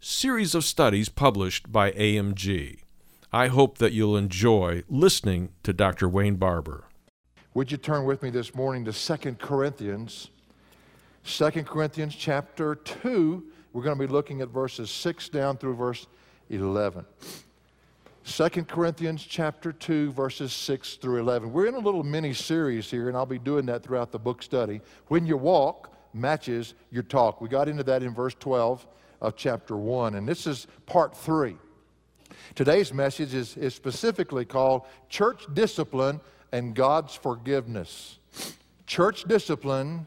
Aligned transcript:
series 0.00 0.54
of 0.54 0.64
studies 0.64 1.10
published 1.10 1.70
by 1.70 1.90
AMG. 1.92 2.78
I 3.32 3.48
hope 3.48 3.76
that 3.78 3.92
you'll 3.92 4.16
enjoy 4.16 4.82
listening 4.88 5.50
to 5.62 5.74
Dr. 5.74 6.08
Wayne 6.08 6.36
Barber. 6.36 6.84
Would 7.52 7.70
you 7.70 7.76
turn 7.76 8.06
with 8.06 8.22
me 8.22 8.30
this 8.30 8.54
morning 8.54 8.86
to 8.86 8.92
2 8.92 9.34
Corinthians? 9.34 10.30
2 11.24 11.50
Corinthians 11.64 12.14
chapter 12.14 12.76
2. 12.76 13.44
We're 13.74 13.82
going 13.82 13.98
to 13.98 14.06
be 14.06 14.10
looking 14.10 14.40
at 14.40 14.48
verses 14.48 14.90
6 14.90 15.28
down 15.28 15.58
through 15.58 15.76
verse 15.76 16.06
11. 16.48 17.04
2 18.24 18.48
Corinthians 18.64 19.22
chapter 19.22 19.70
2 19.70 20.12
verses 20.12 20.54
6 20.54 20.94
through 20.94 21.20
11. 21.20 21.52
We're 21.52 21.66
in 21.66 21.74
a 21.74 21.78
little 21.78 22.04
mini 22.04 22.32
series 22.32 22.90
here 22.90 23.08
and 23.08 23.16
I'll 23.16 23.26
be 23.26 23.38
doing 23.38 23.66
that 23.66 23.82
throughout 23.82 24.12
the 24.12 24.18
book 24.18 24.42
study. 24.42 24.80
When 25.08 25.26
your 25.26 25.36
walk 25.36 25.94
matches 26.12 26.74
your 26.90 27.02
talk. 27.02 27.40
We 27.40 27.48
got 27.48 27.68
into 27.68 27.82
that 27.84 28.02
in 28.02 28.14
verse 28.14 28.34
12 28.40 28.86
of 29.20 29.36
chapter 29.36 29.76
1. 29.76 30.14
And 30.14 30.26
this 30.26 30.46
is 30.46 30.66
part 30.86 31.16
3. 31.16 31.56
Today's 32.54 32.92
message 32.92 33.34
is, 33.34 33.56
is 33.56 33.74
specifically 33.74 34.44
called 34.44 34.82
Church 35.08 35.46
Discipline 35.52 36.20
and 36.52 36.74
God's 36.74 37.14
Forgiveness. 37.14 38.18
Church 38.86 39.24
Discipline 39.24 40.06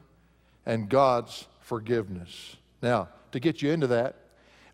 and 0.66 0.90
God's 0.90 1.48
Forgiveness. 1.62 2.58
Now, 2.82 3.10
to 3.32 3.40
get 3.40 3.62
you 3.62 3.72
into 3.72 3.88
that, 3.88 4.16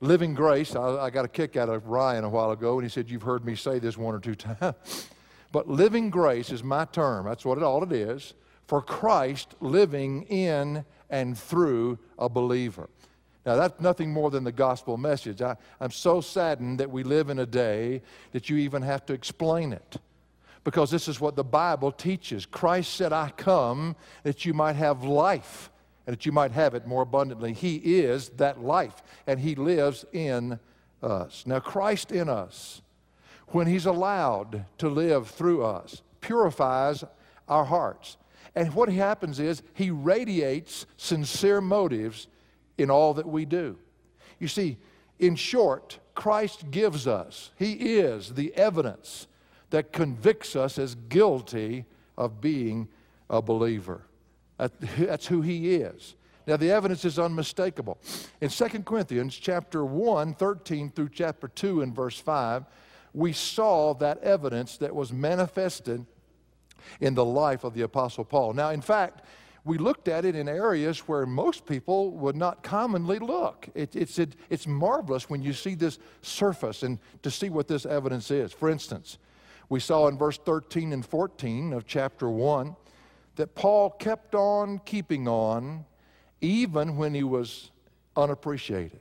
Living 0.02 0.34
Grace, 0.34 0.76
I, 0.76 1.06
I 1.06 1.10
got 1.10 1.26
a 1.26 1.28
kick 1.30 1.58
out 1.58 1.70
of 1.70 1.88
Ryan 1.88 2.24
a 2.24 2.30
while 2.30 2.52
ago, 2.52 2.80
and 2.80 2.84
he 2.84 2.90
said, 2.90 3.10
You've 3.10 3.22
heard 3.22 3.46
me 3.46 3.56
say 3.56 3.80
this 3.80 3.98
one 3.98 4.16
or 4.16 4.20
two 4.20 4.36
times. 4.36 5.10
but 5.52 5.68
living 5.68 6.10
grace 6.10 6.52
is 6.52 6.64
my 6.64 6.86
term. 6.86 7.26
That's 7.26 7.44
what 7.44 7.58
it 7.58 7.64
all 7.64 7.84
it 7.84 7.92
is 7.92 8.34
for 8.66 8.82
Christ 8.82 9.56
living 9.60 10.24
in 10.24 10.86
and 11.10 11.38
through 11.38 11.98
a 12.20 12.30
believer. 12.30 12.88
Now, 13.46 13.56
that's 13.56 13.80
nothing 13.80 14.12
more 14.12 14.30
than 14.30 14.44
the 14.44 14.52
gospel 14.52 14.98
message. 14.98 15.42
I, 15.42 15.56
I'm 15.80 15.92
so 15.92 16.22
saddened 16.22 16.80
that 16.80 16.92
we 16.92 17.04
live 17.04 17.30
in 17.30 17.40
a 17.40 17.46
day 17.46 18.02
that 18.32 18.50
you 18.50 18.58
even 18.58 18.82
have 18.82 19.06
to 19.08 19.14
explain 19.14 19.74
it. 19.74 19.98
Because 20.64 20.92
this 20.92 21.08
is 21.08 21.22
what 21.22 21.36
the 21.36 21.44
Bible 21.44 21.92
teaches. 21.92 22.46
Christ 22.46 22.94
said, 22.94 23.14
I 23.14 23.32
come 23.36 23.96
that 24.24 24.46
you 24.46 24.54
might 24.54 24.76
have 24.76 25.04
life 25.04 25.72
and 26.06 26.18
that 26.18 26.26
you 26.26 26.32
might 26.32 26.52
have 26.52 26.74
it 26.74 26.86
more 26.86 27.04
abundantly. 27.04 27.54
He 27.54 27.76
is 27.78 28.30
that 28.30 28.62
life, 28.62 29.02
and 29.26 29.40
He 29.40 29.56
lives 29.56 30.06
in 30.12 30.60
us. 31.02 31.44
Now, 31.46 31.60
Christ 31.60 32.12
in 32.12 32.28
us, 32.28 32.82
when 33.50 33.68
He's 33.68 33.86
allowed 33.86 34.66
to 34.80 34.90
live 34.90 35.30
through 35.30 35.64
us, 35.64 36.02
purifies 36.20 37.04
our 37.48 37.64
hearts. 37.64 38.18
And 38.56 38.74
what 38.74 38.90
happens 38.90 39.40
is 39.40 39.62
He 39.74 39.92
radiates 39.92 40.86
sincere 40.98 41.62
motives 41.62 42.28
in 42.80 42.90
all 42.90 43.14
that 43.16 43.28
we 43.28 43.46
do. 43.46 43.78
You 44.40 44.48
see, 44.48 44.78
in 45.20 45.36
short, 45.36 46.00
Christ 46.16 46.72
gives 46.72 47.08
us, 47.08 47.52
He 47.58 47.74
is 47.74 48.34
the 48.34 48.54
evidence 48.56 49.28
that 49.70 49.92
convicts 49.92 50.56
us 50.56 50.80
as 50.80 50.96
guilty 50.96 51.86
of 52.18 52.42
being 52.42 52.88
a 53.30 53.42
believer. 53.42 54.04
That's 54.58 55.28
who 55.28 55.42
He 55.42 55.76
is. 55.76 56.16
Now, 56.48 56.58
the 56.58 56.72
evidence 56.72 57.06
is 57.06 57.20
unmistakable. 57.20 58.00
In 58.42 58.50
2 58.50 58.66
Corinthians 58.84 59.36
chapter 59.36 59.86
1, 59.86 60.34
13 60.34 60.90
through 60.90 61.10
chapter 61.10 61.48
2 61.48 61.82
and 61.82 61.96
verse 61.96 62.20
5, 62.20 62.66
we 63.14 63.34
saw 63.34 63.94
that 63.96 64.18
evidence 64.24 64.78
that 64.78 64.96
was 64.96 65.14
manifested 65.14 66.06
in 67.00 67.14
the 67.14 67.26
life 67.26 67.64
of 67.64 67.74
the 67.74 67.82
Apostle 67.82 68.26
Paul. 68.26 68.54
Now, 68.54 68.70
in 68.70 68.82
fact, 68.82 69.26
we 69.66 69.78
looked 69.78 70.08
at 70.08 70.26
it 70.26 70.36
in 70.36 70.48
areas 70.48 71.00
where 71.08 71.26
most 71.26 71.66
people 71.66 72.12
would 72.12 72.36
not 72.36 72.64
commonly 72.64 73.20
look. 73.20 73.68
It, 73.76 73.96
it's, 73.96 74.18
it, 74.18 74.36
it's 74.50 74.66
marvelous 74.66 75.30
when 75.30 75.42
you 75.42 75.54
see 75.54 75.76
this 75.76 76.00
surface 76.22 76.84
and 76.84 77.00
to 77.24 77.32
see 77.32 77.50
what 77.50 77.68
this 77.68 77.86
evidence 77.86 78.32
is. 78.32 78.54
For 78.54 78.70
instance, 78.70 79.18
we 79.68 79.80
saw 79.80 80.08
in 80.08 80.18
verse 80.18 80.38
13 80.38 80.94
and 80.94 81.06
14 81.06 81.74
of 81.74 81.86
chapter 81.86 82.30
1 82.30 82.76
that 83.36 83.56
Paul 83.56 83.92
kept 83.92 84.34
on 84.36 84.80
keeping 84.86 85.28
on 85.28 85.86
even 86.42 86.96
when 86.96 87.14
he 87.14 87.24
was 87.24 87.72
unappreciated. 88.16 89.00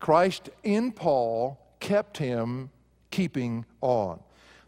Christ 0.00 0.50
in 0.62 0.92
Paul 0.92 1.58
kept 1.80 2.18
him 2.18 2.70
keeping 3.10 3.64
on. 3.80 4.20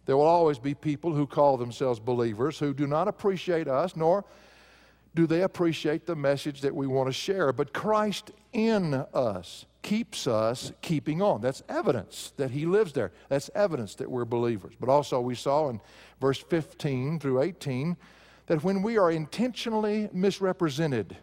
There 0.07 0.17
will 0.17 0.27
always 0.27 0.59
be 0.59 0.75
people 0.75 1.13
who 1.13 1.27
call 1.27 1.57
themselves 1.57 2.01
believers 2.01 2.59
who 2.59 2.75
do 2.75 2.87
not 2.87 3.09
appreciate 3.09 3.69
us 3.69 3.97
nor 3.97 4.25
do 5.15 5.27
they 5.27 5.43
appreciate 5.43 6.07
the 6.07 6.17
message 6.17 6.61
that 6.61 6.75
we 6.75 6.87
want 6.87 7.09
to 7.09 7.13
share. 7.13 7.53
But 7.53 7.73
Christ 7.73 8.31
in 8.53 8.95
us 8.95 9.67
keeps 9.83 10.27
us 10.27 10.73
keeping 10.83 11.23
on. 11.23 11.41
That's 11.41 11.63
evidence 11.69 12.33
that 12.37 12.51
He 12.51 12.67
lives 12.67 12.93
there. 12.93 13.13
That's 13.29 13.51
evidence 13.55 13.95
that 13.97 14.11
we're 14.11 14.25
believers. 14.25 14.75
But 14.79 14.89
also, 14.89 15.21
we 15.21 15.35
saw 15.35 15.69
in 15.69 15.81
verse 16.21 16.39
15 16.39 17.19
through 17.19 17.43
18 17.43 17.97
that 18.47 18.63
when 18.63 18.83
we 18.83 18.99
are 18.99 19.11
intentionally 19.11 20.09
misrepresented 20.13 21.17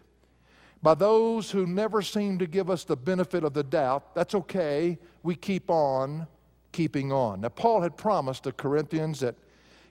by 0.82 0.94
those 0.94 1.50
who 1.50 1.66
never 1.66 2.02
seem 2.02 2.38
to 2.38 2.46
give 2.46 2.70
us 2.70 2.84
the 2.84 2.96
benefit 2.96 3.42
of 3.42 3.52
the 3.52 3.64
doubt, 3.64 4.14
that's 4.14 4.34
okay. 4.34 4.98
We 5.22 5.34
keep 5.34 5.70
on 5.70 6.26
keeping 6.72 7.10
on. 7.10 7.40
Now, 7.40 7.48
Paul 7.48 7.80
had 7.82 7.96
promised 7.96 8.44
the 8.44 8.52
Corinthians 8.52 9.20
that 9.20 9.34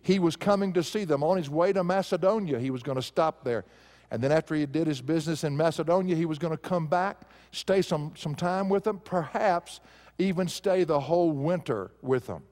he 0.02 0.20
was 0.20 0.36
coming 0.36 0.72
to 0.74 0.84
see 0.84 1.04
them 1.04 1.24
on 1.24 1.36
his 1.36 1.50
way 1.50 1.74
to 1.74 1.84
Macedonia. 1.84 2.60
He 2.60 2.72
was 2.72 2.84
going 2.84 2.96
to 2.96 3.02
stop 3.02 3.44
there. 3.44 3.66
And 4.10 4.22
then 4.22 4.32
after 4.32 4.56
he 4.56 4.66
did 4.66 4.88
his 4.88 5.02
business 5.02 5.44
in 5.44 5.58
Macedonia, 5.58 6.16
he 6.16 6.26
was 6.26 6.40
going 6.40 6.54
to 6.54 6.58
come 6.58 6.88
back, 6.88 7.22
stay 7.52 7.82
some, 7.82 8.14
some 8.16 8.36
time 8.36 8.70
with 8.70 8.86
them, 8.86 9.02
perhaps 9.04 9.82
even 10.18 10.48
stay 10.48 10.84
the 10.84 11.00
whole 11.00 11.32
winter 11.32 11.92
with 12.02 12.28
them. 12.28 12.44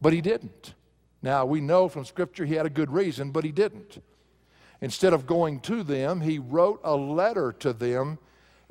But 0.00 0.12
he 0.12 0.20
didn't. 0.20 0.74
Now, 1.22 1.46
we 1.46 1.60
know 1.60 1.88
from 1.88 2.04
Scripture 2.04 2.44
he 2.44 2.54
had 2.54 2.66
a 2.66 2.70
good 2.70 2.90
reason, 2.90 3.30
but 3.30 3.44
he 3.44 3.52
didn't. 3.52 4.02
Instead 4.80 5.12
of 5.12 5.26
going 5.26 5.60
to 5.60 5.82
them, 5.82 6.20
he 6.20 6.38
wrote 6.38 6.80
a 6.84 6.94
letter 6.94 7.52
to 7.52 7.72
them 7.72 8.18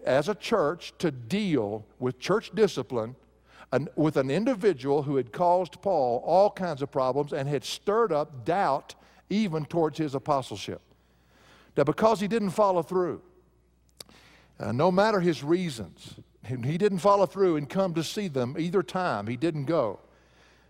as 0.06 0.30
a 0.30 0.36
church 0.36 0.94
to 1.00 1.12
deal 1.12 1.86
with 2.00 2.20
church 2.20 2.52
discipline 2.54 3.16
an, 3.72 3.90
with 3.96 4.16
an 4.16 4.32
individual 4.32 5.04
who 5.04 5.18
had 5.18 5.34
caused 5.34 5.82
Paul 5.82 6.24
all 6.26 6.50
kinds 6.50 6.82
of 6.82 6.92
problems 6.92 7.34
and 7.34 7.50
had 7.50 7.66
stirred 7.66 8.14
up 8.14 8.46
doubt 8.46 8.96
even 9.30 9.66
towards 9.66 9.98
his 9.98 10.16
apostleship. 10.16 10.82
Now, 11.78 11.84
because 11.84 12.20
he 12.20 12.28
didn't 12.28 12.50
follow 12.50 12.82
through, 12.82 13.22
uh, 14.60 14.72
no 14.72 14.92
matter 14.92 15.20
his 15.20 15.44
reasons, 15.44 16.16
he 16.44 16.78
didn't 16.78 17.00
follow 17.00 17.28
through 17.28 17.58
and 17.58 17.70
come 17.70 17.94
to 17.94 18.04
see 18.04 18.28
them 18.28 18.56
either 18.58 18.82
time. 18.82 19.28
He 19.28 19.38
didn't 19.38 19.66
go. 19.66 20.00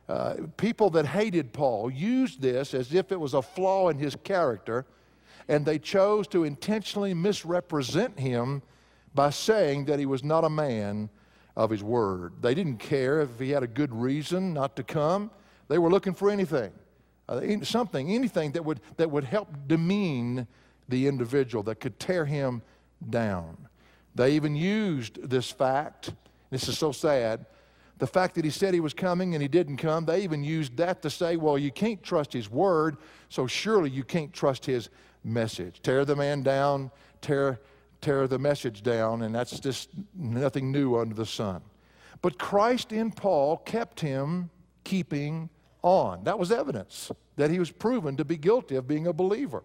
Uh, 0.09 0.35
people 0.57 0.89
that 0.91 1.05
hated 1.05 1.53
Paul 1.53 1.89
used 1.89 2.41
this 2.41 2.73
as 2.73 2.93
if 2.93 3.11
it 3.11 3.19
was 3.19 3.33
a 3.33 3.41
flaw 3.41 3.89
in 3.89 3.97
his 3.97 4.15
character, 4.23 4.85
and 5.47 5.65
they 5.65 5.79
chose 5.79 6.27
to 6.29 6.43
intentionally 6.43 7.13
misrepresent 7.13 8.19
him 8.19 8.61
by 9.13 9.29
saying 9.29 9.85
that 9.85 9.99
he 9.99 10.05
was 10.05 10.23
not 10.23 10.43
a 10.43 10.49
man 10.49 11.09
of 11.55 11.69
his 11.69 11.83
word. 11.83 12.33
They 12.41 12.53
didn't 12.53 12.77
care 12.77 13.21
if 13.21 13.39
he 13.39 13.51
had 13.51 13.63
a 13.63 13.67
good 13.67 13.93
reason 13.93 14.53
not 14.53 14.75
to 14.75 14.83
come, 14.83 15.31
they 15.69 15.77
were 15.77 15.89
looking 15.89 16.13
for 16.13 16.29
anything. 16.29 16.71
Uh, 17.29 17.41
something, 17.63 18.13
anything 18.13 18.51
that 18.53 18.63
would, 18.63 18.79
that 18.95 19.09
would 19.11 19.25
help 19.25 19.49
demean 19.67 20.47
the 20.89 21.07
individual 21.07 21.63
that 21.63 21.79
could 21.79 21.99
tear 21.99 22.25
him 22.25 22.61
down. 23.09 23.67
They 24.15 24.33
even 24.33 24.55
used 24.55 25.29
this 25.29 25.51
fact, 25.51 26.13
this 26.49 26.67
is 26.67 26.77
so 26.77 26.91
sad, 26.91 27.45
The 27.99 28.07
fact 28.07 28.35
that 28.35 28.45
he 28.45 28.51
said 28.51 28.73
he 28.73 28.79
was 28.79 28.93
coming 28.93 29.33
and 29.33 29.41
he 29.41 29.47
didn't 29.47 29.77
come, 29.77 30.05
they 30.05 30.21
even 30.23 30.43
used 30.43 30.77
that 30.77 31.01
to 31.01 31.09
say, 31.09 31.35
well, 31.35 31.57
you 31.57 31.71
can't 31.71 32.01
trust 32.03 32.31
his 32.31 32.49
word, 32.49 32.97
so 33.29 33.47
surely 33.47 33.89
you 33.89 34.03
can't 34.03 34.31
trust 34.31 34.65
his 34.65 34.89
message. 35.23 35.81
Tear 35.81 36.05
the 36.05 36.15
man 36.15 36.43
down, 36.43 36.91
tear, 37.21 37.59
tear 38.01 38.27
the 38.27 38.37
message 38.37 38.83
down, 38.83 39.23
and 39.23 39.33
that's 39.33 39.59
just 39.59 39.89
nothing 40.15 40.71
new 40.71 40.95
under 40.95 41.15
the 41.15 41.25
sun. 41.25 41.61
But 42.21 42.37
Christ 42.37 42.91
in 42.91 43.11
Paul 43.11 43.57
kept 43.57 43.99
him 43.99 44.51
keeping 44.83 45.49
on. 45.81 46.23
That 46.23 46.37
was 46.37 46.51
evidence 46.51 47.11
that 47.35 47.49
he 47.49 47.57
was 47.57 47.71
proven 47.71 48.15
to 48.17 48.25
be 48.25 48.37
guilty 48.37 48.75
of 48.75 48.87
being 48.87 49.07
a 49.07 49.13
believer. 49.13 49.63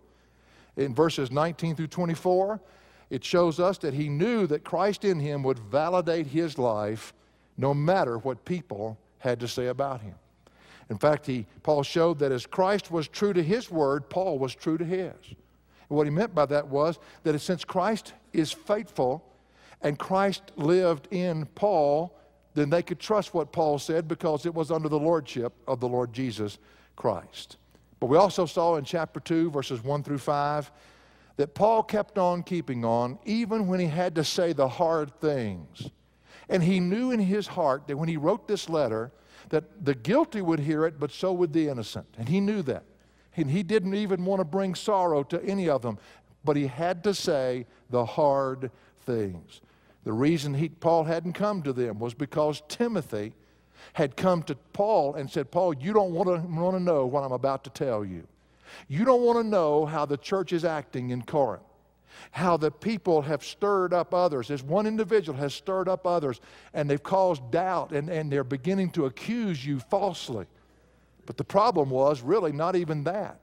In 0.77 0.95
verses 0.95 1.31
19 1.31 1.77
through 1.77 1.89
24, 1.89 2.61
it 3.11 3.23
shows 3.23 3.61
us 3.61 3.79
that 3.79 3.95
he 3.95 4.09
knew 4.09 4.47
that 4.47 4.65
Christ 4.65 5.05
in 5.05 5.21
him 5.21 5.43
would 5.43 5.59
validate 5.59 6.27
his 6.27 6.59
life 6.59 7.13
no 7.59 7.75
matter 7.75 8.19
what 8.19 8.45
people 8.45 8.99
had 9.19 9.39
to 9.41 9.49
say 9.49 9.67
about 9.67 10.01
him. 10.01 10.15
In 10.89 10.99
fact, 10.99 11.27
he, 11.27 11.47
Paul 11.63 11.83
showed 11.83 12.19
that 12.19 12.33
as 12.33 12.47
Christ 12.47 12.91
was 12.91 13.09
true 13.09 13.33
to 13.33 13.43
his 13.43 13.71
word, 13.71 14.09
Paul 14.09 14.39
was 14.39 14.55
true 14.55 14.79
to 14.79 14.85
his. 14.85 15.15
And 15.27 15.97
what 15.97 16.07
he 16.07 16.11
meant 16.11 16.35
by 16.35 16.47
that 16.47 16.67
was 16.67 16.99
that 17.23 17.39
since 17.39 17.65
Christ 17.65 18.15
is 18.33 18.51
faithful 18.51 19.25
and 19.83 19.99
Christ 19.99 20.53
lived 20.57 21.09
in 21.11 21.47
Paul, 21.55 22.17
then 22.55 22.71
they 22.71 22.83
could 22.83 22.99
trust 22.99 23.35
what 23.35 23.53
Paul 23.53 23.79
said 23.79 24.09
because 24.09 24.47
it 24.47 24.55
was 24.55 24.71
under 24.71 24.89
the 24.89 24.99
lordship 24.99 25.53
of 25.67 25.81
the 25.81 25.89
Lord 25.89 26.13
Jesus 26.13 26.59
Christ. 26.97 27.57
But 28.03 28.09
we 28.09 28.17
also 28.17 28.47
saw 28.47 28.75
in 28.75 28.85
chapter 28.85 29.21
2, 29.21 29.53
verses 29.53 29.85
1 29.85 30.03
through 30.03 30.19
5, 30.19 30.73
that 31.37 31.55
Paul 31.55 31.85
kept 31.85 32.19
on 32.19 32.43
keeping 32.43 32.85
on 32.85 33.17
even 33.25 33.69
when 33.69 33.79
he 33.79 33.87
had 33.87 34.17
to 34.17 34.25
say 34.25 34.53
the 34.53 34.67
hard 34.67 35.21
things. 35.21 35.89
And 36.49 36.65
he 36.65 36.81
knew 36.81 37.13
in 37.13 37.21
his 37.21 37.47
heart 37.47 37.87
that 37.87 37.97
when 37.97 38.09
he 38.09 38.17
wrote 38.17 38.49
this 38.49 38.69
letter, 38.69 39.13
that 39.51 39.85
the 39.85 39.95
guilty 39.95 40.43
would 40.43 40.59
hear 40.59 40.85
it, 40.85 40.99
but 40.99 41.13
so 41.13 41.33
would 41.33 41.53
the 41.53 41.69
innocent. 41.69 42.09
And 42.19 42.29
he 42.29 42.41
knew 42.41 42.61
that. 42.63 42.83
And 43.37 43.49
he 43.49 43.63
didn't 43.63 43.95
even 43.95 44.25
want 44.25 44.41
to 44.41 44.45
bring 44.45 44.75
sorrow 44.75 45.23
to 45.23 45.41
any 45.45 45.69
of 45.69 45.83
them, 45.83 45.97
but 46.45 46.57
he 46.57 46.67
had 46.67 47.05
to 47.05 47.15
say 47.15 47.67
the 47.89 48.05
hard 48.05 48.73
things. 49.03 49.61
The 50.03 50.13
reason 50.13 50.55
he, 50.55 50.71
Paul 50.71 51.05
hadn't 51.05 51.35
come 51.35 51.63
to 51.63 51.73
them 51.73 52.01
was 52.01 52.15
because 52.15 52.65
Timothy 52.67 53.33
had 53.93 54.17
come 54.17 54.43
to 54.45 54.55
Paul 54.73 55.15
and 55.15 55.31
said, 55.31 55.51
Paul, 55.51 55.75
you 55.75 55.93
don't 55.93 56.13
want 56.13 56.29
to, 56.29 56.49
want 56.49 56.77
to 56.77 56.83
know 56.83 57.07
what 57.07 57.23
I'm 57.23 57.33
about 57.33 57.65
to 57.65 57.71
tell 57.71 58.05
you. 58.05 58.27
You 58.89 59.05
don't 59.05 59.23
want 59.23 59.39
to 59.39 59.45
know 59.45 59.87
how 59.87 60.07
the 60.07 60.17
church 60.17 60.53
is 60.53 60.65
acting 60.65 61.11
in 61.11 61.23
Corinth 61.23 61.63
how 62.31 62.57
the 62.57 62.71
people 62.71 63.23
have 63.23 63.45
stirred 63.45 63.93
up 63.93 64.15
others. 64.15 64.51
As 64.51 64.63
one 64.63 64.87
individual 64.87 65.39
has 65.39 65.53
stirred 65.55 65.89
up 65.89 66.07
others, 66.07 66.41
and 66.73 66.89
they've 66.89 67.03
caused 67.03 67.51
doubt, 67.51 67.93
and, 67.93 68.09
and 68.09 68.31
they're 68.31 68.45
beginning 68.45 68.91
to 68.91 69.07
accuse 69.07 69.65
you 69.65 69.81
falsely. 69.81 70.47
But 71.27 71.37
the 71.37 71.45
problem 71.45 71.91
was 71.91 72.23
really 72.23 72.53
not 72.53 72.77
even 72.77 73.05
that. 73.05 73.41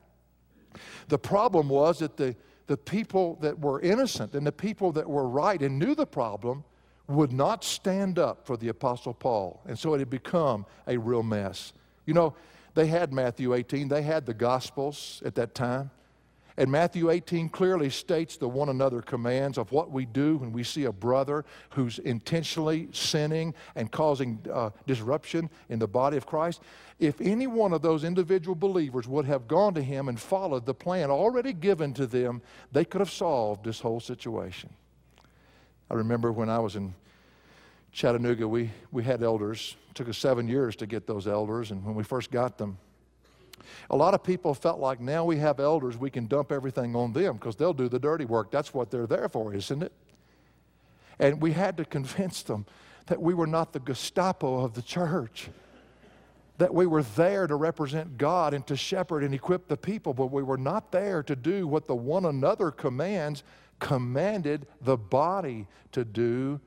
The 1.07 1.17
problem 1.17 1.69
was 1.69 1.99
that 1.99 2.17
the, 2.17 2.35
the 2.67 2.77
people 2.77 3.37
that 3.41 3.59
were 3.59 3.79
innocent 3.81 4.33
and 4.33 4.45
the 4.45 4.51
people 4.51 4.91
that 4.93 5.09
were 5.09 5.27
right 5.27 5.61
and 5.61 5.79
knew 5.79 5.95
the 5.95 6.05
problem 6.05 6.63
would 7.09 7.33
not 7.33 7.63
stand 7.63 8.19
up 8.19 8.45
for 8.45 8.55
the 8.55 8.69
Apostle 8.69 9.13
Paul. 9.13 9.59
And 9.65 9.77
so 9.77 9.93
it 9.95 9.99
had 9.99 10.09
become 10.09 10.65
a 10.87 10.97
real 10.97 11.23
mess. 11.23 11.73
You 12.05 12.13
know, 12.13 12.35
they 12.75 12.85
had 12.85 13.11
Matthew 13.11 13.53
18, 13.53 13.87
they 13.87 14.03
had 14.03 14.25
the 14.25 14.33
Gospels 14.33 15.21
at 15.25 15.35
that 15.35 15.55
time. 15.55 15.89
And 16.55 16.69
Matthew 16.69 17.09
18 17.09 17.49
clearly 17.49 17.89
states 17.89 18.35
the 18.35 18.49
one 18.49 18.67
another 18.67 19.01
commands 19.01 19.57
of 19.57 19.71
what 19.71 19.91
we 19.91 20.05
do 20.05 20.37
when 20.37 20.51
we 20.51 20.63
see 20.63 20.83
a 20.83 20.91
brother 20.91 21.45
who's 21.69 21.99
intentionally 21.99 22.89
sinning 22.91 23.53
and 23.75 23.89
causing 23.89 24.39
uh, 24.51 24.71
disruption 24.85 25.49
in 25.69 25.79
the 25.79 25.87
body 25.87 26.17
of 26.17 26.25
Christ. 26.25 26.61
If 26.99 27.21
any 27.21 27.47
one 27.47 27.71
of 27.71 27.81
those 27.81 28.03
individual 28.03 28.55
believers 28.55 29.07
would 29.07 29.23
have 29.23 29.47
gone 29.47 29.73
to 29.75 29.81
him 29.81 30.09
and 30.09 30.19
followed 30.19 30.65
the 30.65 30.73
plan 30.73 31.09
already 31.09 31.53
given 31.53 31.93
to 31.93 32.05
them, 32.05 32.41
they 32.73 32.83
could 32.83 32.99
have 32.99 33.09
solved 33.09 33.63
this 33.63 33.79
whole 33.79 34.01
situation. 34.01 34.69
I 35.89 35.93
remember 35.93 36.31
when 36.33 36.49
I 36.49 36.59
was 36.59 36.75
in 36.75 36.93
Chattanooga, 37.91 38.47
we, 38.47 38.71
we 38.91 39.03
had 39.03 39.23
elders. 39.23 39.75
It 39.89 39.95
took 39.95 40.09
us 40.09 40.17
seven 40.17 40.47
years 40.47 40.75
to 40.77 40.85
get 40.85 41.07
those 41.07 41.27
elders, 41.27 41.71
and 41.71 41.83
when 41.83 41.95
we 41.95 42.03
first 42.03 42.31
got 42.31 42.57
them, 42.57 42.77
a 43.89 43.95
lot 43.95 44.13
of 44.13 44.23
people 44.23 44.53
felt 44.53 44.79
like 44.79 44.99
now 44.99 45.25
we 45.25 45.37
have 45.37 45.59
elders, 45.59 45.97
we 45.97 46.09
can 46.09 46.27
dump 46.27 46.51
everything 46.51 46.95
on 46.95 47.13
them 47.13 47.35
because 47.35 47.55
they'll 47.55 47.73
do 47.73 47.89
the 47.89 47.99
dirty 47.99 48.25
work. 48.25 48.51
That's 48.51 48.73
what 48.73 48.91
they're 48.91 49.07
there 49.07 49.29
for, 49.29 49.53
isn't 49.53 49.83
it? 49.83 49.91
And 51.19 51.41
we 51.41 51.51
had 51.51 51.77
to 51.77 51.85
convince 51.85 52.43
them 52.43 52.65
that 53.07 53.21
we 53.21 53.33
were 53.33 53.47
not 53.47 53.73
the 53.73 53.79
Gestapo 53.79 54.63
of 54.63 54.73
the 54.73 54.81
church, 54.81 55.49
that 56.57 56.73
we 56.73 56.85
were 56.85 57.03
there 57.03 57.47
to 57.47 57.55
represent 57.55 58.17
God 58.17 58.53
and 58.53 58.65
to 58.67 58.75
shepherd 58.75 59.23
and 59.23 59.33
equip 59.33 59.67
the 59.67 59.77
people, 59.77 60.13
but 60.13 60.27
we 60.27 60.43
were 60.43 60.57
not 60.57 60.91
there 60.91 61.23
to 61.23 61.35
do 61.35 61.67
what 61.67 61.87
the 61.87 61.95
one 61.95 62.25
another 62.25 62.71
commands 62.71 63.43
commanded 63.79 64.67
the 64.81 64.97
body 64.97 65.67
to 65.91 66.05
do 66.05 66.59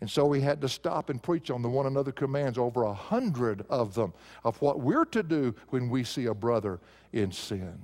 and 0.00 0.10
so 0.10 0.26
we 0.26 0.40
had 0.40 0.60
to 0.60 0.68
stop 0.68 1.10
and 1.10 1.22
preach 1.22 1.50
on 1.50 1.62
the 1.62 1.68
one 1.68 1.86
another 1.86 2.12
commands, 2.12 2.56
over 2.56 2.84
a 2.84 2.94
hundred 2.94 3.64
of 3.68 3.94
them, 3.94 4.12
of 4.44 4.60
what 4.62 4.80
we're 4.80 5.04
to 5.06 5.22
do 5.22 5.54
when 5.70 5.88
we 5.90 6.04
see 6.04 6.26
a 6.26 6.34
brother 6.34 6.78
in 7.12 7.32
sin. 7.32 7.78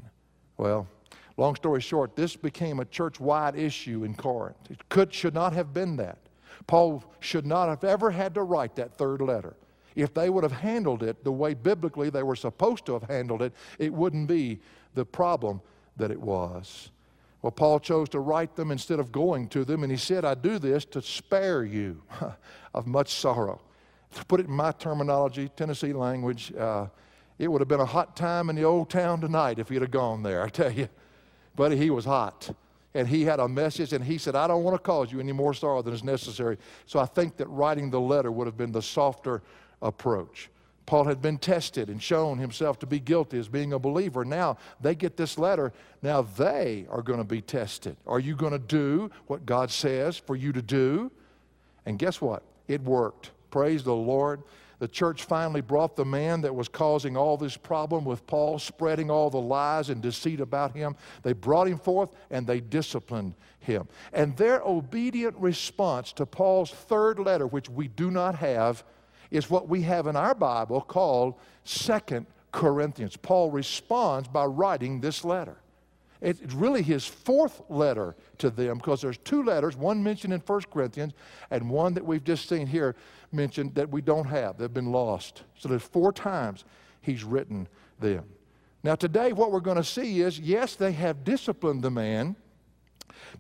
Well, 0.56 0.87
long 1.37 1.56
story 1.56 1.81
short, 1.81 2.14
this 2.14 2.37
became 2.37 2.78
a 2.78 2.84
church 2.84 3.19
wide 3.19 3.56
issue 3.56 4.05
in 4.05 4.14
Corinth. 4.14 4.56
It 4.70 4.88
could, 4.88 5.12
should 5.12 5.34
not 5.34 5.52
have 5.55 5.75
been 5.75 5.96
that. 5.96 6.19
Paul 6.69 7.02
should 7.19 7.46
not 7.46 7.69
have 7.69 7.82
ever 7.82 8.11
had 8.11 8.34
to 8.34 8.43
write 8.43 8.76
that 8.76 8.96
third 8.96 9.20
letter. 9.20 9.56
If 9.96 10.14
they 10.14 10.31
would 10.31 10.44
have 10.44 10.52
handled 10.52 11.02
it 11.02 11.22
the 11.25 11.32
way 11.32 11.55
biblically 11.55 12.11
they 12.11 12.22
were 12.22 12.37
supposed 12.37 12.87
to 12.87 12.93
have 12.94 13.05
handled 13.05 13.43
it, 13.43 13.52
it 13.78 13.93
wouldn't 13.93 14.28
be 14.28 14.61
the 14.94 15.05
problem 15.05 15.61
that 15.96 16.11
it 16.11 16.20
was. 16.20 16.90
Well, 17.44 17.50
Paul 17.50 17.79
chose 17.79 18.08
to 18.08 18.20
write 18.20 18.56
them 18.56 18.70
instead 18.70 18.99
of 18.99 19.12
going 19.12 19.49
to 19.49 19.67
them, 19.67 19.82
and 19.82 19.93
he 19.93 19.99
said, 19.99 20.25
I 20.25 20.32
do 20.32 20.58
this 20.58 20.87
to 20.87 21.02
spare 21.02 21.62
you 21.62 22.00
of 22.75 22.87
much 22.87 23.12
sorrow. 23.12 23.61
To 24.14 24.25
put 24.25 24.41
it 24.41 24.46
in 24.46 24.52
my 24.52 24.73
terminology, 24.73 25.50
Tennessee 25.50 25.93
language, 25.93 26.55
uh, 26.55 26.87
it 27.38 27.49
would 27.49 27.61
have 27.61 27.69
been 27.69 27.81
a 27.81 27.85
hot 27.85 28.17
time 28.17 28.49
in 28.49 28.56
the 28.56 28.64
old 28.64 28.88
town 28.88 29.20
tonight 29.20 29.58
if 29.58 29.69
he'd 29.69 29.82
have 29.82 29.91
gone 29.91 30.23
there, 30.23 30.43
I 30.43 30.49
tell 30.49 30.73
you. 30.73 30.88
But 31.55 31.73
he 31.73 31.91
was 31.91 32.06
hot. 32.06 32.50
And 32.94 33.06
he 33.06 33.25
had 33.26 33.41
a 33.41 33.47
message, 33.47 33.93
and 33.93 34.02
he 34.02 34.17
said, 34.17 34.35
I 34.35 34.47
don't 34.47 34.64
want 34.64 34.76
to 34.76 34.82
cause 34.82 35.12
you 35.12 35.20
any 35.20 35.32
more 35.32 35.52
sorrow 35.52 35.82
than 35.82 35.93
is 35.93 36.02
necessary. 36.02 36.56
So 36.87 36.99
I 36.99 37.05
think 37.05 37.37
that 37.37 37.49
writing 37.49 37.90
the 37.90 38.00
letter 38.00 38.32
would 38.32 38.47
have 38.47 38.56
been 38.56 38.73
the 38.73 38.81
softer 38.81 39.43
approach. 39.82 40.49
Paul 40.86 41.04
had 41.04 41.22
been 41.22 41.38
tested 41.38 41.88
and 41.88 42.02
shown 42.02 42.38
himself 42.38 42.78
to 42.80 42.87
be 42.87 43.00
guilty 43.00 43.38
as 43.38 43.49
being 43.49 43.73
a 43.73 43.78
believer. 43.78 44.25
Now 44.25 44.59
they 44.80 44.94
get 44.94 45.16
this 45.16 45.38
letter. 45.38 45.73
Now 46.02 46.23
they 46.23 46.87
are 46.90 47.02
going 47.02 47.18
to 47.18 47.25
be 47.25 47.40
tested. 47.40 47.97
Are 48.06 48.20
you 48.20 48.37
going 48.37 48.52
to 48.52 48.59
do 48.59 49.11
what 49.26 49.47
God 49.47 49.70
says 49.70 50.18
for 50.18 50.37
you 50.37 50.52
to 50.52 50.62
do? 50.62 51.11
And 51.87 51.99
guess 51.99 52.20
what? 52.20 52.42
It 52.68 52.82
worked. 52.82 53.30
Praise 53.50 53.82
the 53.82 53.94
Lord. 53.94 54.42
The 54.80 54.88
church 54.88 55.25
finally 55.25 55.61
brought 55.62 55.97
the 55.97 56.04
man 56.04 56.42
that 56.42 56.54
was 56.54 56.68
causing 56.68 57.16
all 57.16 57.37
this 57.37 57.56
problem 57.56 58.04
with 58.04 58.26
Paul, 58.26 58.59
spreading 58.59 59.11
all 59.11 59.30
the 59.30 59.40
lies 59.40 59.88
and 59.88 60.02
deceit 60.02 60.40
about 60.40 60.75
him. 60.76 60.97
They 61.23 61.32
brought 61.32 61.68
him 61.68 61.78
forth 61.78 62.14
and 62.30 62.47
they 62.47 62.61
disciplined 62.61 63.35
him. 63.61 63.88
And 64.12 64.37
their 64.37 64.61
obedient 64.61 65.37
response 65.37 66.12
to 66.14 66.26
Paul's 66.26 66.70
third 66.70 67.18
letter, 67.18 67.47
which 67.47 67.70
we 67.70 67.88
do 67.88 68.11
not 68.11 68.35
have, 68.35 68.85
is 69.31 69.50
what 69.50 69.69
we 69.69 69.83
have 69.83 70.07
in 70.07 70.16
our 70.16 70.35
Bible 70.35 70.81
called 70.81 71.35
Second 71.64 72.26
Corinthians. 72.52 73.16
Paul 73.16 73.50
responds 73.50 74.28
by 74.28 74.45
writing 74.45 75.00
this 75.00 75.25
letter. 75.25 75.57
It's 76.21 76.40
really 76.54 76.83
his 76.83 77.04
fourth 77.04 77.61
letter 77.69 78.16
to 78.38 78.49
them 78.49 78.78
because 78.78 79.02
there's 79.02 79.19
two 79.19 79.43
letters, 79.43 79.76
one 79.76 80.02
mentioned 80.02 80.33
in 80.33 80.40
First 80.40 80.71
Corinthians 80.71 81.12
and 81.50 81.69
one 81.69 81.93
that 81.95 82.04
we've 82.04 82.25
just 82.25 82.49
seen 82.49 82.66
here 82.66 82.97
mentioned 83.31 83.75
that 83.75 83.90
we 83.90 84.00
don't 84.00 84.26
have. 84.26 84.57
They've 84.57 84.73
been 84.73 84.90
lost. 84.90 85.43
So 85.59 85.69
there's 85.69 85.83
four 85.83 86.12
times 86.12 86.64
he's 87.02 87.25
written 87.25 87.69
them. 88.00 88.25
Now, 88.83 88.95
today, 88.95 89.33
what 89.33 89.50
we're 89.52 89.61
going 89.61 89.76
to 89.76 89.85
see 89.85 90.21
is 90.21 90.38
yes, 90.38 90.76
they 90.76 90.93
have 90.93 91.25
disciplined 91.25 91.83
the 91.83 91.90
man, 91.90 92.37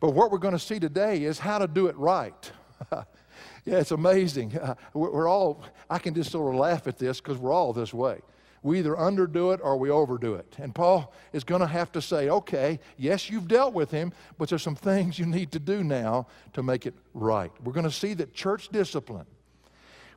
but 0.00 0.10
what 0.10 0.30
we're 0.30 0.38
going 0.38 0.52
to 0.52 0.58
see 0.58 0.78
today 0.78 1.24
is 1.24 1.38
how 1.38 1.58
to 1.58 1.66
do 1.66 1.86
it 1.86 1.96
right. 1.96 2.52
Yeah, 3.64 3.78
it's 3.78 3.92
amazing. 3.92 4.58
We're 4.92 5.28
all, 5.28 5.62
I 5.88 5.98
can 5.98 6.14
just 6.14 6.30
sort 6.30 6.54
of 6.54 6.60
laugh 6.60 6.86
at 6.86 6.98
this 6.98 7.20
because 7.20 7.38
we're 7.38 7.52
all 7.52 7.72
this 7.72 7.94
way. 7.94 8.20
We 8.62 8.78
either 8.78 8.94
underdo 8.94 9.52
it 9.52 9.60
or 9.62 9.76
we 9.76 9.90
overdo 9.90 10.34
it. 10.34 10.54
And 10.58 10.74
Paul 10.74 11.12
is 11.34 11.44
going 11.44 11.60
to 11.60 11.66
have 11.66 11.92
to 11.92 12.02
say, 12.02 12.30
okay, 12.30 12.80
yes, 12.96 13.28
you've 13.28 13.46
dealt 13.46 13.74
with 13.74 13.90
him, 13.90 14.12
but 14.38 14.48
there's 14.48 14.62
some 14.62 14.74
things 14.74 15.18
you 15.18 15.26
need 15.26 15.52
to 15.52 15.58
do 15.58 15.84
now 15.84 16.26
to 16.54 16.62
make 16.62 16.86
it 16.86 16.94
right. 17.12 17.52
We're 17.62 17.74
going 17.74 17.84
to 17.84 17.90
see 17.90 18.14
that 18.14 18.32
church 18.32 18.70
discipline, 18.70 19.26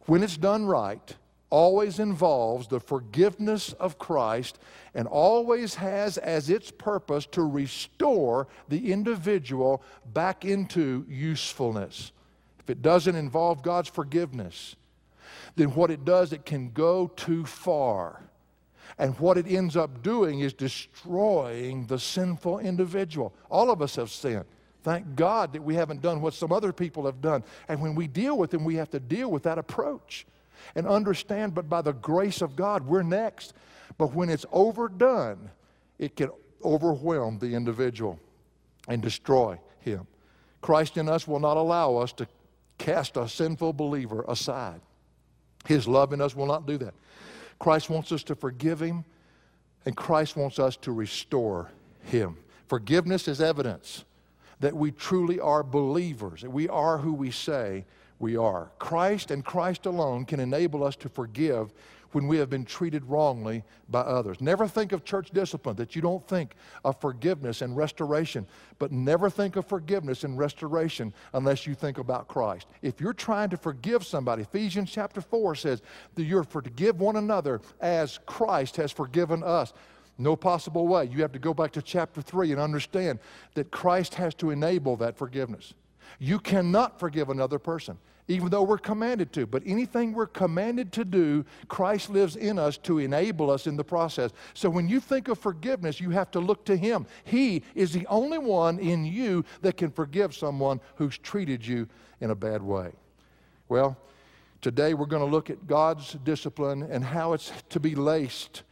when 0.05 0.23
it's 0.23 0.37
done 0.37 0.65
right, 0.65 1.15
always 1.49 1.99
involves 1.99 2.67
the 2.67 2.79
forgiveness 2.79 3.73
of 3.73 3.97
Christ 3.97 4.59
and 4.93 5.07
always 5.07 5.75
has 5.75 6.17
as 6.17 6.49
its 6.49 6.71
purpose 6.71 7.25
to 7.27 7.43
restore 7.43 8.47
the 8.69 8.93
individual 8.93 9.83
back 10.13 10.45
into 10.45 11.05
usefulness 11.09 12.13
if 12.67 12.71
it 12.71 12.81
doesn't 12.81 13.15
involve 13.15 13.63
God's 13.63 13.87
forgiveness, 13.87 14.75
then 15.55 15.69
what 15.69 15.89
it 15.89 16.03
does, 16.03 16.33
it 16.33 16.45
can 16.45 16.71
go 16.71 17.07
too 17.07 17.45
far. 17.45 18.21
And 18.97 19.17
what 19.19 19.37
it 19.37 19.47
ends 19.47 19.77
up 19.77 20.03
doing 20.03 20.41
is 20.41 20.51
destroying 20.51 21.85
the 21.85 21.97
sinful 21.97 22.59
individual. 22.59 23.33
All 23.49 23.71
of 23.71 23.81
us 23.81 23.95
have 23.95 24.09
sinned. 24.09 24.43
Thank 24.83 25.15
God 25.15 25.53
that 25.53 25.63
we 25.63 25.75
haven't 25.75 26.01
done 26.01 26.19
what 26.19 26.33
some 26.33 26.51
other 26.51 26.73
people 26.73 27.05
have 27.05 27.21
done. 27.21 27.41
And 27.69 27.81
when 27.81 27.95
we 27.95 28.05
deal 28.05 28.37
with 28.37 28.51
them, 28.51 28.65
we 28.65 28.75
have 28.75 28.89
to 28.89 28.99
deal 28.99 29.31
with 29.31 29.43
that 29.43 29.57
approach 29.57 30.27
and 30.75 30.85
understand, 30.85 31.55
but 31.55 31.69
by 31.69 31.81
the 31.81 31.93
grace 31.93 32.41
of 32.41 32.57
God, 32.57 32.85
we're 32.85 33.01
next. 33.01 33.53
But 33.97 34.13
when 34.13 34.29
it's 34.29 34.45
overdone, 34.51 35.51
it 35.99 36.17
can 36.17 36.31
overwhelm 36.65 37.39
the 37.39 37.55
individual 37.55 38.19
and 38.89 39.01
destroy 39.01 39.57
him. 39.79 40.05
Christ 40.59 40.97
in 40.97 41.07
us 41.07 41.25
will 41.25 41.39
not 41.39 41.55
allow 41.55 41.95
us 41.95 42.11
to 42.13 42.27
cast 42.77 43.17
a 43.17 43.27
sinful 43.27 43.73
believer 43.73 44.23
aside. 44.27 44.81
His 45.65 45.87
love 45.87 46.13
in 46.13 46.21
us 46.21 46.35
will 46.35 46.45
not 46.45 46.65
do 46.65 46.77
that. 46.77 46.93
Christ 47.59 47.89
wants 47.89 48.11
us 48.11 48.23
to 48.23 48.35
forgive 48.35 48.79
him, 48.79 49.03
and 49.85 49.95
Christ 49.95 50.35
wants 50.35 50.59
us 50.59 50.75
to 50.77 50.91
restore 50.91 51.69
him. 52.03 52.37
Forgiveness 52.67 53.27
is 53.27 53.41
evidence 53.41 54.05
that 54.59 54.75
we 54.75 54.91
truly 54.91 55.39
are 55.39 55.63
believers, 55.63 56.41
that 56.41 56.51
we 56.51 56.67
are 56.67 56.97
who 56.97 57.13
we 57.13 57.31
say 57.31 57.85
we 58.19 58.35
are. 58.35 58.71
Christ 58.79 59.31
and 59.31 59.45
Christ 59.45 59.85
alone 59.85 60.25
can 60.25 60.39
enable 60.39 60.83
us 60.83 60.95
to 60.97 61.09
forgive 61.09 61.73
when 62.11 62.27
we 62.27 62.37
have 62.37 62.49
been 62.49 62.65
treated 62.65 63.05
wrongly 63.05 63.63
by 63.89 64.01
others. 64.01 64.41
Never 64.41 64.67
think 64.67 64.91
of 64.91 65.03
church 65.03 65.31
discipline 65.31 65.75
that 65.75 65.95
you 65.95 66.01
don't 66.01 66.25
think 66.27 66.55
of 66.83 66.99
forgiveness 66.99 67.61
and 67.61 67.75
restoration, 67.75 68.47
but 68.79 68.91
never 68.91 69.29
think 69.29 69.55
of 69.55 69.65
forgiveness 69.65 70.23
and 70.23 70.37
restoration 70.37 71.13
unless 71.33 71.67
you 71.67 71.75
think 71.75 71.97
about 71.97 72.27
Christ. 72.27 72.67
If 72.81 72.99
you're 72.99 73.13
trying 73.13 73.49
to 73.49 73.57
forgive 73.57 74.05
somebody, 74.05 74.43
Ephesians 74.43 74.91
chapter 74.91 75.21
4 75.21 75.55
says 75.55 75.81
that 76.15 76.23
you're 76.23 76.43
to 76.43 76.49
forgive 76.49 76.99
one 76.99 77.15
another 77.15 77.61
as 77.81 78.19
Christ 78.25 78.77
has 78.77 78.91
forgiven 78.91 79.43
us. 79.43 79.73
No 80.17 80.35
possible 80.35 80.87
way. 80.87 81.05
You 81.05 81.21
have 81.21 81.31
to 81.33 81.39
go 81.39 81.53
back 81.53 81.71
to 81.73 81.81
chapter 81.81 82.21
3 82.21 82.51
and 82.51 82.59
understand 82.59 83.19
that 83.53 83.69
Christ 83.71 84.15
has 84.15 84.33
to 84.35 84.49
enable 84.49 84.95
that 84.97 85.17
forgiveness. 85.17 85.73
You 86.19 86.39
cannot 86.39 86.99
forgive 86.99 87.29
another 87.29 87.59
person 87.59 87.97
even 88.27 88.49
though 88.49 88.63
we're 88.63 88.77
commanded 88.77 89.31
to. 89.33 89.45
But 89.45 89.63
anything 89.65 90.13
we're 90.13 90.27
commanded 90.27 90.91
to 90.93 91.05
do, 91.05 91.45
Christ 91.67 92.09
lives 92.09 92.35
in 92.35 92.59
us 92.59 92.77
to 92.79 92.99
enable 92.99 93.49
us 93.49 93.67
in 93.67 93.77
the 93.77 93.83
process. 93.83 94.31
So 94.53 94.69
when 94.69 94.87
you 94.87 94.99
think 94.99 95.27
of 95.27 95.39
forgiveness, 95.39 96.01
you 96.01 96.09
have 96.11 96.31
to 96.31 96.39
look 96.39 96.65
to 96.65 96.75
Him. 96.75 97.05
He 97.23 97.63
is 97.75 97.93
the 97.93 98.05
only 98.07 98.37
one 98.37 98.79
in 98.79 99.05
you 99.05 99.45
that 99.61 99.77
can 99.77 99.91
forgive 99.91 100.35
someone 100.35 100.81
who's 100.95 101.17
treated 101.17 101.65
you 101.65 101.87
in 102.19 102.31
a 102.31 102.35
bad 102.35 102.61
way. 102.61 102.91
Well, 103.69 103.97
today 104.61 104.93
we're 104.93 105.05
going 105.05 105.25
to 105.25 105.31
look 105.31 105.49
at 105.49 105.67
God's 105.67 106.13
discipline 106.23 106.83
and 106.83 107.03
how 107.03 107.33
it's 107.33 107.51
to 107.69 107.79
be 107.79 107.95
laced 107.95 108.63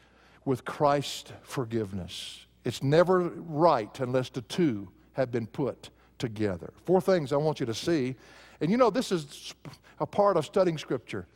with 0.44 0.66
Christ's 0.66 1.32
forgiveness. 1.44 2.46
It's 2.64 2.84
never 2.84 3.30
right 3.30 4.00
unless 4.00 4.30
the 4.30 4.42
two 4.42 4.90
have 5.14 5.32
been 5.32 5.48
put 5.48 5.90
together. 6.18 6.74
Four 6.86 7.02
things 7.02 7.32
I 7.32 7.38
want 7.38 7.60
you 7.60 7.66
to 7.66 7.74
see 7.74 8.16
and 8.62 8.72
you 8.72 8.78
know, 8.78 8.90
this 8.90 9.12
is 9.12 9.54
a 10.00 10.06
part 10.06 10.38
of 10.38 10.46
studying 10.46 10.78
Scripture. 10.78 11.28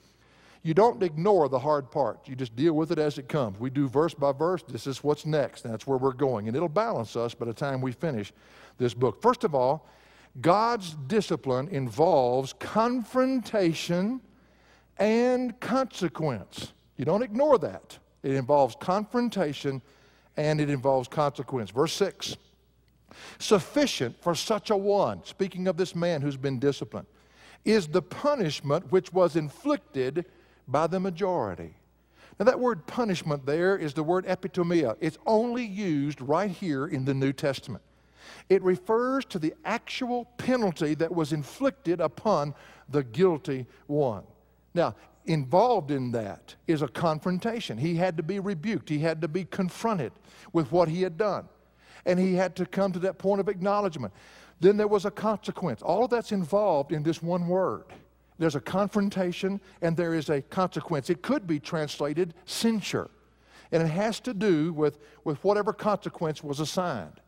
You 0.61 0.73
don't 0.73 1.01
ignore 1.01 1.47
the 1.47 1.59
hard 1.59 1.89
part. 1.89 2.27
You 2.27 2.35
just 2.35 2.55
deal 2.55 2.73
with 2.73 2.91
it 2.91 2.99
as 2.99 3.17
it 3.17 3.29
comes. 3.29 3.59
We 3.59 3.69
do 3.69 3.87
verse 3.87 4.13
by 4.13 4.33
verse. 4.33 4.61
This 4.63 4.87
is 4.87 5.03
what's 5.03 5.25
next. 5.25 5.61
That's 5.61 5.87
where 5.87 5.97
we're 5.97 6.11
going. 6.11 6.47
And 6.47 6.55
it'll 6.55 6.67
balance 6.67 7.15
us 7.15 7.33
by 7.33 7.45
the 7.45 7.53
time 7.53 7.79
we 7.79 7.93
finish 7.93 8.33
this 8.77 8.93
book. 8.93 9.21
First 9.21 9.45
of 9.45 9.55
all, 9.55 9.87
God's 10.41 10.95
discipline 11.07 11.69
involves 11.69 12.53
confrontation 12.53 14.19
and 14.97 15.57
consequence. 15.61 16.73
You 16.97 17.05
don't 17.05 17.23
ignore 17.23 17.57
that. 17.59 17.97
It 18.21 18.33
involves 18.33 18.75
confrontation 18.79 19.81
and 20.35 20.59
it 20.59 20.69
involves 20.69 21.07
consequence. 21.07 21.71
Verse 21.71 21.93
6 21.93 22.35
Sufficient 23.37 24.21
for 24.21 24.35
such 24.35 24.69
a 24.69 24.77
one, 24.77 25.23
speaking 25.23 25.67
of 25.67 25.77
this 25.77 25.95
man 25.95 26.21
who's 26.21 26.37
been 26.37 26.59
disciplined, 26.59 27.07
is 27.65 27.87
the 27.87 28.01
punishment 28.01 28.91
which 28.91 29.13
was 29.13 29.35
inflicted 29.35 30.25
by 30.67 30.87
the 30.87 30.99
majority. 30.99 31.73
Now, 32.39 32.45
that 32.45 32.59
word 32.59 32.87
punishment 32.87 33.45
there 33.45 33.77
is 33.77 33.93
the 33.93 34.03
word 34.03 34.25
epitomia. 34.25 34.95
It's 35.01 35.17
only 35.25 35.65
used 35.65 36.21
right 36.21 36.49
here 36.49 36.87
in 36.87 37.03
the 37.03 37.13
New 37.13 37.33
Testament. 37.33 37.83
It 38.47 38.63
refers 38.63 39.25
to 39.25 39.39
the 39.39 39.53
actual 39.65 40.25
penalty 40.37 40.93
that 40.95 41.13
was 41.13 41.33
inflicted 41.33 41.99
upon 41.99 42.53
the 42.87 43.03
guilty 43.03 43.65
one. 43.87 44.23
Now, 44.73 44.95
involved 45.25 45.91
in 45.91 46.11
that 46.11 46.55
is 46.67 46.81
a 46.81 46.87
confrontation. 46.87 47.77
He 47.77 47.95
had 47.95 48.15
to 48.17 48.23
be 48.23 48.39
rebuked, 48.39 48.89
he 48.89 48.99
had 48.99 49.21
to 49.21 49.27
be 49.27 49.43
confronted 49.43 50.13
with 50.53 50.71
what 50.71 50.87
he 50.87 51.01
had 51.01 51.17
done 51.17 51.47
and 52.05 52.19
he 52.19 52.35
had 52.35 52.55
to 52.57 52.65
come 52.65 52.91
to 52.91 52.99
that 52.99 53.17
point 53.17 53.39
of 53.39 53.49
acknowledgement. 53.49 54.13
Then 54.59 54.77
there 54.77 54.87
was 54.87 55.05
a 55.05 55.11
consequence. 55.11 55.81
All 55.81 56.03
of 56.03 56.09
that's 56.09 56.31
involved 56.31 56.91
in 56.91 57.03
this 57.03 57.21
one 57.21 57.47
word. 57.47 57.85
There's 58.37 58.55
a 58.55 58.61
confrontation 58.61 59.59
and 59.81 59.95
there 59.95 60.13
is 60.13 60.29
a 60.29 60.41
consequence. 60.41 61.09
It 61.09 61.21
could 61.21 61.45
be 61.45 61.59
translated 61.59 62.33
censure. 62.45 63.09
And 63.71 63.83
it 63.83 63.87
has 63.87 64.19
to 64.21 64.33
do 64.33 64.73
with, 64.73 64.97
with 65.23 65.43
whatever 65.43 65.73
consequence 65.73 66.43
was 66.43 66.59
assigned. 66.59 67.19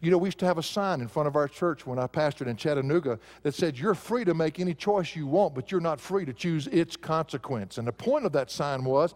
You 0.00 0.10
know, 0.10 0.18
we 0.18 0.28
used 0.28 0.38
to 0.38 0.46
have 0.46 0.58
a 0.58 0.62
sign 0.62 1.00
in 1.00 1.08
front 1.08 1.26
of 1.26 1.36
our 1.36 1.48
church 1.48 1.86
when 1.86 1.98
I 1.98 2.06
pastored 2.06 2.46
in 2.46 2.56
Chattanooga 2.56 3.18
that 3.42 3.54
said, 3.54 3.78
You're 3.78 3.94
free 3.94 4.24
to 4.24 4.34
make 4.34 4.60
any 4.60 4.74
choice 4.74 5.14
you 5.14 5.26
want, 5.26 5.54
but 5.54 5.70
you're 5.70 5.80
not 5.80 6.00
free 6.00 6.24
to 6.24 6.32
choose 6.32 6.66
its 6.68 6.96
consequence. 6.96 7.78
And 7.78 7.86
the 7.86 7.92
point 7.92 8.24
of 8.24 8.32
that 8.32 8.50
sign 8.50 8.84
was 8.84 9.14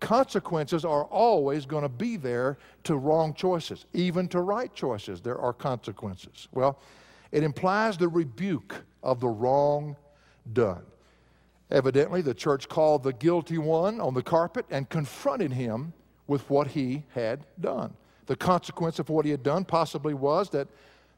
consequences 0.00 0.84
are 0.84 1.04
always 1.04 1.66
going 1.66 1.82
to 1.82 1.88
be 1.88 2.16
there 2.16 2.58
to 2.84 2.96
wrong 2.96 3.34
choices, 3.34 3.86
even 3.92 4.26
to 4.28 4.40
right 4.40 4.74
choices. 4.74 5.20
There 5.20 5.38
are 5.38 5.52
consequences. 5.52 6.48
Well, 6.52 6.78
it 7.30 7.42
implies 7.42 7.96
the 7.96 8.08
rebuke 8.08 8.74
of 9.02 9.20
the 9.20 9.28
wrong 9.28 9.96
done. 10.52 10.82
Evidently, 11.70 12.22
the 12.22 12.34
church 12.34 12.68
called 12.68 13.02
the 13.02 13.12
guilty 13.12 13.58
one 13.58 14.00
on 14.00 14.14
the 14.14 14.22
carpet 14.22 14.66
and 14.70 14.88
confronted 14.88 15.52
him 15.52 15.92
with 16.26 16.48
what 16.50 16.68
he 16.68 17.04
had 17.14 17.46
done. 17.60 17.94
The 18.26 18.36
consequence 18.36 18.98
of 18.98 19.08
what 19.08 19.24
he 19.24 19.30
had 19.30 19.42
done 19.42 19.64
possibly 19.64 20.14
was 20.14 20.50
that 20.50 20.68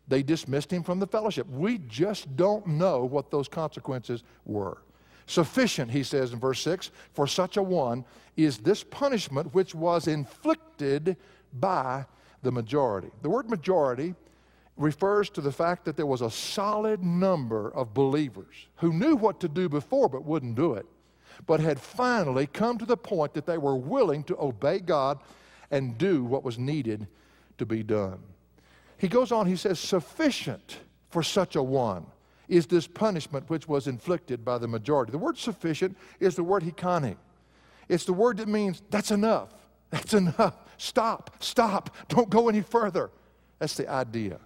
they 0.09 0.23
dismissed 0.23 0.71
him 0.71 0.83
from 0.83 0.99
the 0.99 1.07
fellowship. 1.07 1.49
We 1.49 1.79
just 1.79 2.37
don't 2.37 2.67
know 2.67 3.05
what 3.05 3.31
those 3.31 3.49
consequences 3.49 4.25
were. 4.45 4.79
Sufficient, 5.27 5.91
he 5.91 6.03
says 6.03 6.33
in 6.33 6.39
verse 6.39 6.61
6, 6.63 6.91
for 7.13 7.27
such 7.27 7.57
a 7.57 7.63
one 7.63 8.05
is 8.37 8.59
this 8.59 8.83
punishment 8.83 9.55
which 9.55 9.75
was 9.75 10.09
inflicted 10.09 11.17
by 11.53 12.05
the 12.43 12.53
majority. 12.53 13.11
The 13.23 13.31
word 13.31 13.49
majority 13.49 14.15
refers 14.77 15.31
to 15.31 15.41
the 15.41 15.53
fact 15.53 15.85
that 15.85 15.97
there 15.97 16.07
was 16.07 16.23
a 16.23 16.31
solid 16.31 17.03
number 17.03 17.73
of 17.75 17.95
believers 17.95 18.69
who 18.77 18.93
knew 18.93 19.17
what 19.17 19.41
to 19.41 19.49
do 19.49 19.69
before 19.69 20.09
but 20.09 20.25
wouldn't 20.25 20.57
do 20.57 20.75
it, 20.75 20.87
but 21.47 21.61
had 21.61 21.79
finally 21.79 22.47
come 22.47 22.79
to 22.79 22.87
the 22.87 22.97
point 22.97 23.35
that 23.35 23.47
they 23.47 23.59
were 23.59 23.77
willing 23.77 24.25
to 24.25 24.37
obey 24.41 24.79
God 24.79 25.19
and 25.71 25.97
do 25.99 26.25
what 26.25 26.45
was 26.45 26.59
needed 26.59 27.07
to 27.59 27.67
be 27.67 27.83
done. 27.83 28.19
He 28.97 29.09
goes 29.09 29.33
on, 29.33 29.47
he 29.47 29.57
says, 29.57 29.79
sufficient 29.79 30.79
for 31.11 31.23
such 31.23 31.57
a 31.57 31.63
one 31.63 32.07
is 32.53 32.67
this 32.67 32.87
punishment 32.87 33.49
which 33.49 33.67
was 33.67 33.87
inflicted 33.87 34.45
by 34.45 34.59
the 34.59 34.69
majority. 34.69 35.11
The 35.11 35.17
word 35.17 35.39
sufficient 35.39 35.97
is 36.21 36.37
the 36.37 36.45
word 36.45 36.63
hikani. 36.63 37.17
It's 37.89 38.05
the 38.05 38.13
word 38.13 38.37
that 38.37 38.49
means 38.49 38.83
that's 38.91 39.11
enough. 39.11 39.55
That's 39.91 40.13
enough. 40.13 40.55
Stop. 40.77 41.37
Stop. 41.41 41.97
Don't 42.09 42.29
go 42.29 42.51
any 42.51 42.61
further. 42.61 43.11
That's 43.59 43.77
the 43.77 43.89
idea. 43.89 44.39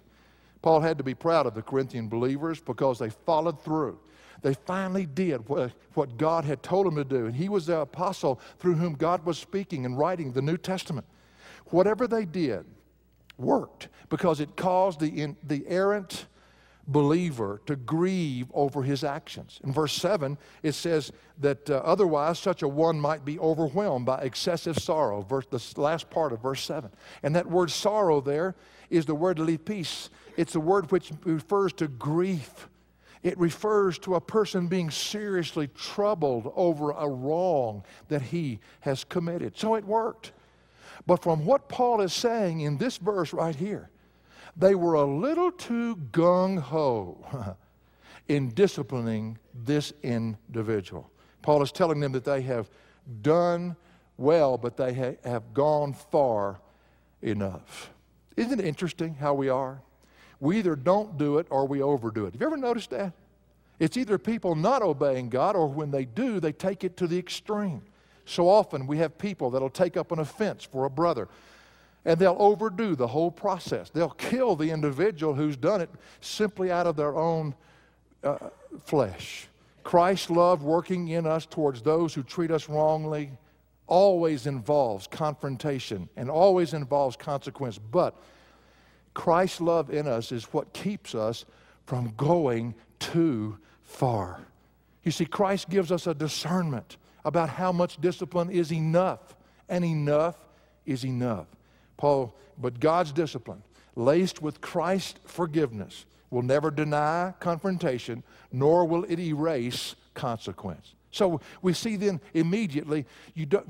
Paul 0.61 0.79
had 0.79 0.97
to 0.97 1.03
be 1.03 1.15
proud 1.15 1.45
of 1.45 1.53
the 1.53 1.61
Corinthian 1.61 2.07
believers 2.07 2.61
because 2.61 2.99
they 2.99 3.09
followed 3.09 3.61
through. 3.61 3.99
They 4.41 4.53
finally 4.53 5.05
did 5.05 5.47
what, 5.49 5.73
what 5.93 6.17
God 6.17 6.45
had 6.45 6.63
told 6.63 6.85
them 6.85 6.95
to 6.95 7.03
do. 7.03 7.25
And 7.25 7.35
he 7.35 7.49
was 7.49 7.65
the 7.65 7.81
apostle 7.81 8.39
through 8.59 8.75
whom 8.75 8.93
God 8.93 9.25
was 9.25 9.37
speaking 9.37 9.85
and 9.85 9.97
writing 9.97 10.31
the 10.31 10.41
New 10.41 10.57
Testament. 10.57 11.05
Whatever 11.67 12.07
they 12.07 12.23
did 12.23 12.65
worked 13.37 13.89
because 14.09 14.39
it 14.39 14.55
caused 14.55 15.01
the, 15.01 15.07
in, 15.07 15.35
the 15.43 15.65
errant, 15.67 16.27
believer 16.87 17.61
to 17.65 17.75
grieve 17.75 18.47
over 18.53 18.81
his 18.81 19.03
actions. 19.03 19.59
In 19.63 19.73
verse 19.73 19.93
7, 19.93 20.37
it 20.63 20.71
says 20.71 21.11
that 21.39 21.69
uh, 21.69 21.81
otherwise 21.83 22.39
such 22.39 22.63
a 22.63 22.67
one 22.67 22.99
might 22.99 23.25
be 23.25 23.37
overwhelmed 23.39 24.05
by 24.05 24.19
excessive 24.21 24.77
sorrow, 24.77 25.21
verse, 25.21 25.45
the 25.49 25.81
last 25.81 26.09
part 26.09 26.31
of 26.31 26.41
verse 26.41 26.63
7. 26.63 26.89
And 27.23 27.35
that 27.35 27.49
word 27.49 27.71
sorrow 27.71 28.21
there 28.21 28.55
is 28.89 29.05
the 29.05 29.15
word 29.15 29.37
lipis. 29.37 30.09
It's 30.37 30.55
a 30.55 30.59
word 30.59 30.91
which 30.91 31.11
refers 31.25 31.73
to 31.73 31.87
grief. 31.87 32.69
It 33.21 33.37
refers 33.37 33.99
to 33.99 34.15
a 34.15 34.21
person 34.21 34.67
being 34.67 34.89
seriously 34.89 35.67
troubled 35.67 36.51
over 36.55 36.91
a 36.91 37.09
wrong 37.09 37.83
that 38.07 38.21
he 38.21 38.59
has 38.81 39.03
committed. 39.03 39.57
So 39.57 39.75
it 39.75 39.83
worked. 39.83 40.31
But 41.05 41.21
from 41.21 41.45
what 41.45 41.67
Paul 41.67 42.01
is 42.01 42.13
saying 42.13 42.61
in 42.61 42.77
this 42.77 42.97
verse 42.97 43.33
right 43.33 43.55
here, 43.55 43.89
they 44.55 44.75
were 44.75 44.93
a 44.93 45.03
little 45.03 45.51
too 45.51 45.95
gung 46.11 46.59
ho 46.59 47.55
in 48.27 48.49
disciplining 48.49 49.37
this 49.53 49.93
individual. 50.03 51.09
Paul 51.41 51.61
is 51.61 51.71
telling 51.71 51.99
them 51.99 52.11
that 52.13 52.25
they 52.25 52.41
have 52.41 52.69
done 53.21 53.75
well, 54.17 54.57
but 54.57 54.77
they 54.77 54.93
ha- 54.93 55.17
have 55.23 55.53
gone 55.53 55.93
far 55.93 56.59
enough. 57.21 57.91
Isn't 58.35 58.59
it 58.59 58.65
interesting 58.65 59.15
how 59.15 59.33
we 59.33 59.49
are? 59.49 59.81
We 60.39 60.57
either 60.57 60.75
don't 60.75 61.17
do 61.17 61.37
it 61.37 61.47
or 61.49 61.65
we 61.65 61.81
overdo 61.81 62.25
it. 62.25 62.33
Have 62.33 62.41
you 62.41 62.47
ever 62.47 62.57
noticed 62.57 62.91
that? 62.91 63.13
It's 63.79 63.97
either 63.97 64.17
people 64.17 64.55
not 64.55 64.81
obeying 64.81 65.29
God 65.29 65.55
or 65.55 65.67
when 65.67 65.91
they 65.91 66.05
do, 66.05 66.39
they 66.39 66.51
take 66.51 66.83
it 66.83 66.97
to 66.97 67.07
the 67.07 67.17
extreme. 67.17 67.81
So 68.25 68.49
often 68.49 68.87
we 68.87 68.97
have 68.97 69.17
people 69.17 69.51
that'll 69.51 69.69
take 69.69 69.97
up 69.97 70.11
an 70.11 70.19
offense 70.19 70.63
for 70.63 70.85
a 70.85 70.89
brother 70.89 71.27
and 72.07 72.17
they'll 72.17 72.37
overdo 72.39 72.95
the 72.95 73.05
whole 73.05 73.29
process. 73.29 73.89
They'll 73.89 74.09
kill 74.09 74.55
the 74.55 74.71
individual 74.71 75.33
who's 75.35 75.57
done 75.57 75.81
it 75.81 75.89
simply 76.21 76.71
out 76.71 76.87
of 76.87 76.95
their 76.95 77.13
own 77.17 77.53
uh, 78.23 78.37
flesh. 78.85 79.49
Christ's 79.83 80.29
love 80.29 80.63
working 80.63 81.09
in 81.09 81.27
us 81.27 81.45
towards 81.45 81.81
those 81.81 82.13
who 82.13 82.23
treat 82.23 82.49
us 82.49 82.69
wrongly 82.69 83.31
always 83.87 84.47
involves 84.47 85.05
confrontation 85.05 86.07
and 86.15 86.29
always 86.29 86.73
involves 86.73 87.17
consequence. 87.17 87.77
But 87.77 88.15
Christ's 89.13 89.59
love 89.59 89.89
in 89.89 90.07
us 90.07 90.31
is 90.31 90.45
what 90.53 90.71
keeps 90.71 91.13
us 91.13 91.43
from 91.85 92.13
going 92.15 92.73
too 92.99 93.57
far. 93.83 94.39
You 95.03 95.11
see, 95.11 95.25
Christ 95.25 95.69
gives 95.69 95.91
us 95.91 96.07
a 96.07 96.13
discernment 96.13 96.95
about 97.25 97.49
how 97.49 97.73
much 97.73 97.99
discipline 97.99 98.49
is 98.49 98.71
enough, 98.71 99.35
and 99.67 99.83
enough 99.83 100.37
is 100.85 101.03
enough. 101.03 101.47
Paul, 101.97 102.35
but 102.57 102.79
God's 102.79 103.11
discipline, 103.11 103.63
laced 103.95 104.41
with 104.41 104.61
Christ's 104.61 105.19
forgiveness, 105.25 106.05
will 106.29 106.43
never 106.43 106.71
deny 106.71 107.33
confrontation, 107.39 108.23
nor 108.51 108.85
will 108.85 109.03
it 109.05 109.19
erase 109.19 109.95
consequence. 110.13 110.93
So 111.11 111.41
we 111.61 111.73
see 111.73 111.95
then 111.95 112.21
immediately, 112.33 113.05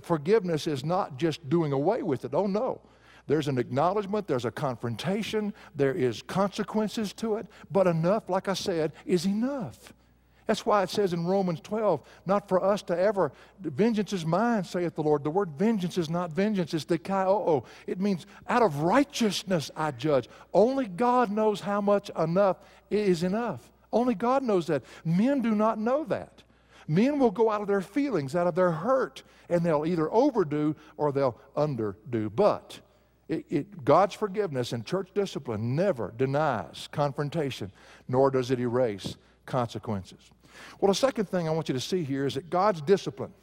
forgiveness 0.02 0.68
is 0.68 0.84
not 0.84 1.18
just 1.18 1.48
doing 1.50 1.72
away 1.72 2.04
with 2.04 2.26
it. 2.26 2.34
Oh 2.34 2.48
no. 2.48 2.82
There's 3.28 3.50
an 3.50 3.58
acknowledgement, 3.58 4.26
there's 4.28 4.46
a 4.46 4.52
confrontation, 4.52 5.54
there 5.76 5.94
is 5.94 6.22
consequences 6.22 7.12
to 7.14 7.36
it, 7.36 7.48
but 7.70 7.86
enough, 7.86 8.30
like 8.30 8.48
I 8.48 8.54
said, 8.54 8.94
is 9.06 9.26
enough. 9.26 9.94
That's 10.48 10.66
why 10.66 10.82
it 10.82 10.90
says 10.90 11.14
in 11.14 11.26
Romans 11.26 11.60
12, 11.60 12.02
not 12.26 12.48
for 12.48 12.64
us 12.64 12.82
to 12.84 12.98
ever, 12.98 13.34
vengeance 13.60 14.14
is 14.14 14.26
mine, 14.26 14.64
saith 14.64 14.96
the 14.96 15.04
Lord. 15.04 15.24
The 15.26 15.30
word 15.30 15.52
vengeance 15.58 15.98
is 15.98 16.10
not 16.10 16.32
vengeance, 16.32 16.74
it's 16.74 16.86
the 16.86 16.98
kaio. 16.98 17.66
It 17.86 18.00
means 18.00 18.26
out 18.48 18.64
of 18.64 18.78
righteousness 18.78 19.70
I 19.76 19.92
judge. 19.92 20.30
Only 20.54 20.86
God 20.86 21.32
knows 21.32 21.60
how 21.60 21.82
much 21.82 22.10
enough 22.18 22.58
is 22.90 23.24
enough. 23.24 23.70
Only 23.92 24.16
God 24.16 24.42
knows 24.42 24.68
that. 24.68 24.84
Men 25.04 25.42
do 25.42 25.54
not 25.54 25.80
know 25.80 26.06
that. 26.06 26.44
Men 26.88 27.20
will 27.20 27.32
go 27.32 27.52
out 27.52 27.62
of 27.62 27.68
their 27.68 27.82
feelings, 27.82 28.34
out 28.34 28.48
of 28.48 28.56
their 28.56 28.72
hurt, 28.72 29.24
and 29.50 29.62
they'll 29.62 29.86
either 29.86 30.12
overdo 30.14 30.76
or 30.96 31.12
they'll 31.12 31.38
underdo. 31.58 32.32
But 32.34 32.80
it, 33.28 33.46
it, 33.50 33.84
God's 33.84 34.16
forgiveness 34.16 34.72
and 34.72 34.86
church 34.86 35.10
discipline 35.14 35.76
never 35.76 36.14
denies 36.16 36.88
confrontation, 36.94 37.72
nor 38.08 38.32
does 38.32 38.52
it 38.52 38.60
erase 38.62 39.18
consequences. 39.46 40.32
Well, 40.80 40.92
the 40.92 40.96
second 40.96 41.26
thing 41.26 41.48
I 41.48 41.52
want 41.52 41.70
you 41.70 41.74
to 41.74 41.82
see 41.82 42.04
here 42.04 42.26
is 42.26 42.36
that 42.36 42.50
God's 42.50 42.82
discipline 42.82 43.34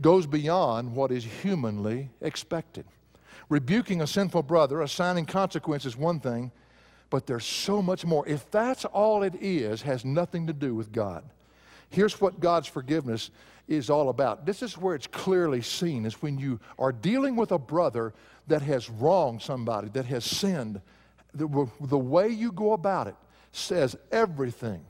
goes 0.00 0.26
beyond 0.26 0.94
what 0.94 1.10
is 1.10 1.24
humanly 1.24 2.10
expected. 2.20 2.84
Rebuking 3.48 4.02
a 4.02 4.06
sinful 4.06 4.42
brother, 4.42 4.82
assigning 4.82 5.26
consequences, 5.26 5.96
one 5.96 6.20
thing, 6.20 6.52
but 7.10 7.26
there's 7.26 7.46
so 7.46 7.80
much 7.80 8.04
more. 8.04 8.26
If 8.28 8.50
that's 8.50 8.84
all 8.84 9.22
it 9.22 9.34
is, 9.40 9.82
has 9.82 10.04
nothing 10.04 10.46
to 10.46 10.52
do 10.52 10.74
with 10.74 10.92
God. 10.92 11.24
Here's 11.90 12.20
what 12.20 12.40
God's 12.40 12.68
forgiveness 12.68 13.30
is 13.66 13.88
all 13.88 14.10
about. 14.10 14.44
This 14.44 14.62
is 14.62 14.76
where 14.76 14.94
it's 14.94 15.06
clearly 15.06 15.62
seen 15.62 16.04
is 16.04 16.20
when 16.20 16.38
you 16.38 16.60
are 16.78 16.92
dealing 16.92 17.36
with 17.36 17.52
a 17.52 17.58
brother 17.58 18.12
that 18.46 18.62
has 18.62 18.90
wronged 18.90 19.42
somebody, 19.42 19.88
that 19.90 20.06
has 20.06 20.24
sinned. 20.24 20.80
The, 21.34 21.68
the 21.80 21.98
way 21.98 22.28
you 22.28 22.52
go 22.52 22.72
about 22.72 23.06
it 23.06 23.16
says 23.52 23.96
everything 24.12 24.84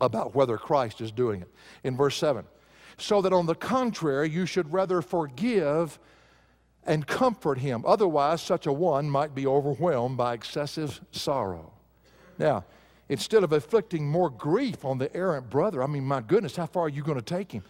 about 0.00 0.34
whether 0.34 0.56
Christ 0.56 1.00
is 1.00 1.12
doing 1.12 1.42
it. 1.42 1.48
In 1.84 1.96
verse 1.96 2.16
7, 2.16 2.44
so 2.96 3.22
that 3.22 3.32
on 3.32 3.46
the 3.46 3.54
contrary, 3.54 4.28
you 4.28 4.46
should 4.46 4.72
rather 4.72 5.02
forgive 5.02 5.98
and 6.84 7.06
comfort 7.06 7.58
him. 7.58 7.84
Otherwise, 7.86 8.42
such 8.42 8.66
a 8.66 8.72
one 8.72 9.08
might 9.10 9.34
be 9.34 9.46
overwhelmed 9.46 10.16
by 10.16 10.34
excessive 10.34 11.00
sorrow. 11.12 11.72
Now, 12.38 12.64
instead 13.08 13.44
of 13.44 13.52
inflicting 13.52 14.08
more 14.08 14.30
grief 14.30 14.84
on 14.84 14.98
the 14.98 15.14
errant 15.14 15.50
brother, 15.50 15.82
I 15.82 15.86
mean, 15.86 16.04
my 16.04 16.20
goodness, 16.20 16.56
how 16.56 16.66
far 16.66 16.84
are 16.84 16.88
you 16.88 17.02
going 17.02 17.18
to 17.18 17.24
take 17.24 17.52
him? 17.52 17.62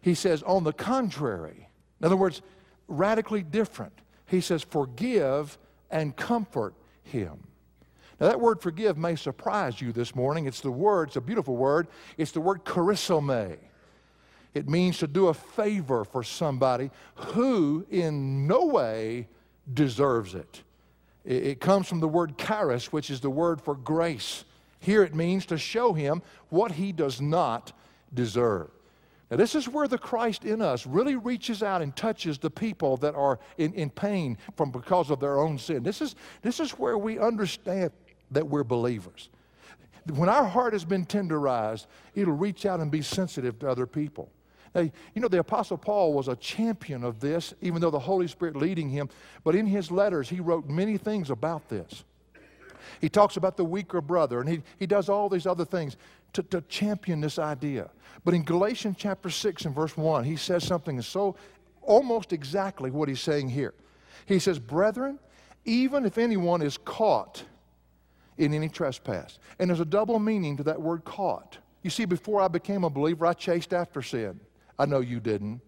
He 0.00 0.14
says, 0.14 0.42
on 0.42 0.62
the 0.62 0.72
contrary. 0.72 1.68
In 2.00 2.06
other 2.06 2.16
words, 2.16 2.42
radically 2.86 3.42
different. 3.42 3.92
He 4.26 4.40
says, 4.40 4.62
forgive 4.62 5.58
and 5.90 6.14
comfort 6.14 6.74
him. 7.02 7.44
Now, 8.18 8.28
that 8.28 8.40
word 8.40 8.60
forgive 8.62 8.96
may 8.96 9.14
surprise 9.14 9.80
you 9.80 9.92
this 9.92 10.14
morning. 10.14 10.46
It's 10.46 10.60
the 10.60 10.70
word, 10.70 11.08
it's 11.08 11.16
a 11.16 11.20
beautiful 11.20 11.56
word. 11.56 11.88
It's 12.16 12.32
the 12.32 12.40
word 12.40 12.64
charisome. 12.64 13.58
It 14.54 14.68
means 14.68 14.98
to 14.98 15.06
do 15.06 15.28
a 15.28 15.34
favor 15.34 16.04
for 16.04 16.22
somebody 16.22 16.90
who 17.14 17.84
in 17.90 18.46
no 18.46 18.64
way 18.64 19.28
deserves 19.72 20.34
it. 20.34 20.62
It 21.26 21.60
comes 21.60 21.88
from 21.88 22.00
the 22.00 22.08
word 22.08 22.38
charis, 22.38 22.92
which 22.92 23.10
is 23.10 23.20
the 23.20 23.28
word 23.28 23.60
for 23.60 23.74
grace. 23.74 24.44
Here 24.78 25.02
it 25.02 25.14
means 25.14 25.44
to 25.46 25.58
show 25.58 25.92
him 25.92 26.22
what 26.48 26.72
he 26.72 26.92
does 26.92 27.20
not 27.20 27.72
deserve. 28.14 28.70
Now, 29.30 29.36
this 29.36 29.56
is 29.56 29.68
where 29.68 29.88
the 29.88 29.98
Christ 29.98 30.44
in 30.44 30.62
us 30.62 30.86
really 30.86 31.16
reaches 31.16 31.62
out 31.62 31.82
and 31.82 31.94
touches 31.96 32.38
the 32.38 32.50
people 32.50 32.96
that 32.98 33.14
are 33.16 33.40
in, 33.58 33.74
in 33.74 33.90
pain 33.90 34.38
from 34.56 34.70
because 34.70 35.10
of 35.10 35.18
their 35.18 35.38
own 35.40 35.58
sin. 35.58 35.82
This 35.82 36.00
is, 36.00 36.14
this 36.42 36.60
is 36.60 36.70
where 36.72 36.96
we 36.96 37.18
understand 37.18 37.90
that 38.30 38.46
we're 38.46 38.64
believers. 38.64 39.28
When 40.14 40.28
our 40.28 40.44
heart 40.44 40.72
has 40.72 40.84
been 40.84 41.04
tenderized, 41.04 41.86
it'll 42.14 42.34
reach 42.34 42.64
out 42.64 42.80
and 42.80 42.90
be 42.90 43.02
sensitive 43.02 43.58
to 43.60 43.68
other 43.68 43.86
people. 43.86 44.30
Now, 44.74 44.82
you 44.82 45.22
know, 45.22 45.28
the 45.28 45.38
Apostle 45.38 45.78
Paul 45.78 46.12
was 46.12 46.28
a 46.28 46.36
champion 46.36 47.02
of 47.02 47.18
this, 47.18 47.54
even 47.60 47.80
though 47.80 47.90
the 47.90 47.98
Holy 47.98 48.28
Spirit 48.28 48.56
leading 48.56 48.90
him. 48.90 49.08
But 49.42 49.54
in 49.54 49.66
his 49.66 49.90
letters, 49.90 50.28
he 50.28 50.38
wrote 50.38 50.68
many 50.68 50.98
things 50.98 51.30
about 51.30 51.68
this. 51.68 52.04
He 53.00 53.08
talks 53.08 53.36
about 53.36 53.56
the 53.56 53.64
weaker 53.64 54.00
brother, 54.00 54.40
and 54.40 54.48
he, 54.48 54.62
he 54.78 54.86
does 54.86 55.08
all 55.08 55.28
these 55.28 55.46
other 55.46 55.64
things 55.64 55.96
to, 56.34 56.42
to 56.44 56.60
champion 56.62 57.20
this 57.20 57.38
idea. 57.38 57.90
But 58.24 58.34
in 58.34 58.44
Galatians 58.44 58.96
chapter 58.98 59.30
6 59.30 59.64
and 59.64 59.74
verse 59.74 59.96
1, 59.96 60.24
he 60.24 60.36
says 60.36 60.64
something 60.64 61.00
so 61.02 61.36
almost 61.82 62.32
exactly 62.32 62.90
what 62.90 63.08
he's 63.08 63.20
saying 63.20 63.48
here. 63.48 63.74
He 64.26 64.38
says, 64.38 64.58
Brethren, 64.58 65.18
even 65.64 66.04
if 66.04 66.18
anyone 66.18 66.62
is 66.62 66.78
caught 66.78 67.44
in 68.38 68.54
any 68.54 68.68
trespass. 68.68 69.38
And 69.58 69.70
there's 69.70 69.80
a 69.80 69.84
double 69.84 70.18
meaning 70.18 70.56
to 70.56 70.62
that 70.64 70.80
word 70.80 71.04
caught. 71.04 71.58
You 71.82 71.90
see, 71.90 72.04
before 72.04 72.40
I 72.40 72.48
became 72.48 72.84
a 72.84 72.90
believer, 72.90 73.26
I 73.26 73.32
chased 73.32 73.72
after 73.72 74.02
sin. 74.02 74.40
I 74.78 74.86
know 74.86 75.00
you 75.00 75.20
didn't. 75.20 75.60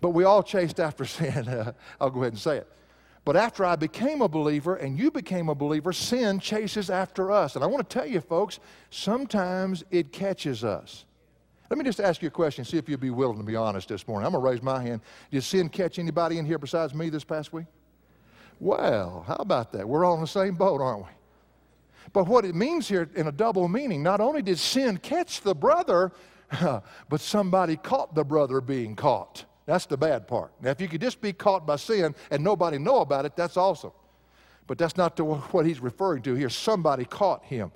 But 0.00 0.10
we 0.10 0.24
all 0.24 0.42
chased 0.42 0.80
after 0.80 1.04
sin. 1.06 1.72
I'll 2.00 2.10
go 2.10 2.20
ahead 2.20 2.32
and 2.32 2.40
say 2.40 2.58
it. 2.58 2.68
But 3.24 3.36
after 3.36 3.64
I 3.64 3.76
became 3.76 4.22
a 4.22 4.28
believer 4.28 4.76
and 4.76 4.98
you 4.98 5.10
became 5.10 5.50
a 5.50 5.54
believer, 5.54 5.92
sin 5.92 6.40
chases 6.40 6.88
after 6.88 7.30
us. 7.30 7.56
And 7.56 7.64
I 7.64 7.66
want 7.66 7.88
to 7.88 7.98
tell 7.98 8.06
you, 8.06 8.20
folks, 8.20 8.58
sometimes 8.90 9.84
it 9.90 10.12
catches 10.12 10.64
us. 10.64 11.04
Let 11.68 11.76
me 11.76 11.84
just 11.84 12.00
ask 12.00 12.22
you 12.22 12.28
a 12.28 12.30
question, 12.30 12.64
see 12.64 12.78
if 12.78 12.88
you'd 12.88 13.00
be 13.00 13.10
willing 13.10 13.36
to 13.36 13.44
be 13.44 13.54
honest 13.54 13.88
this 13.88 14.08
morning. 14.08 14.26
I'm 14.26 14.32
going 14.32 14.42
to 14.42 14.50
raise 14.50 14.62
my 14.62 14.82
hand. 14.82 15.02
Did 15.30 15.42
sin 15.42 15.68
catch 15.68 15.98
anybody 15.98 16.38
in 16.38 16.46
here 16.46 16.58
besides 16.58 16.94
me 16.94 17.10
this 17.10 17.24
past 17.24 17.52
week? 17.52 17.66
Well, 18.60 19.24
how 19.26 19.36
about 19.36 19.72
that? 19.72 19.86
We're 19.86 20.06
all 20.06 20.14
in 20.14 20.22
the 20.22 20.26
same 20.26 20.54
boat, 20.54 20.80
aren't 20.80 21.04
we? 21.04 21.10
But 22.12 22.26
what 22.26 22.44
it 22.44 22.54
means 22.54 22.88
here 22.88 23.08
in 23.14 23.26
a 23.26 23.32
double 23.32 23.68
meaning, 23.68 24.02
not 24.02 24.20
only 24.20 24.42
did 24.42 24.58
sin 24.58 24.98
catch 24.98 25.40
the 25.40 25.54
brother, 25.54 26.12
but 26.60 27.20
somebody 27.20 27.76
caught 27.76 28.14
the 28.14 28.24
brother 28.24 28.60
being 28.60 28.96
caught. 28.96 29.44
That's 29.66 29.86
the 29.86 29.98
bad 29.98 30.26
part. 30.26 30.52
Now, 30.62 30.70
if 30.70 30.80
you 30.80 30.88
could 30.88 31.00
just 31.00 31.20
be 31.20 31.32
caught 31.32 31.66
by 31.66 31.76
sin 31.76 32.14
and 32.30 32.42
nobody 32.42 32.78
know 32.78 33.00
about 33.00 33.26
it, 33.26 33.36
that's 33.36 33.56
awesome. 33.56 33.92
But 34.66 34.78
that's 34.78 34.96
not 34.96 35.18
what 35.52 35.66
he's 35.66 35.80
referring 35.80 36.22
to 36.22 36.34
here. 36.34 36.48
Somebody 36.48 37.04
caught 37.04 37.44
him 37.44 37.70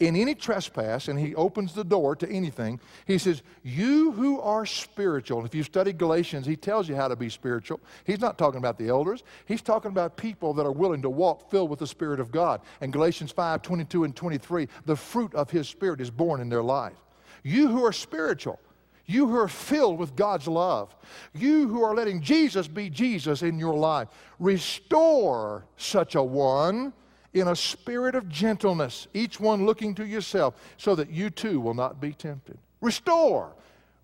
in 0.00 0.14
any 0.14 0.34
trespass, 0.34 1.08
and 1.08 1.18
he 1.18 1.34
opens 1.34 1.74
the 1.74 1.82
door 1.82 2.14
to 2.16 2.28
anything, 2.30 2.78
he 3.04 3.18
says, 3.18 3.42
You 3.64 4.12
who 4.12 4.40
are 4.40 4.64
spiritual. 4.64 5.44
If 5.44 5.54
you 5.54 5.64
study 5.64 5.92
Galatians, 5.92 6.46
he 6.46 6.54
tells 6.54 6.88
you 6.88 6.94
how 6.94 7.08
to 7.08 7.16
be 7.16 7.28
spiritual. 7.28 7.80
He's 8.04 8.20
not 8.20 8.38
talking 8.38 8.58
about 8.58 8.78
the 8.78 8.88
elders, 8.88 9.24
he's 9.46 9.62
talking 9.62 9.90
about 9.90 10.16
people 10.16 10.54
that 10.54 10.64
are 10.66 10.72
willing 10.72 11.02
to 11.02 11.10
walk 11.10 11.50
filled 11.50 11.70
with 11.70 11.80
the 11.80 11.86
Spirit 11.86 12.20
of 12.20 12.30
God. 12.30 12.60
And 12.80 12.92
Galatians 12.92 13.32
5 13.32 13.60
22 13.62 14.04
and 14.04 14.14
23, 14.14 14.68
the 14.86 14.96
fruit 14.96 15.34
of 15.34 15.50
his 15.50 15.68
Spirit 15.68 16.00
is 16.00 16.10
born 16.10 16.40
in 16.40 16.48
their 16.48 16.62
life. 16.62 16.96
You 17.42 17.68
who 17.68 17.84
are 17.84 17.92
spiritual, 17.92 18.60
you 19.06 19.26
who 19.26 19.36
are 19.36 19.48
filled 19.48 19.98
with 19.98 20.14
God's 20.14 20.46
love, 20.46 20.94
you 21.34 21.66
who 21.66 21.82
are 21.82 21.94
letting 21.94 22.20
Jesus 22.20 22.68
be 22.68 22.88
Jesus 22.88 23.42
in 23.42 23.58
your 23.58 23.74
life, 23.74 24.08
restore 24.38 25.64
such 25.76 26.14
a 26.14 26.22
one 26.22 26.92
in 27.34 27.48
a 27.48 27.56
spirit 27.56 28.14
of 28.14 28.28
gentleness, 28.28 29.06
each 29.14 29.38
one 29.38 29.66
looking 29.66 29.94
to 29.96 30.06
yourself, 30.06 30.54
so 30.76 30.94
that 30.94 31.10
you 31.10 31.30
too 31.30 31.60
will 31.60 31.74
not 31.74 32.00
be 32.00 32.12
tempted. 32.12 32.58
Restore. 32.80 33.52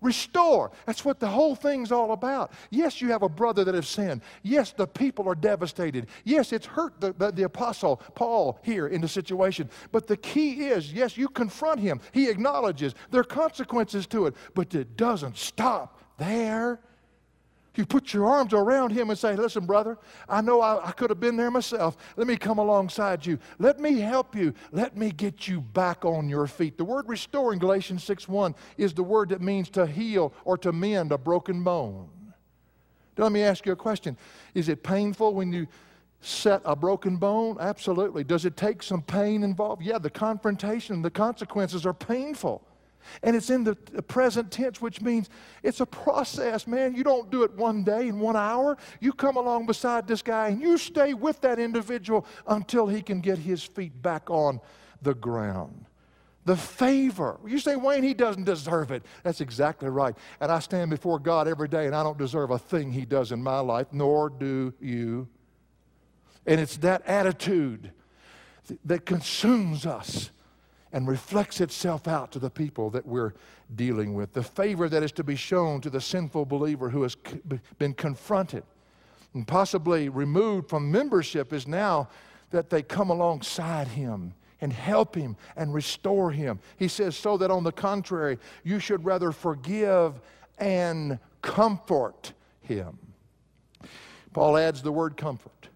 Restore. 0.01 0.71
That's 0.85 1.03
what 1.03 1.19
the 1.19 1.27
whole 1.27 1.55
thing's 1.55 1.91
all 1.91 2.11
about. 2.11 2.51
Yes, 2.69 3.01
you 3.01 3.09
have 3.09 3.23
a 3.23 3.29
brother 3.29 3.63
that 3.63 3.73
has 3.73 3.87
sinned. 3.87 4.21
Yes, 4.43 4.71
the 4.71 4.85
people 4.85 5.27
are 5.27 5.35
devastated. 5.35 6.07
Yes, 6.25 6.53
it's 6.53 6.65
hurt 6.65 6.99
the, 7.01 7.13
the, 7.13 7.31
the, 7.31 7.43
apostle 7.43 7.97
Paul 8.13 8.59
here 8.61 8.87
in 8.87 9.01
the 9.01 9.07
situation. 9.07 9.69
But 9.91 10.05
the 10.05 10.17
key 10.17 10.65
is 10.65 10.93
yes, 10.93 11.17
you 11.17 11.27
confront 11.27 11.79
him. 11.79 12.01
He 12.11 12.29
acknowledges 12.29 12.93
there 13.09 13.21
are 13.21 13.23
consequences 13.23 14.05
to 14.07 14.27
it, 14.27 14.35
but 14.53 14.75
it 14.75 14.95
doesn't 14.95 15.37
stop 15.37 15.99
there. 16.17 16.79
You 17.77 17.85
put 17.85 18.13
your 18.13 18.25
arms 18.25 18.53
around 18.53 18.91
him 18.91 19.09
and 19.09 19.17
say, 19.19 19.35
Listen, 19.35 19.65
brother, 19.65 19.97
I 20.29 20.41
know 20.41 20.61
I, 20.61 20.87
I, 20.87 20.91
could 20.91 21.09
have 21.09 21.19
been 21.19 21.35
there 21.35 21.51
myself. 21.51 21.97
Let 22.15 22.27
me 22.27 22.37
come 22.37 22.57
alongside 22.57 23.25
you. 23.25 23.37
Let 23.59 23.79
me 23.79 23.99
help 23.99 24.35
you. 24.35 24.53
Let 24.71 24.95
me 24.95 25.11
get 25.11 25.47
you 25.47 25.61
back 25.61 26.05
on 26.05 26.29
your 26.29 26.47
feet. 26.47 26.77
The 26.77 26.85
word 26.85 27.07
restore 27.07 27.53
in 27.53 27.59
Galatians 27.59 28.03
6 28.03 28.27
1 28.27 28.55
is 28.77 28.93
the 28.93 29.03
word 29.03 29.29
that 29.29 29.41
means 29.41 29.69
to 29.71 29.85
heal 29.85 30.33
or 30.43 30.57
to 30.59 30.71
mend 30.71 31.11
a 31.11 31.17
broken 31.17 31.63
bone. 31.63 32.09
Now, 33.17 33.23
let 33.23 33.31
me 33.31 33.43
ask 33.43 33.65
you 33.65 33.71
a 33.71 33.77
question 33.77 34.17
Is 34.53 34.69
it 34.69 34.83
painful 34.83 35.33
when 35.33 35.51
you 35.51 35.67
set 36.21 36.61
a 36.65 36.75
broken 36.75 37.17
bone? 37.17 37.57
Absolutely. 37.59 38.23
Does 38.23 38.45
it 38.45 38.57
take 38.57 38.81
some 38.83 39.01
pain 39.01 39.43
involved? 39.43 39.81
Yeah, 39.81 39.99
the 39.99 40.09
confrontation, 40.09 41.01
the 41.01 41.11
consequences 41.11 41.85
are 41.85 41.93
painful. 41.93 42.65
And 43.23 43.35
it's 43.35 43.49
in 43.49 43.63
the 43.63 43.75
present 43.75 44.51
tense, 44.51 44.81
which 44.81 45.01
means 45.01 45.29
it's 45.63 45.79
a 45.79 45.85
process, 45.85 46.67
man. 46.67 46.95
You 46.95 47.03
don't 47.03 47.29
do 47.29 47.43
it 47.43 47.53
one 47.53 47.83
day 47.83 48.07
in 48.07 48.19
one 48.19 48.35
hour. 48.35 48.77
You 48.99 49.13
come 49.13 49.37
along 49.37 49.65
beside 49.65 50.07
this 50.07 50.21
guy 50.21 50.49
and 50.49 50.61
you 50.61 50.77
stay 50.77 51.13
with 51.13 51.41
that 51.41 51.59
individual 51.59 52.25
until 52.47 52.87
he 52.87 53.01
can 53.01 53.21
get 53.21 53.37
his 53.37 53.63
feet 53.63 54.01
back 54.01 54.29
on 54.29 54.59
the 55.01 55.13
ground. 55.13 55.85
The 56.45 56.55
favor. 56.55 57.39
You 57.45 57.57
say, 57.57 57.75
Wayne, 57.75 58.03
he 58.03 58.13
doesn't 58.13 58.43
deserve 58.43 58.91
it. 58.91 59.03
That's 59.23 59.41
exactly 59.41 59.89
right. 59.89 60.15
And 60.39 60.51
I 60.51 60.59
stand 60.59 60.91
before 60.91 61.17
God 61.17 61.47
every 61.47 61.67
day 61.67 61.87
and 61.87 61.95
I 61.95 62.03
don't 62.03 62.17
deserve 62.17 62.51
a 62.51 62.59
thing 62.59 62.91
he 62.91 63.05
does 63.05 63.31
in 63.31 63.41
my 63.41 63.59
life, 63.59 63.87
nor 63.91 64.29
do 64.29 64.73
you. 64.79 65.27
And 66.45 66.61
it's 66.61 66.77
that 66.77 67.01
attitude 67.07 67.91
that 68.85 69.05
consumes 69.05 69.85
us 69.85 70.29
and 70.95 71.09
reflects 71.09 71.59
itself 71.59 72.07
out 72.07 72.31
to 72.31 72.39
the 72.39 72.49
people 72.49 72.89
that 72.89 73.05
we're 73.05 73.33
dealing 73.75 74.13
with. 74.13 74.31
The 74.31 74.41
favor 74.41 74.87
that 74.87 75.03
is 75.03 75.11
to 75.11 75.25
be 75.25 75.35
shown 75.35 75.81
to 75.81 75.89
the 75.89 75.99
sinful 75.99 76.45
believer 76.45 76.89
who 76.89 77.03
has 77.03 77.17
been 77.77 77.93
confronted 77.93 78.63
and 79.33 79.45
possibly 79.45 80.07
removed 80.07 80.69
from 80.69 80.89
membership 80.89 81.51
is 81.51 81.67
now 81.67 82.07
that 82.51 82.69
they 82.69 82.81
come 82.81 83.09
alongside 83.09 83.89
him 83.89 84.33
and 84.61 84.71
help 84.71 85.15
him 85.15 85.35
and 85.57 85.73
restore 85.73 86.31
him. 86.31 86.59
He 86.77 86.87
says, 86.87 87.17
so 87.17 87.35
that 87.39 87.51
on 87.51 87.65
the 87.65 87.73
contrary, 87.73 88.39
you 88.63 88.79
should 88.79 89.03
rather 89.03 89.33
forgive 89.33 90.21
and 90.59 91.19
comfort 91.41 92.31
him. 92.61 92.97
Paul 94.31 94.55
adds 94.55 94.81
the 94.81 94.93
word 94.93 95.17
comfort. 95.17 95.67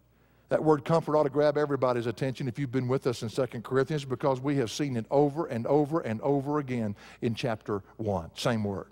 That 0.49 0.63
word 0.63 0.83
comfort 0.83 1.15
ought 1.15 1.23
to 1.23 1.29
grab 1.29 1.57
everybody's 1.57 2.07
attention 2.07 2.47
if 2.47 2.57
you've 2.57 2.71
been 2.71 2.87
with 2.87 3.05
us 3.05 3.21
in 3.21 3.29
2 3.29 3.61
Corinthians 3.61 4.03
because 4.03 4.41
we 4.41 4.57
have 4.57 4.71
seen 4.71 4.97
it 4.97 5.05
over 5.11 5.45
and 5.45 5.67
over 5.67 5.99
and 6.01 6.19
over 6.21 6.57
again 6.57 6.95
in 7.21 7.35
chapter 7.35 7.83
1. 7.97 8.31
Same 8.35 8.63
word. 8.63 8.87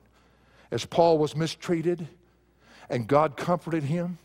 As 0.69 0.85
Paul 0.85 1.17
was 1.17 1.35
mistreated 1.35 2.07
and 2.89 3.07
God 3.07 3.37
comforted 3.37 3.83
him 3.83 4.19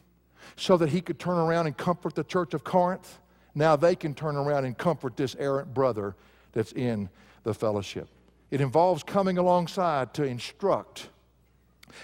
so 0.57 0.77
that 0.77 0.91
he 0.91 1.01
could 1.01 1.19
turn 1.19 1.39
around 1.39 1.67
and 1.67 1.77
comfort 1.77 2.15
the 2.15 2.25
church 2.25 2.53
of 2.53 2.65
Corinth, 2.65 3.19
now 3.55 3.77
they 3.77 3.95
can 3.95 4.15
turn 4.15 4.37
around 4.37 4.67
and 4.67 4.77
comfort 4.77 5.17
this 5.17 5.35
errant 5.39 5.73
brother 5.73 6.15
that's 6.53 6.73
in 6.73 7.09
the 7.45 7.55
fellowship. 7.55 8.09
It 8.51 8.61
involves 8.61 9.03
coming 9.03 9.39
alongside 9.39 10.13
to 10.15 10.25
instruct 10.25 11.09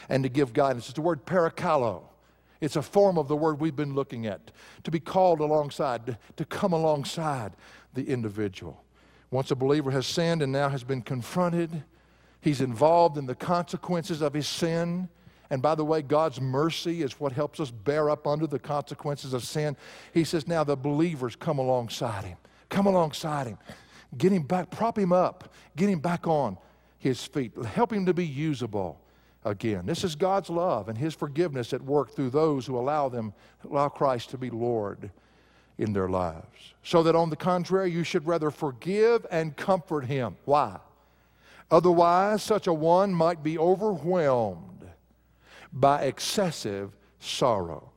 and 0.09 0.23
to 0.23 0.31
give 0.31 0.55
guidance. 0.55 0.87
It's 0.87 0.95
the 0.95 1.03
word 1.03 1.27
parakalo. 1.27 2.08
It's 2.61 2.77
a 2.77 2.83
form 2.83 3.19
of 3.19 3.29
the 3.29 3.37
word 3.37 3.61
we've 3.61 3.77
been 3.77 3.95
looking 3.95 4.27
at 4.27 4.51
to 4.85 4.91
be 4.91 5.01
called 5.01 5.41
alongside, 5.41 6.19
to, 6.37 6.45
come 6.45 6.73
alongside 6.73 7.53
the 7.95 8.05
individual. 8.05 8.83
Once 9.31 9.51
a 9.51 9.57
believer 9.57 9.91
has 9.91 10.07
sinned 10.07 10.43
and 10.43 10.53
now 10.53 10.69
has 10.69 10.83
been 10.83 11.03
confronted, 11.03 11.83
he's 12.41 12.61
involved 12.61 13.17
in 13.17 13.27
the 13.27 13.35
consequences 13.35 14.23
of 14.23 14.35
his 14.35 14.49
sin. 14.49 15.09
And 15.51 15.63
by 15.63 15.75
the 15.75 15.85
way, 15.85 16.03
God's 16.03 16.41
mercy 16.41 17.03
is 17.03 17.21
what 17.21 17.33
helps 17.33 17.61
us 17.61 17.71
bear 17.71 18.11
up 18.11 18.27
under 18.27 18.47
the 18.47 18.59
consequences 18.59 19.33
of 19.33 19.45
sin. 19.45 19.77
He 20.13 20.25
says, 20.25 20.49
now 20.49 20.65
the 20.65 20.77
believers 20.77 21.37
come 21.37 21.59
alongside 21.59 22.25
him. 22.25 22.39
Come 22.69 22.87
alongside 22.87 23.47
him. 23.47 23.59
Get 24.17 24.33
him 24.33 24.43
back, 24.43 24.71
prop 24.71 24.99
him 24.99 25.13
up, 25.13 25.53
get 25.77 25.89
him 25.89 26.01
back 26.01 26.27
on 26.27 26.59
his 26.99 27.25
feet, 27.25 27.53
help 27.65 27.93
him 27.93 28.07
to 28.07 28.15
be 28.15 28.27
usable 28.27 29.01
again. 29.49 29.87
This 29.87 30.05
is 30.05 30.15
God's 30.15 30.51
love 30.51 30.89
and 30.89 30.97
His 30.97 31.15
forgiveness 31.15 31.73
at 31.73 31.83
work 31.83 32.11
through 32.11 32.31
those 32.31 32.67
who 32.67 32.79
allow 32.79 33.09
them, 33.09 33.33
allow 33.69 33.89
Christ 33.89 34.31
to 34.31 34.39
be 34.39 34.51
Lord 34.51 35.11
in 35.79 35.93
their 35.93 36.09
lives. 36.09 36.75
So 36.83 37.03
that 37.05 37.15
on 37.15 37.31
the 37.31 37.37
contrary, 37.37 37.91
you 37.91 38.05
should 38.05 38.27
rather 38.27 38.51
forgive 38.51 39.25
and 39.31 39.57
comfort 39.57 40.05
him. 40.05 40.37
Why? 40.45 40.79
Otherwise, 41.71 42.43
such 42.43 42.67
a 42.67 42.73
one 42.73 43.15
might 43.15 43.43
be 43.43 43.59
overwhelmed 43.59 44.89
by 45.73 46.03
excessive 46.03 46.93
sorrow. 47.21 47.91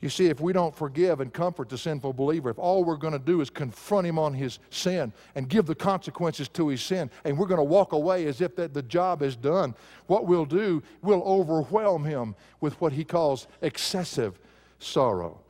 You 0.00 0.10
see, 0.10 0.26
if 0.26 0.40
we 0.40 0.52
don't 0.52 0.74
forgive 0.74 1.20
and 1.20 1.32
comfort 1.32 1.70
the 1.70 1.78
sinful 1.78 2.12
believer, 2.12 2.50
if 2.50 2.58
all 2.58 2.84
we're 2.84 2.96
going 2.96 3.14
to 3.14 3.18
do 3.18 3.40
is 3.40 3.48
confront 3.48 4.06
him 4.06 4.18
on 4.18 4.34
his 4.34 4.58
sin 4.68 5.12
and 5.34 5.48
give 5.48 5.64
the 5.64 5.74
consequences 5.74 6.48
to 6.50 6.68
his 6.68 6.82
sin, 6.82 7.10
and 7.24 7.36
we're 7.38 7.46
going 7.46 7.58
to 7.58 7.64
walk 7.64 7.92
away 7.92 8.26
as 8.26 8.42
if 8.42 8.54
that 8.56 8.74
the 8.74 8.82
job 8.82 9.22
is 9.22 9.36
done, 9.36 9.74
what 10.06 10.26
we'll 10.26 10.44
do, 10.44 10.82
we'll 11.00 11.22
overwhelm 11.22 12.04
him 12.04 12.34
with 12.60 12.78
what 12.80 12.92
he 12.92 13.04
calls 13.04 13.46
excessive 13.62 14.38
sorrow. 14.78 15.40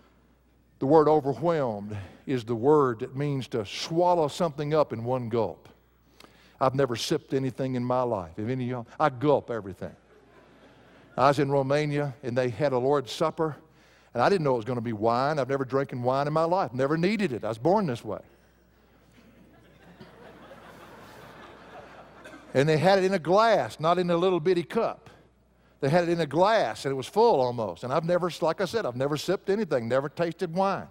The 0.79 0.87
word 0.87 1.09
overwhelmed 1.09 1.97
is 2.27 2.45
the 2.45 2.55
word 2.55 3.01
that 3.01 3.17
means 3.17 3.49
to 3.49 3.67
swallow 3.67 4.29
something 4.29 4.75
up 4.75 4.93
in 4.93 5.03
one 5.03 5.29
gulp. 5.29 5.69
I've 6.61 6.75
never 6.75 6.95
sipped 6.95 7.35
anything 7.35 7.75
in 7.75 7.85
my 7.85 8.03
life. 8.03 8.33
If 8.37 8.49
any 8.49 8.65
of 8.65 8.71
y'all, 8.71 8.87
I 9.01 9.09
gulp 9.09 9.51
everything. 9.51 9.95
I 11.17 11.29
was 11.29 11.39
in 11.39 11.51
Romania 11.51 12.15
and 12.23 12.37
they 12.37 12.51
had 12.51 12.73
a 12.73 12.79
Lord's 12.79 13.11
Supper 13.11 13.57
and 14.17 14.23
I 14.23 14.31
didn't 14.31 14.45
know 14.45 14.55
it 14.55 14.57
was 14.57 14.65
going 14.65 14.79
to 14.79 14.83
be 14.83 14.95
wine. 14.95 15.39
I've 15.39 15.51
never 15.51 15.67
drinking 15.67 16.03
wine 16.03 16.27
in 16.27 16.33
my 16.33 16.45
life, 16.45 16.73
never 16.73 16.97
needed 16.97 17.33
it. 17.33 17.45
I 17.45 17.49
was 17.49 17.59
born 17.59 17.85
this 17.85 18.03
way. 18.03 18.21
and 22.55 22.67
they 22.67 22.79
had 22.79 22.99
it 22.99 23.05
in 23.05 23.13
a 23.13 23.19
glass, 23.19 23.79
not 23.79 23.99
in 23.99 24.09
a 24.09 24.17
little 24.17 24.41
bitty 24.41 24.63
cup. 24.63 25.11
They 25.83 25.91
had 25.91 26.05
it 26.05 26.09
in 26.09 26.21
a 26.23 26.27
glass 26.27 26.87
and 26.87 26.93
it 26.93 26.95
was 26.95 27.07
full 27.07 27.43
almost. 27.43 27.85
And 27.85 27.93
I've 27.93 28.05
never, 28.05 28.31
like 28.41 28.63
I 28.63 28.65
said, 28.65 28.87
I've 28.87 28.97
never 28.97 29.19
sipped 29.19 29.51
anything, 29.51 29.87
never 29.87 30.09
tasted 30.09 30.55
wine. 30.55 30.89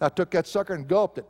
I 0.00 0.08
took 0.08 0.32
that 0.32 0.48
sucker 0.48 0.74
and 0.74 0.88
gulped 0.88 1.18
it. 1.18 1.26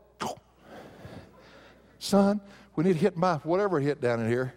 Son, 1.99 2.41
we 2.77 2.85
need 2.85 2.95
to 2.95 2.99
hit 2.99 3.15
my 3.15 3.35
whatever 3.43 3.79
hit 3.79 4.01
down 4.01 4.21
in 4.21 4.31
here. 4.31 4.55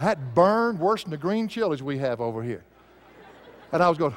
that 0.00 0.34
burned 0.34 0.80
worse 0.80 1.02
than 1.02 1.10
the 1.10 1.18
green 1.18 1.48
chilies 1.48 1.82
we 1.82 1.98
have 1.98 2.22
over 2.22 2.42
here. 2.42 2.64
And 3.72 3.82
I 3.82 3.90
was 3.90 3.98
going, 3.98 4.14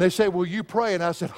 and 0.00 0.06
they 0.06 0.14
say, 0.14 0.28
Will 0.28 0.46
you 0.46 0.64
pray? 0.64 0.94
And 0.94 1.04
I 1.04 1.12
said, 1.12 1.30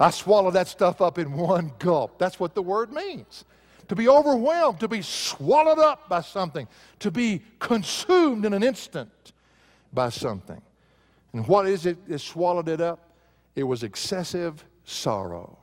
I 0.00 0.10
swallowed 0.10 0.54
that 0.54 0.66
stuff 0.66 1.00
up 1.00 1.16
in 1.16 1.32
one 1.32 1.70
gulp. 1.78 2.18
That's 2.18 2.40
what 2.40 2.56
the 2.56 2.62
word 2.62 2.92
means. 2.92 3.44
To 3.86 3.94
be 3.94 4.08
overwhelmed, 4.08 4.80
to 4.80 4.88
be 4.88 5.00
swallowed 5.00 5.78
up 5.78 6.08
by 6.08 6.22
something, 6.22 6.66
to 6.98 7.12
be 7.12 7.42
consumed 7.60 8.44
in 8.44 8.52
an 8.52 8.64
instant 8.64 9.32
by 9.92 10.08
something. 10.08 10.60
And 11.32 11.46
what 11.46 11.68
is 11.68 11.86
it 11.86 12.08
that 12.08 12.18
swallowed 12.18 12.68
it 12.68 12.80
up? 12.80 13.12
It 13.54 13.62
was 13.62 13.84
excessive 13.84 14.64
sorrow. 14.82 15.56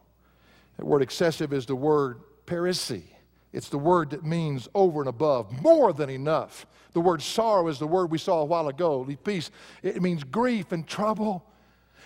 That 0.77 0.85
word 0.85 1.01
excessive 1.01 1.51
is 1.51 1.65
the 1.65 1.75
word 1.75 2.21
perisi. 2.45 3.03
It's 3.51 3.69
the 3.69 3.77
word 3.77 4.11
that 4.11 4.23
means 4.23 4.67
over 4.75 5.01
and 5.01 5.09
above, 5.09 5.61
more 5.61 5.91
than 5.91 6.09
enough. 6.09 6.67
The 6.93 7.01
word 7.01 7.21
sorrow 7.21 7.67
is 7.67 7.79
the 7.79 7.87
word 7.87 8.11
we 8.11 8.17
saw 8.17 8.41
a 8.41 8.45
while 8.45 8.67
ago. 8.67 9.07
Peace. 9.23 9.51
It 9.81 10.01
means 10.01 10.23
grief 10.23 10.71
and 10.71 10.87
trouble. 10.87 11.45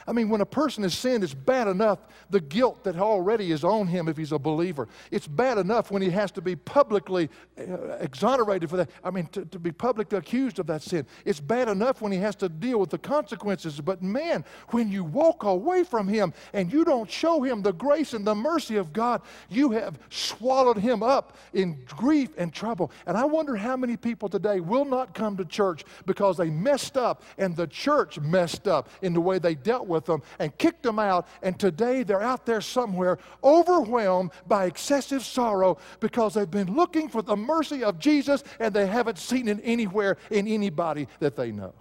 I 0.08 0.12
mean, 0.12 0.30
when 0.30 0.42
a 0.42 0.46
person 0.46 0.84
has 0.84 0.94
sinned, 0.94 1.24
it's 1.24 1.34
bad 1.34 1.68
enough 1.68 2.00
the 2.30 2.42
guilt 2.42 2.84
that 2.84 2.98
already 2.98 3.52
is 3.52 3.64
on 3.64 3.88
him 3.88 4.08
if 4.08 4.18
he's 4.18 4.32
a 4.32 4.40
believer. 4.40 4.88
It's 5.12 5.28
bad 5.28 5.58
enough 5.58 5.92
when 5.92 6.02
he 6.02 6.10
has 6.10 6.32
to 6.32 6.42
be 6.42 6.56
publicly 6.56 7.30
uh, 7.58 7.98
exonerated 8.00 8.70
for 8.70 8.78
that. 8.78 8.90
I 9.04 9.12
mean, 9.12 9.28
to, 9.28 9.46
to 9.46 9.60
be 9.60 9.72
publicly 9.72 10.18
accused 10.18 10.60
of 10.60 10.68
that 10.68 10.82
sin. 10.82 11.06
It's 11.26 11.40
bad 11.40 11.70
enough 11.70 12.02
when 12.02 12.12
he 12.12 12.18
has 12.20 12.36
to 12.38 12.50
deal 12.50 12.80
with 12.80 12.90
the 12.90 12.98
consequences. 12.98 13.80
But 13.80 14.02
man, 14.02 14.44
when 14.70 14.92
you 14.92 15.04
walk 15.04 15.44
away 15.44 15.84
from 15.84 16.08
him 16.08 16.34
and 16.54 16.72
you 16.72 16.84
don't 16.84 17.10
show 17.10 17.42
him 17.42 17.62
the 17.62 17.74
grace 17.74 18.14
and 18.14 18.26
the 18.26 18.36
mercy 18.36 18.76
of 18.76 18.92
God, 18.92 19.22
you 19.50 19.72
have 19.72 20.00
swallowed 20.10 20.78
him 20.78 21.04
up 21.04 21.38
in 21.54 21.84
grief 21.86 22.32
and 22.38 22.54
trouble. 22.54 22.92
And 23.06 23.18
I 23.18 23.26
wonder 23.26 23.56
how 23.56 23.78
many 23.78 23.96
people 23.96 24.28
today 24.28 24.60
will 24.60 24.86
not 24.86 25.14
come 25.14 25.38
to 25.38 25.46
church 25.46 25.86
because 26.06 26.38
they 26.38 26.50
messed 26.50 26.98
up 26.98 27.24
and 27.38 27.56
the 27.56 27.68
church 27.68 28.20
messed 28.20 28.68
up 28.68 28.90
in 29.02 29.14
the 29.14 29.22
way 29.22 29.40
they 29.40 29.56
dealt 29.56 29.88
with 29.88 29.93
with 29.94 30.06
them 30.06 30.22
and 30.40 30.58
kicked 30.58 30.84
them 30.84 31.00
out. 31.00 31.28
And 31.42 31.58
today 31.58 32.04
they're 32.04 32.22
out 32.22 32.46
there 32.46 32.60
somewhere 32.60 33.20
overwhelmed 33.44 34.32
by 34.48 34.66
excessive 34.66 35.24
sorrow 35.24 35.78
because 36.02 36.34
they've 36.34 36.50
been 36.50 36.74
looking 36.74 37.08
for 37.08 37.22
the 37.22 37.38
mercy 37.38 37.84
of 37.84 38.00
Jesus 38.00 38.44
and 38.60 38.74
they 38.74 38.88
haven't 38.88 39.20
seen 39.20 39.48
it 39.48 39.60
anywhere 39.64 40.18
in 40.30 40.48
anybody 40.48 41.08
that 41.20 41.36
they 41.36 41.52
know. 41.52 41.74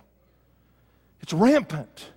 It's 1.21 1.33
rampant. 1.33 2.11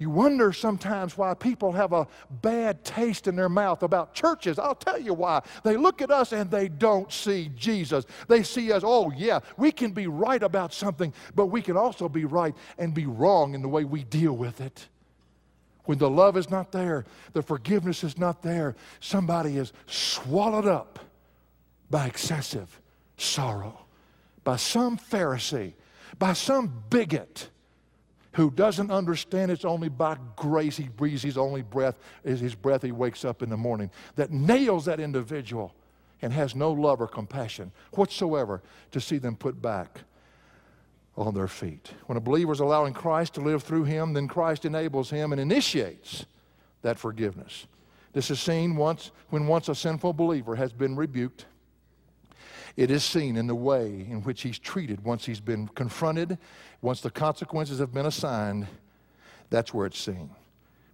You 0.00 0.08
wonder 0.08 0.50
sometimes 0.54 1.18
why 1.18 1.34
people 1.34 1.72
have 1.72 1.92
a 1.92 2.08
bad 2.30 2.84
taste 2.86 3.28
in 3.28 3.36
their 3.36 3.50
mouth 3.50 3.82
about 3.82 4.14
churches. 4.14 4.58
I'll 4.58 4.74
tell 4.74 4.98
you 4.98 5.12
why. 5.12 5.42
They 5.62 5.76
look 5.76 6.00
at 6.00 6.10
us 6.10 6.32
and 6.32 6.50
they 6.50 6.68
don't 6.68 7.12
see 7.12 7.50
Jesus. 7.54 8.06
They 8.26 8.42
see 8.42 8.72
us, 8.72 8.82
oh, 8.82 9.12
yeah, 9.14 9.40
we 9.58 9.70
can 9.70 9.90
be 9.92 10.06
right 10.06 10.42
about 10.42 10.72
something, 10.72 11.12
but 11.34 11.46
we 11.46 11.60
can 11.60 11.76
also 11.76 12.08
be 12.08 12.24
right 12.24 12.54
and 12.78 12.94
be 12.94 13.04
wrong 13.04 13.54
in 13.54 13.60
the 13.60 13.68
way 13.68 13.84
we 13.84 14.02
deal 14.04 14.32
with 14.32 14.62
it. 14.62 14.88
When 15.84 15.98
the 15.98 16.08
love 16.08 16.38
is 16.38 16.48
not 16.48 16.72
there, 16.72 17.04
the 17.34 17.42
forgiveness 17.42 18.02
is 18.02 18.16
not 18.16 18.40
there, 18.40 18.76
somebody 19.00 19.58
is 19.58 19.70
swallowed 19.86 20.66
up 20.66 20.98
by 21.90 22.06
excessive 22.06 22.80
sorrow, 23.18 23.84
by 24.44 24.56
some 24.56 24.96
Pharisee, 24.96 25.74
by 26.18 26.32
some 26.32 26.84
bigot 26.88 27.50
who 28.32 28.50
doesn't 28.50 28.90
understand 28.90 29.50
it's 29.50 29.64
only 29.64 29.88
by 29.88 30.16
grace 30.36 30.76
he 30.76 30.88
breathes 30.88 31.22
his 31.22 31.36
only 31.36 31.62
breath 31.62 31.98
is 32.24 32.40
his 32.40 32.54
breath 32.54 32.82
he 32.82 32.92
wakes 32.92 33.24
up 33.24 33.42
in 33.42 33.50
the 33.50 33.56
morning 33.56 33.90
that 34.16 34.30
nails 34.30 34.84
that 34.84 35.00
individual 35.00 35.74
and 36.22 36.32
has 36.32 36.54
no 36.54 36.70
love 36.70 37.00
or 37.00 37.08
compassion 37.08 37.72
whatsoever 37.92 38.62
to 38.92 39.00
see 39.00 39.18
them 39.18 39.34
put 39.34 39.60
back 39.60 40.00
on 41.16 41.34
their 41.34 41.48
feet. 41.48 41.92
When 42.06 42.16
a 42.16 42.20
believer 42.20 42.52
is 42.52 42.60
allowing 42.60 42.94
christ 42.94 43.34
to 43.34 43.40
live 43.40 43.62
through 43.62 43.84
him 43.84 44.12
then 44.12 44.28
christ 44.28 44.64
enables 44.64 45.10
him 45.10 45.32
and 45.32 45.40
initiates 45.40 46.26
that 46.82 46.98
forgiveness. 46.98 47.66
This 48.12 48.30
is 48.30 48.40
seen 48.40 48.76
once 48.76 49.10
when 49.30 49.46
once 49.46 49.68
a 49.68 49.74
sinful 49.74 50.12
believer 50.12 50.56
has 50.56 50.72
been 50.72 50.96
rebuked 50.96 51.46
it 52.80 52.90
is 52.90 53.04
seen 53.04 53.36
in 53.36 53.46
the 53.46 53.54
way 53.54 54.06
in 54.08 54.22
which 54.22 54.40
he's 54.40 54.58
treated 54.58 55.04
once 55.04 55.26
he's 55.26 55.38
been 55.38 55.68
confronted, 55.68 56.38
once 56.80 57.02
the 57.02 57.10
consequences 57.10 57.78
have 57.78 57.92
been 57.92 58.06
assigned. 58.06 58.66
That's 59.50 59.74
where 59.74 59.84
it's 59.84 59.98
seen. 59.98 60.30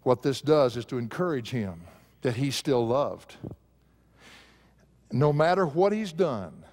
What 0.03 0.21
this 0.21 0.41
does 0.41 0.77
is 0.77 0.85
to 0.87 0.99
encourage 0.99 1.51
him 1.51 1.83
that 2.23 2.35
he's 2.35 2.57
still 2.57 2.85
loved. 2.85 3.37
No 5.13 5.33
matter 5.33 5.65
what 5.65 5.93
he's 5.93 6.13
done, 6.13 6.65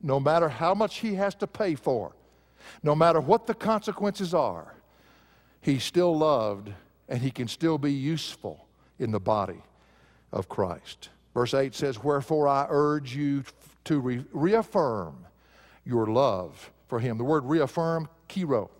no 0.00 0.18
matter 0.18 0.48
how 0.48 0.72
much 0.72 1.00
he 1.00 1.16
has 1.16 1.34
to 1.34 1.46
pay 1.46 1.74
for, 1.74 2.12
no 2.82 2.94
matter 2.94 3.20
what 3.20 3.46
the 3.46 3.54
consequences 3.54 4.32
are, 4.32 4.72
he's 5.60 5.84
still 5.84 6.16
loved 6.16 6.72
and 7.10 7.20
he 7.20 7.30
can 7.30 7.46
still 7.46 7.76
be 7.76 7.92
useful 7.92 8.66
in 8.98 9.10
the 9.10 9.20
body 9.20 9.62
of 10.32 10.48
Christ. 10.48 11.10
Verse 11.34 11.52
8 11.52 11.74
says, 11.74 12.02
Wherefore 12.02 12.48
I 12.48 12.66
urge 12.70 13.14
you 13.14 13.44
to 13.86 14.00
re- 14.00 14.24
reaffirm 14.32 15.26
your 15.84 16.06
love 16.06 16.70
for 16.88 17.00
him. 17.00 17.18
The 17.18 17.24
word 17.24 17.44
reaffirm, 17.44 18.08
kiro, 18.28 18.70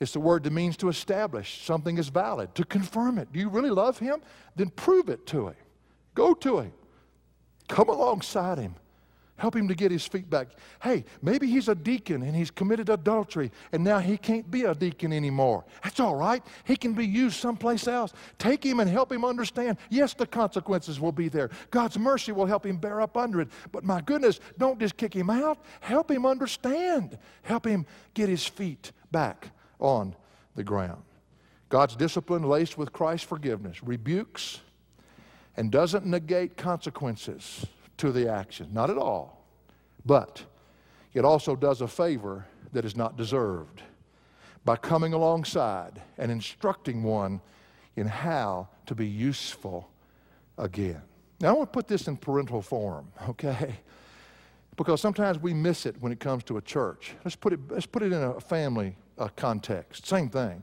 it's 0.00 0.12
the 0.12 0.20
word 0.20 0.44
that 0.44 0.52
means 0.52 0.78
to 0.78 0.88
establish 0.88 1.62
something 1.62 1.98
is 1.98 2.08
valid, 2.08 2.54
to 2.54 2.64
confirm 2.64 3.18
it. 3.18 3.32
Do 3.32 3.38
you 3.38 3.50
really 3.50 3.70
love 3.70 3.98
him? 3.98 4.22
Then 4.56 4.70
prove 4.70 5.10
it 5.10 5.26
to 5.26 5.48
him. 5.48 5.56
Go 6.14 6.32
to 6.34 6.60
him. 6.60 6.72
Come 7.68 7.90
alongside 7.90 8.58
him. 8.58 8.74
Help 9.40 9.56
him 9.56 9.68
to 9.68 9.74
get 9.74 9.90
his 9.90 10.06
feet 10.06 10.28
back. 10.28 10.48
Hey, 10.82 11.02
maybe 11.22 11.46
he's 11.46 11.68
a 11.68 11.74
deacon 11.74 12.22
and 12.22 12.36
he's 12.36 12.50
committed 12.50 12.90
adultery 12.90 13.50
and 13.72 13.82
now 13.82 13.98
he 13.98 14.18
can't 14.18 14.50
be 14.50 14.64
a 14.64 14.74
deacon 14.74 15.14
anymore. 15.14 15.64
That's 15.82 15.98
all 15.98 16.14
right. 16.14 16.42
He 16.64 16.76
can 16.76 16.92
be 16.92 17.06
used 17.06 17.40
someplace 17.40 17.88
else. 17.88 18.12
Take 18.36 18.62
him 18.62 18.80
and 18.80 18.90
help 18.90 19.10
him 19.10 19.24
understand. 19.24 19.78
Yes, 19.88 20.12
the 20.12 20.26
consequences 20.26 21.00
will 21.00 21.10
be 21.10 21.30
there. 21.30 21.48
God's 21.70 21.98
mercy 21.98 22.32
will 22.32 22.44
help 22.44 22.66
him 22.66 22.76
bear 22.76 23.00
up 23.00 23.16
under 23.16 23.40
it. 23.40 23.48
But 23.72 23.82
my 23.82 24.02
goodness, 24.02 24.40
don't 24.58 24.78
just 24.78 24.98
kick 24.98 25.16
him 25.16 25.30
out. 25.30 25.56
Help 25.80 26.10
him 26.10 26.26
understand. 26.26 27.16
Help 27.40 27.64
him 27.66 27.86
get 28.12 28.28
his 28.28 28.44
feet 28.44 28.92
back 29.10 29.52
on 29.78 30.14
the 30.54 30.64
ground. 30.64 31.00
God's 31.70 31.96
discipline 31.96 32.42
laced 32.42 32.76
with 32.76 32.92
Christ's 32.92 33.26
forgiveness 33.26 33.82
rebukes 33.82 34.60
and 35.56 35.70
doesn't 35.70 36.04
negate 36.04 36.58
consequences 36.58 37.64
to 38.00 38.12
the 38.12 38.28
action. 38.28 38.68
Not 38.72 38.90
at 38.90 38.98
all. 38.98 39.44
But 40.04 40.42
it 41.12 41.24
also 41.24 41.54
does 41.54 41.80
a 41.80 41.88
favor 41.88 42.46
that 42.72 42.84
is 42.84 42.96
not 42.96 43.16
deserved 43.16 43.82
by 44.64 44.76
coming 44.76 45.12
alongside 45.12 46.00
and 46.18 46.30
instructing 46.30 47.02
one 47.02 47.40
in 47.96 48.06
how 48.06 48.68
to 48.86 48.94
be 48.94 49.06
useful 49.06 49.90
again. 50.58 51.02
Now, 51.40 51.48
I 51.48 51.52
want 51.52 51.72
to 51.72 51.76
put 51.76 51.88
this 51.88 52.08
in 52.08 52.16
parental 52.16 52.62
form, 52.62 53.08
okay? 53.28 53.76
Because 54.76 55.00
sometimes 55.00 55.38
we 55.38 55.52
miss 55.52 55.84
it 55.84 55.96
when 56.00 56.12
it 56.12 56.20
comes 56.20 56.42
to 56.44 56.56
a 56.56 56.62
church. 56.62 57.12
Let's 57.24 57.36
put 57.36 57.52
it, 57.52 57.60
let's 57.68 57.86
put 57.86 58.02
it 58.02 58.12
in 58.12 58.22
a 58.22 58.40
family 58.40 58.96
uh, 59.18 59.28
context. 59.36 60.06
Same 60.06 60.30
thing. 60.30 60.62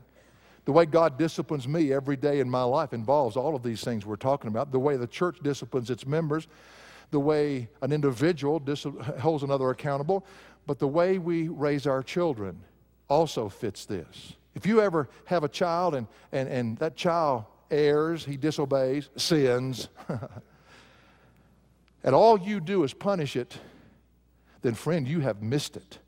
The 0.64 0.72
way 0.72 0.86
God 0.86 1.18
disciplines 1.18 1.66
me 1.68 1.92
every 1.92 2.16
day 2.16 2.40
in 2.40 2.50
my 2.50 2.62
life 2.62 2.92
involves 2.92 3.36
all 3.36 3.54
of 3.54 3.62
these 3.62 3.82
things 3.82 4.04
we're 4.04 4.16
talking 4.16 4.48
about. 4.48 4.70
The 4.72 4.78
way 4.78 4.96
the 4.96 5.06
church 5.06 5.38
disciplines 5.42 5.88
its 5.88 6.04
members 6.04 6.46
the 7.10 7.20
way 7.20 7.68
an 7.82 7.92
individual 7.92 8.62
holds 9.20 9.42
another 9.42 9.70
accountable, 9.70 10.26
but 10.66 10.78
the 10.78 10.88
way 10.88 11.18
we 11.18 11.48
raise 11.48 11.86
our 11.86 12.02
children 12.02 12.60
also 13.08 13.48
fits 13.48 13.86
this. 13.86 14.34
If 14.54 14.66
you 14.66 14.80
ever 14.80 15.08
have 15.24 15.44
a 15.44 15.48
child 15.48 15.94
and, 15.94 16.06
and, 16.32 16.48
and 16.48 16.78
that 16.78 16.96
child 16.96 17.44
errs, 17.70 18.24
he 18.24 18.36
disobeys, 18.36 19.08
sins, 19.16 19.88
and 22.04 22.14
all 22.14 22.38
you 22.38 22.60
do 22.60 22.84
is 22.84 22.92
punish 22.92 23.36
it, 23.36 23.58
then, 24.62 24.74
friend, 24.74 25.06
you 25.06 25.20
have 25.20 25.40
missed 25.40 25.76
it. 25.76 25.98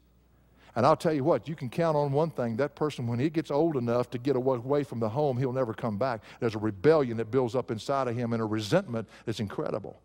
And 0.77 0.87
I'll 0.87 0.97
tell 0.97 1.13
you 1.13 1.25
what, 1.25 1.49
you 1.49 1.57
can 1.57 1.69
count 1.69 1.97
on 1.97 2.13
one 2.13 2.31
thing 2.31 2.57
that 2.57 2.75
person, 2.75 3.07
when 3.07 3.19
he 3.19 3.29
gets 3.29 3.51
old 3.51 3.77
enough 3.77 4.11
to 4.11 4.19
get 4.19 4.37
away 4.37 4.85
from 4.85 5.01
the 5.01 5.09
home, 5.09 5.37
he'll 5.37 5.53
never 5.53 5.75
come 5.75 5.99
back. 5.99 6.23
There's 6.39 6.55
a 6.55 6.59
rebellion 6.59 7.17
that 7.19 7.31
builds 7.31 7.55
up 7.55 7.71
inside 7.71 8.09
of 8.09 8.17
him 8.17 8.33
and 8.33 8.43
a 8.43 8.45
resentment 8.45 9.09
that's 9.25 9.41
incredible. 9.41 10.01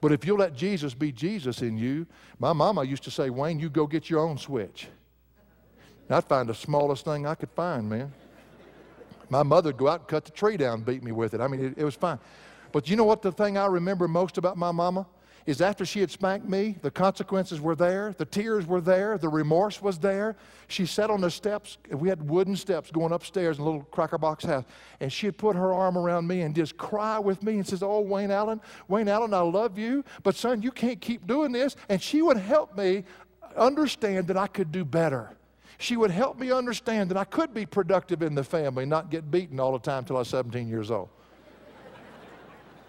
But 0.00 0.12
if 0.12 0.24
you'll 0.24 0.38
let 0.38 0.54
Jesus 0.54 0.94
be 0.94 1.12
Jesus 1.12 1.62
in 1.62 1.76
you, 1.76 2.06
my 2.38 2.52
mama 2.52 2.84
used 2.84 3.02
to 3.04 3.10
say, 3.10 3.30
Wayne, 3.30 3.58
you 3.58 3.68
go 3.68 3.86
get 3.86 4.10
your 4.10 4.20
own 4.20 4.38
switch. 4.38 4.88
And 6.08 6.16
I'd 6.16 6.24
find 6.24 6.48
the 6.48 6.54
smallest 6.54 7.04
thing 7.04 7.26
I 7.26 7.34
could 7.34 7.50
find, 7.50 7.88
man. 7.88 8.12
My 9.28 9.42
mother'd 9.44 9.76
go 9.76 9.88
out 9.88 10.00
and 10.00 10.08
cut 10.08 10.24
the 10.24 10.32
tree 10.32 10.56
down 10.56 10.82
beat 10.82 11.04
me 11.04 11.12
with 11.12 11.34
it. 11.34 11.40
I 11.40 11.46
mean, 11.46 11.64
it, 11.64 11.78
it 11.78 11.84
was 11.84 11.94
fine. 11.94 12.18
But 12.72 12.88
you 12.88 12.96
know 12.96 13.04
what 13.04 13.22
the 13.22 13.32
thing 13.32 13.56
I 13.56 13.66
remember 13.66 14.08
most 14.08 14.38
about 14.38 14.56
my 14.56 14.72
mama? 14.72 15.06
Is 15.50 15.60
after 15.60 15.84
she 15.84 16.00
had 16.00 16.10
spanked 16.10 16.48
me, 16.48 16.76
the 16.80 16.90
consequences 16.90 17.60
were 17.60 17.74
there, 17.74 18.14
the 18.16 18.24
tears 18.24 18.66
were 18.66 18.80
there, 18.80 19.18
the 19.18 19.28
remorse 19.28 19.82
was 19.82 19.98
there. 19.98 20.36
She 20.68 20.86
sat 20.86 21.10
on 21.10 21.20
the 21.20 21.30
steps, 21.30 21.76
we 21.90 22.08
had 22.08 22.30
wooden 22.30 22.54
steps 22.54 22.90
going 22.90 23.12
upstairs 23.12 23.58
in 23.58 23.62
a 23.62 23.64
little 23.66 23.82
cracker 23.82 24.16
box 24.16 24.44
house, 24.44 24.64
and 25.00 25.12
she'd 25.12 25.36
put 25.36 25.56
her 25.56 25.72
arm 25.72 25.98
around 25.98 26.26
me 26.26 26.42
and 26.42 26.54
just 26.54 26.76
cry 26.76 27.18
with 27.18 27.42
me 27.42 27.54
and 27.54 27.66
says, 27.66 27.82
Oh, 27.82 28.00
Wayne 28.00 28.30
Allen, 28.30 28.60
Wayne 28.88 29.08
Allen, 29.08 29.34
I 29.34 29.40
love 29.40 29.76
you, 29.76 30.04
but 30.22 30.36
son, 30.36 30.62
you 30.62 30.70
can't 30.70 31.00
keep 31.00 31.26
doing 31.26 31.50
this. 31.50 31.74
And 31.88 32.00
she 32.00 32.22
would 32.22 32.36
help 32.36 32.76
me 32.78 33.04
understand 33.56 34.28
that 34.28 34.36
I 34.36 34.46
could 34.46 34.70
do 34.70 34.84
better. 34.84 35.36
She 35.78 35.96
would 35.96 36.10
help 36.10 36.38
me 36.38 36.52
understand 36.52 37.10
that 37.10 37.16
I 37.16 37.24
could 37.24 37.52
be 37.52 37.66
productive 37.66 38.22
in 38.22 38.34
the 38.34 38.44
family, 38.44 38.86
not 38.86 39.10
get 39.10 39.30
beaten 39.30 39.58
all 39.58 39.72
the 39.72 39.78
time 39.78 40.04
till 40.04 40.16
I 40.16 40.20
was 40.20 40.28
17 40.28 40.68
years 40.68 40.90
old. 40.90 41.08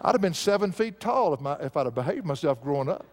I'd 0.01 0.13
have 0.13 0.21
been 0.21 0.33
seven 0.33 0.71
feet 0.71 0.99
tall 0.99 1.33
if, 1.33 1.41
my, 1.41 1.55
if 1.59 1.77
I'd 1.77 1.85
have 1.85 1.95
behaved 1.95 2.25
myself 2.25 2.61
growing 2.61 2.89
up. 2.89 3.05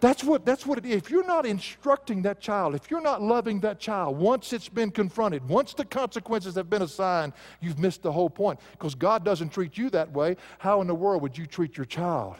That's 0.00 0.22
what, 0.22 0.44
that's 0.44 0.66
what 0.66 0.76
it 0.76 0.84
is. 0.84 0.96
If 0.96 1.10
you're 1.10 1.26
not 1.26 1.46
instructing 1.46 2.20
that 2.22 2.38
child, 2.38 2.74
if 2.74 2.90
you're 2.90 3.00
not 3.00 3.22
loving 3.22 3.60
that 3.60 3.80
child, 3.80 4.18
once 4.18 4.52
it's 4.52 4.68
been 4.68 4.90
confronted, 4.90 5.48
once 5.48 5.72
the 5.72 5.86
consequences 5.86 6.54
have 6.54 6.68
been 6.68 6.82
assigned, 6.82 7.32
you've 7.62 7.78
missed 7.78 8.02
the 8.02 8.12
whole 8.12 8.28
point. 8.28 8.60
Because 8.72 8.94
God 8.94 9.24
doesn't 9.24 9.48
treat 9.48 9.78
you 9.78 9.88
that 9.90 10.12
way. 10.12 10.36
How 10.58 10.82
in 10.82 10.86
the 10.86 10.94
world 10.94 11.22
would 11.22 11.38
you 11.38 11.46
treat 11.46 11.78
your 11.78 11.86
child 11.86 12.36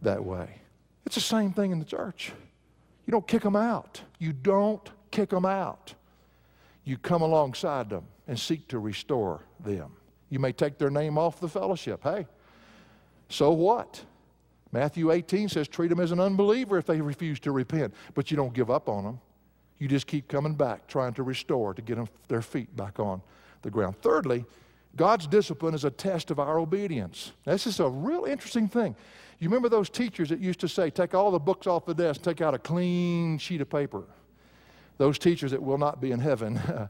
that 0.00 0.24
way? 0.24 0.48
It's 1.04 1.14
the 1.14 1.20
same 1.20 1.52
thing 1.52 1.72
in 1.72 1.78
the 1.78 1.84
church. 1.84 2.32
You 3.06 3.12
don't 3.12 3.26
kick 3.26 3.42
them 3.42 3.56
out. 3.56 4.00
You 4.18 4.32
don't 4.32 4.90
kick 5.10 5.28
them 5.28 5.44
out. 5.44 5.94
You 6.84 6.96
come 6.96 7.20
alongside 7.20 7.90
them 7.90 8.06
and 8.26 8.38
seek 8.38 8.66
to 8.68 8.78
restore 8.78 9.42
them. 9.60 9.97
You 10.30 10.38
may 10.38 10.52
take 10.52 10.78
their 10.78 10.90
name 10.90 11.16
off 11.18 11.40
the 11.40 11.48
fellowship. 11.48 12.02
Hey, 12.02 12.26
so 13.28 13.52
what? 13.52 14.02
Matthew 14.72 15.10
18 15.10 15.48
says, 15.48 15.68
treat 15.68 15.88
them 15.88 16.00
as 16.00 16.12
an 16.12 16.20
unbeliever 16.20 16.76
if 16.76 16.86
they 16.86 17.00
refuse 17.00 17.40
to 17.40 17.52
repent, 17.52 17.94
but 18.14 18.30
you 18.30 18.36
don't 18.36 18.52
give 18.52 18.70
up 18.70 18.88
on 18.88 19.04
them. 19.04 19.20
You 19.78 19.88
just 19.88 20.06
keep 20.06 20.28
coming 20.28 20.54
back, 20.54 20.86
trying 20.88 21.14
to 21.14 21.22
restore, 21.22 21.72
to 21.72 21.80
get 21.80 21.96
them, 21.96 22.08
their 22.28 22.42
feet 22.42 22.74
back 22.76 22.98
on 22.98 23.22
the 23.62 23.70
ground. 23.70 23.96
Thirdly, 24.02 24.44
God's 24.96 25.26
discipline 25.26 25.74
is 25.74 25.84
a 25.84 25.90
test 25.90 26.30
of 26.30 26.38
our 26.38 26.58
obedience. 26.58 27.32
This 27.44 27.66
is 27.66 27.80
a 27.80 27.88
real 27.88 28.24
interesting 28.24 28.68
thing. 28.68 28.96
You 29.38 29.48
remember 29.48 29.68
those 29.68 29.88
teachers 29.88 30.30
that 30.30 30.40
used 30.40 30.60
to 30.60 30.68
say, 30.68 30.90
take 30.90 31.14
all 31.14 31.30
the 31.30 31.38
books 31.38 31.66
off 31.66 31.86
the 31.86 31.94
desk, 31.94 32.22
take 32.22 32.40
out 32.40 32.54
a 32.54 32.58
clean 32.58 33.38
sheet 33.38 33.60
of 33.60 33.70
paper. 33.70 34.02
Those 34.98 35.18
teachers 35.18 35.52
that 35.52 35.62
will 35.62 35.78
not 35.78 36.00
be 36.00 36.10
in 36.10 36.18
heaven. 36.18 36.60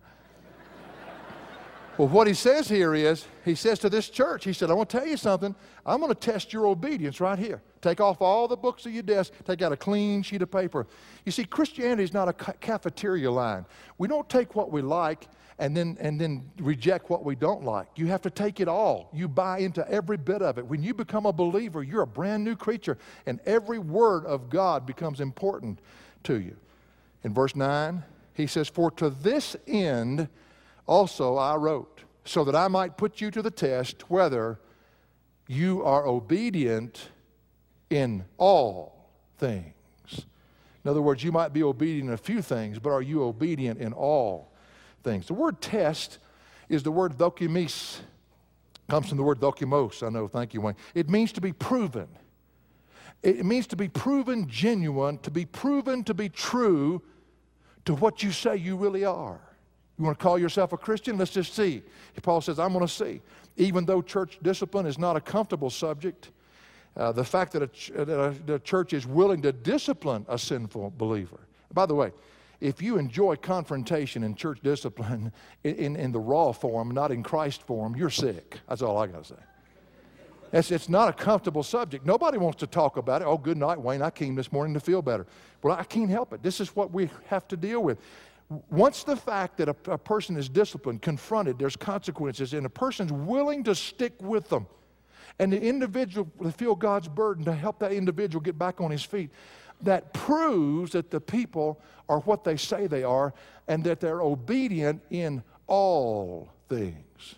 Well, 1.98 2.06
what 2.06 2.28
he 2.28 2.34
says 2.34 2.68
here 2.68 2.94
is, 2.94 3.26
he 3.44 3.56
says 3.56 3.80
to 3.80 3.90
this 3.90 4.08
church, 4.08 4.44
he 4.44 4.52
said, 4.52 4.70
I 4.70 4.74
want 4.74 4.88
to 4.88 4.98
tell 4.98 5.06
you 5.06 5.16
something. 5.16 5.52
I'm 5.84 5.98
going 5.98 6.14
to 6.14 6.18
test 6.18 6.52
your 6.52 6.66
obedience 6.66 7.20
right 7.20 7.36
here. 7.36 7.60
Take 7.80 8.00
off 8.00 8.22
all 8.22 8.46
the 8.46 8.56
books 8.56 8.86
of 8.86 8.92
your 8.92 9.02
desk, 9.02 9.32
take 9.44 9.62
out 9.62 9.72
a 9.72 9.76
clean 9.76 10.22
sheet 10.22 10.42
of 10.42 10.50
paper. 10.50 10.86
You 11.24 11.32
see, 11.32 11.44
Christianity 11.44 12.04
is 12.04 12.14
not 12.14 12.28
a 12.28 12.32
cafeteria 12.32 13.28
line. 13.28 13.66
We 13.98 14.06
don't 14.06 14.28
take 14.28 14.54
what 14.54 14.70
we 14.70 14.80
like 14.80 15.26
and 15.58 15.76
then, 15.76 15.96
and 15.98 16.20
then 16.20 16.48
reject 16.60 17.10
what 17.10 17.24
we 17.24 17.34
don't 17.34 17.64
like. 17.64 17.88
You 17.96 18.06
have 18.06 18.22
to 18.22 18.30
take 18.30 18.60
it 18.60 18.68
all. 18.68 19.10
You 19.12 19.26
buy 19.26 19.58
into 19.58 19.88
every 19.90 20.18
bit 20.18 20.40
of 20.40 20.56
it. 20.58 20.66
When 20.66 20.84
you 20.84 20.94
become 20.94 21.26
a 21.26 21.32
believer, 21.32 21.82
you're 21.82 22.02
a 22.02 22.06
brand 22.06 22.44
new 22.44 22.54
creature, 22.54 22.96
and 23.26 23.40
every 23.44 23.80
word 23.80 24.24
of 24.24 24.50
God 24.50 24.86
becomes 24.86 25.20
important 25.20 25.80
to 26.24 26.40
you. 26.40 26.56
In 27.24 27.34
verse 27.34 27.56
9, 27.56 28.04
he 28.34 28.46
says, 28.46 28.68
For 28.68 28.92
to 28.92 29.10
this 29.10 29.56
end, 29.66 30.28
also 30.88 31.36
I 31.36 31.54
wrote, 31.56 32.00
so 32.24 32.44
that 32.44 32.56
I 32.56 32.66
might 32.68 32.96
put 32.96 33.20
you 33.20 33.30
to 33.30 33.42
the 33.42 33.50
test 33.50 34.10
whether 34.10 34.58
you 35.46 35.84
are 35.84 36.06
obedient 36.06 37.10
in 37.90 38.24
all 38.36 39.10
things. 39.38 39.74
In 40.84 40.90
other 40.90 41.02
words, 41.02 41.22
you 41.22 41.32
might 41.32 41.52
be 41.52 41.62
obedient 41.62 42.08
in 42.08 42.14
a 42.14 42.18
few 42.18 42.42
things, 42.42 42.78
but 42.78 42.90
are 42.90 43.02
you 43.02 43.22
obedient 43.22 43.80
in 43.80 43.92
all 43.92 44.52
things? 45.02 45.26
The 45.26 45.34
word 45.34 45.60
test 45.60 46.18
is 46.68 46.82
the 46.82 46.90
word 46.90 47.16
dokimis. 47.18 48.00
Comes 48.88 49.08
from 49.08 49.18
the 49.18 49.24
word 49.24 49.40
dokimos. 49.40 50.06
I 50.06 50.08
know, 50.10 50.28
thank 50.28 50.54
you, 50.54 50.60
Wayne. 50.60 50.76
It 50.94 51.10
means 51.10 51.32
to 51.32 51.40
be 51.40 51.52
proven. 51.52 52.08
It 53.22 53.44
means 53.44 53.66
to 53.68 53.76
be 53.76 53.88
proven 53.88 54.48
genuine, 54.48 55.18
to 55.18 55.30
be 55.30 55.44
proven 55.44 56.04
to 56.04 56.14
be 56.14 56.28
true 56.28 57.02
to 57.84 57.94
what 57.94 58.22
you 58.22 58.32
say 58.32 58.56
you 58.56 58.76
really 58.76 59.04
are. 59.04 59.40
You 59.98 60.04
want 60.04 60.18
to 60.18 60.22
call 60.22 60.38
yourself 60.38 60.72
a 60.72 60.76
Christian? 60.76 61.18
Let's 61.18 61.32
just 61.32 61.54
see. 61.54 61.82
Paul 62.22 62.40
says, 62.40 62.58
I'm 62.58 62.72
going 62.72 62.86
to 62.86 62.92
see. 62.92 63.20
Even 63.56 63.84
though 63.84 64.00
church 64.00 64.38
discipline 64.42 64.86
is 64.86 64.98
not 64.98 65.16
a 65.16 65.20
comfortable 65.20 65.70
subject, 65.70 66.30
uh, 66.96 67.10
the 67.12 67.24
fact 67.24 67.52
that 67.52 67.62
a, 67.62 67.66
ch- 67.66 67.90
that 67.94 68.08
a, 68.08 68.30
the 68.46 68.60
church 68.60 68.92
is 68.92 69.06
willing 69.06 69.42
to 69.42 69.52
discipline 69.52 70.24
a 70.28 70.38
sinful 70.38 70.94
believer. 70.96 71.40
By 71.74 71.86
the 71.86 71.94
way, 71.94 72.12
if 72.60 72.80
you 72.80 72.98
enjoy 72.98 73.36
confrontation 73.36 74.22
in 74.22 74.34
church 74.34 74.60
discipline 74.62 75.32
in, 75.64 75.74
in, 75.74 75.96
in 75.96 76.12
the 76.12 76.20
raw 76.20 76.52
form, 76.52 76.92
not 76.92 77.10
in 77.10 77.22
Christ 77.22 77.62
form, 77.62 77.96
you're 77.96 78.10
sick. 78.10 78.60
That's 78.68 78.82
all 78.82 78.98
I 78.98 79.08
got 79.08 79.24
to 79.24 79.28
say. 79.28 79.40
It's, 80.52 80.70
it's 80.70 80.88
not 80.88 81.08
a 81.08 81.12
comfortable 81.12 81.62
subject. 81.62 82.06
Nobody 82.06 82.38
wants 82.38 82.58
to 82.60 82.66
talk 82.66 82.96
about 82.96 83.22
it. 83.22 83.26
Oh, 83.26 83.36
good 83.36 83.58
night, 83.58 83.80
Wayne. 83.80 84.00
I 84.00 84.10
came 84.10 84.34
this 84.34 84.50
morning 84.50 84.74
to 84.74 84.80
feel 84.80 85.02
better. 85.02 85.26
Well, 85.62 85.76
I 85.76 85.84
can't 85.84 86.08
help 86.08 86.32
it. 86.32 86.42
This 86.42 86.60
is 86.60 86.74
what 86.74 86.92
we 86.92 87.10
have 87.26 87.46
to 87.48 87.56
deal 87.56 87.82
with. 87.82 87.98
Once 88.70 89.04
the 89.04 89.16
fact 89.16 89.58
that 89.58 89.68
a, 89.68 89.76
a 89.90 89.98
person 89.98 90.36
is 90.36 90.48
disciplined, 90.48 91.02
confronted, 91.02 91.58
there's 91.58 91.76
consequences, 91.76 92.54
and 92.54 92.64
a 92.64 92.70
person's 92.70 93.12
willing 93.12 93.62
to 93.62 93.74
stick 93.74 94.14
with 94.20 94.48
them, 94.48 94.66
and 95.38 95.52
the 95.52 95.60
individual 95.60 96.26
feel 96.56 96.74
God's 96.74 97.08
burden 97.08 97.44
to 97.44 97.52
help 97.52 97.78
that 97.80 97.92
individual 97.92 98.40
get 98.42 98.58
back 98.58 98.80
on 98.80 98.90
his 98.90 99.02
feet, 99.02 99.30
that 99.82 100.12
proves 100.12 100.92
that 100.92 101.10
the 101.10 101.20
people 101.20 101.80
are 102.08 102.20
what 102.20 102.42
they 102.42 102.56
say 102.56 102.86
they 102.86 103.04
are 103.04 103.34
and 103.68 103.84
that 103.84 104.00
they're 104.00 104.22
obedient 104.22 105.02
in 105.10 105.42
all 105.66 106.48
things. 106.68 107.34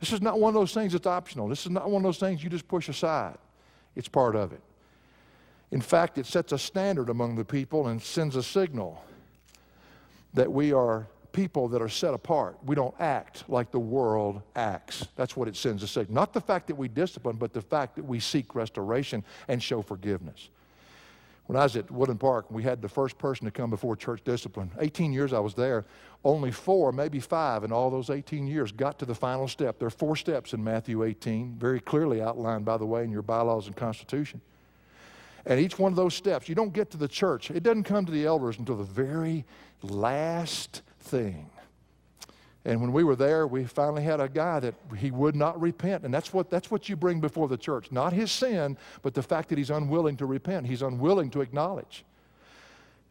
This 0.00 0.12
is 0.12 0.20
not 0.20 0.40
one 0.40 0.48
of 0.48 0.60
those 0.60 0.74
things 0.74 0.92
that's 0.92 1.06
optional. 1.06 1.48
This 1.48 1.64
is 1.64 1.70
not 1.70 1.88
one 1.88 2.00
of 2.00 2.04
those 2.04 2.18
things 2.18 2.42
you 2.42 2.50
just 2.50 2.66
push 2.66 2.88
aside. 2.88 3.38
It's 3.94 4.08
part 4.08 4.34
of 4.34 4.52
it. 4.52 4.60
In 5.70 5.80
fact, 5.80 6.18
it 6.18 6.26
sets 6.26 6.52
a 6.52 6.58
standard 6.58 7.08
among 7.08 7.36
the 7.36 7.44
people 7.44 7.86
and 7.86 8.02
sends 8.02 8.36
a 8.36 8.42
signal 8.42 9.02
that 10.34 10.50
we 10.50 10.72
are 10.72 11.06
people 11.32 11.68
that 11.68 11.82
are 11.82 11.88
set 11.88 12.14
apart. 12.14 12.58
We 12.64 12.74
don't 12.74 12.94
act 13.00 13.44
like 13.48 13.70
the 13.70 13.78
world 13.78 14.42
acts. 14.54 15.08
That's 15.16 15.36
what 15.36 15.48
it 15.48 15.56
sends 15.56 15.82
a 15.82 15.88
signal. 15.88 16.14
Not 16.14 16.32
the 16.32 16.40
fact 16.40 16.66
that 16.68 16.74
we 16.74 16.88
discipline, 16.88 17.36
but 17.36 17.52
the 17.52 17.62
fact 17.62 17.96
that 17.96 18.04
we 18.04 18.20
seek 18.20 18.54
restoration 18.54 19.24
and 19.48 19.62
show 19.62 19.82
forgiveness. 19.82 20.50
When 21.46 21.56
I 21.56 21.64
was 21.64 21.76
at 21.76 21.90
Woodland 21.90 22.20
Park, 22.20 22.50
we 22.50 22.62
had 22.62 22.80
the 22.80 22.88
first 22.88 23.18
person 23.18 23.44
to 23.46 23.50
come 23.50 23.68
before 23.68 23.96
church 23.96 24.22
discipline. 24.24 24.70
18 24.78 25.12
years 25.12 25.32
I 25.32 25.40
was 25.40 25.54
there. 25.54 25.84
Only 26.24 26.52
four, 26.52 26.92
maybe 26.92 27.18
five 27.18 27.64
in 27.64 27.72
all 27.72 27.90
those 27.90 28.10
18 28.10 28.46
years 28.46 28.70
got 28.70 28.98
to 29.00 29.04
the 29.04 29.14
final 29.14 29.48
step. 29.48 29.78
There 29.78 29.88
are 29.88 29.90
four 29.90 30.14
steps 30.14 30.52
in 30.52 30.62
Matthew 30.62 31.02
18, 31.02 31.56
very 31.58 31.80
clearly 31.80 32.22
outlined, 32.22 32.64
by 32.64 32.76
the 32.76 32.86
way, 32.86 33.02
in 33.02 33.10
your 33.10 33.22
bylaws 33.22 33.66
and 33.66 33.74
constitution. 33.74 34.40
And 35.44 35.58
each 35.58 35.78
one 35.78 35.92
of 35.92 35.96
those 35.96 36.14
steps, 36.14 36.48
you 36.48 36.54
don't 36.54 36.72
get 36.72 36.90
to 36.92 36.96
the 36.96 37.08
church. 37.08 37.50
It 37.50 37.62
doesn't 37.62 37.84
come 37.84 38.06
to 38.06 38.12
the 38.12 38.24
elders 38.26 38.58
until 38.58 38.76
the 38.76 38.84
very 38.84 39.44
last 39.82 40.82
thing. 41.00 41.50
And 42.64 42.80
when 42.80 42.92
we 42.92 43.02
were 43.02 43.16
there, 43.16 43.48
we 43.48 43.64
finally 43.64 44.04
had 44.04 44.20
a 44.20 44.28
guy 44.28 44.60
that 44.60 44.74
he 44.96 45.10
would 45.10 45.34
not 45.34 45.60
repent. 45.60 46.04
And 46.04 46.14
that's 46.14 46.32
what, 46.32 46.48
that's 46.48 46.70
what 46.70 46.88
you 46.88 46.94
bring 46.94 47.20
before 47.20 47.48
the 47.48 47.56
church. 47.56 47.90
Not 47.90 48.12
his 48.12 48.30
sin, 48.30 48.76
but 49.02 49.14
the 49.14 49.22
fact 49.22 49.48
that 49.48 49.58
he's 49.58 49.70
unwilling 49.70 50.16
to 50.18 50.26
repent. 50.26 50.66
He's 50.66 50.82
unwilling 50.82 51.30
to 51.30 51.40
acknowledge. 51.40 52.04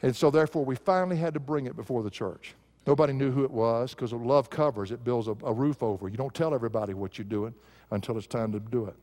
And 0.01 0.15
so, 0.15 0.31
therefore, 0.31 0.63
we 0.63 0.75
finally 0.75 1.17
had 1.17 1.33
to 1.33 1.39
bring 1.39 1.65
it 1.65 1.75
before 1.75 2.01
the 2.01 2.09
church. 2.09 2.55
Nobody 2.87 3.13
knew 3.13 3.29
who 3.29 3.43
it 3.43 3.51
was 3.51 3.93
because 3.93 4.13
love 4.13 4.49
covers, 4.49 4.91
it 4.91 5.03
builds 5.03 5.27
a, 5.27 5.35
a 5.43 5.53
roof 5.53 5.83
over. 5.83 6.07
You 6.07 6.17
don't 6.17 6.33
tell 6.33 6.55
everybody 6.55 6.93
what 6.93 7.17
you're 7.17 7.25
doing 7.25 7.53
until 7.91 8.17
it's 8.17 8.27
time 8.27 8.51
to 8.53 8.59
do 8.59 8.85
it. 8.85 8.95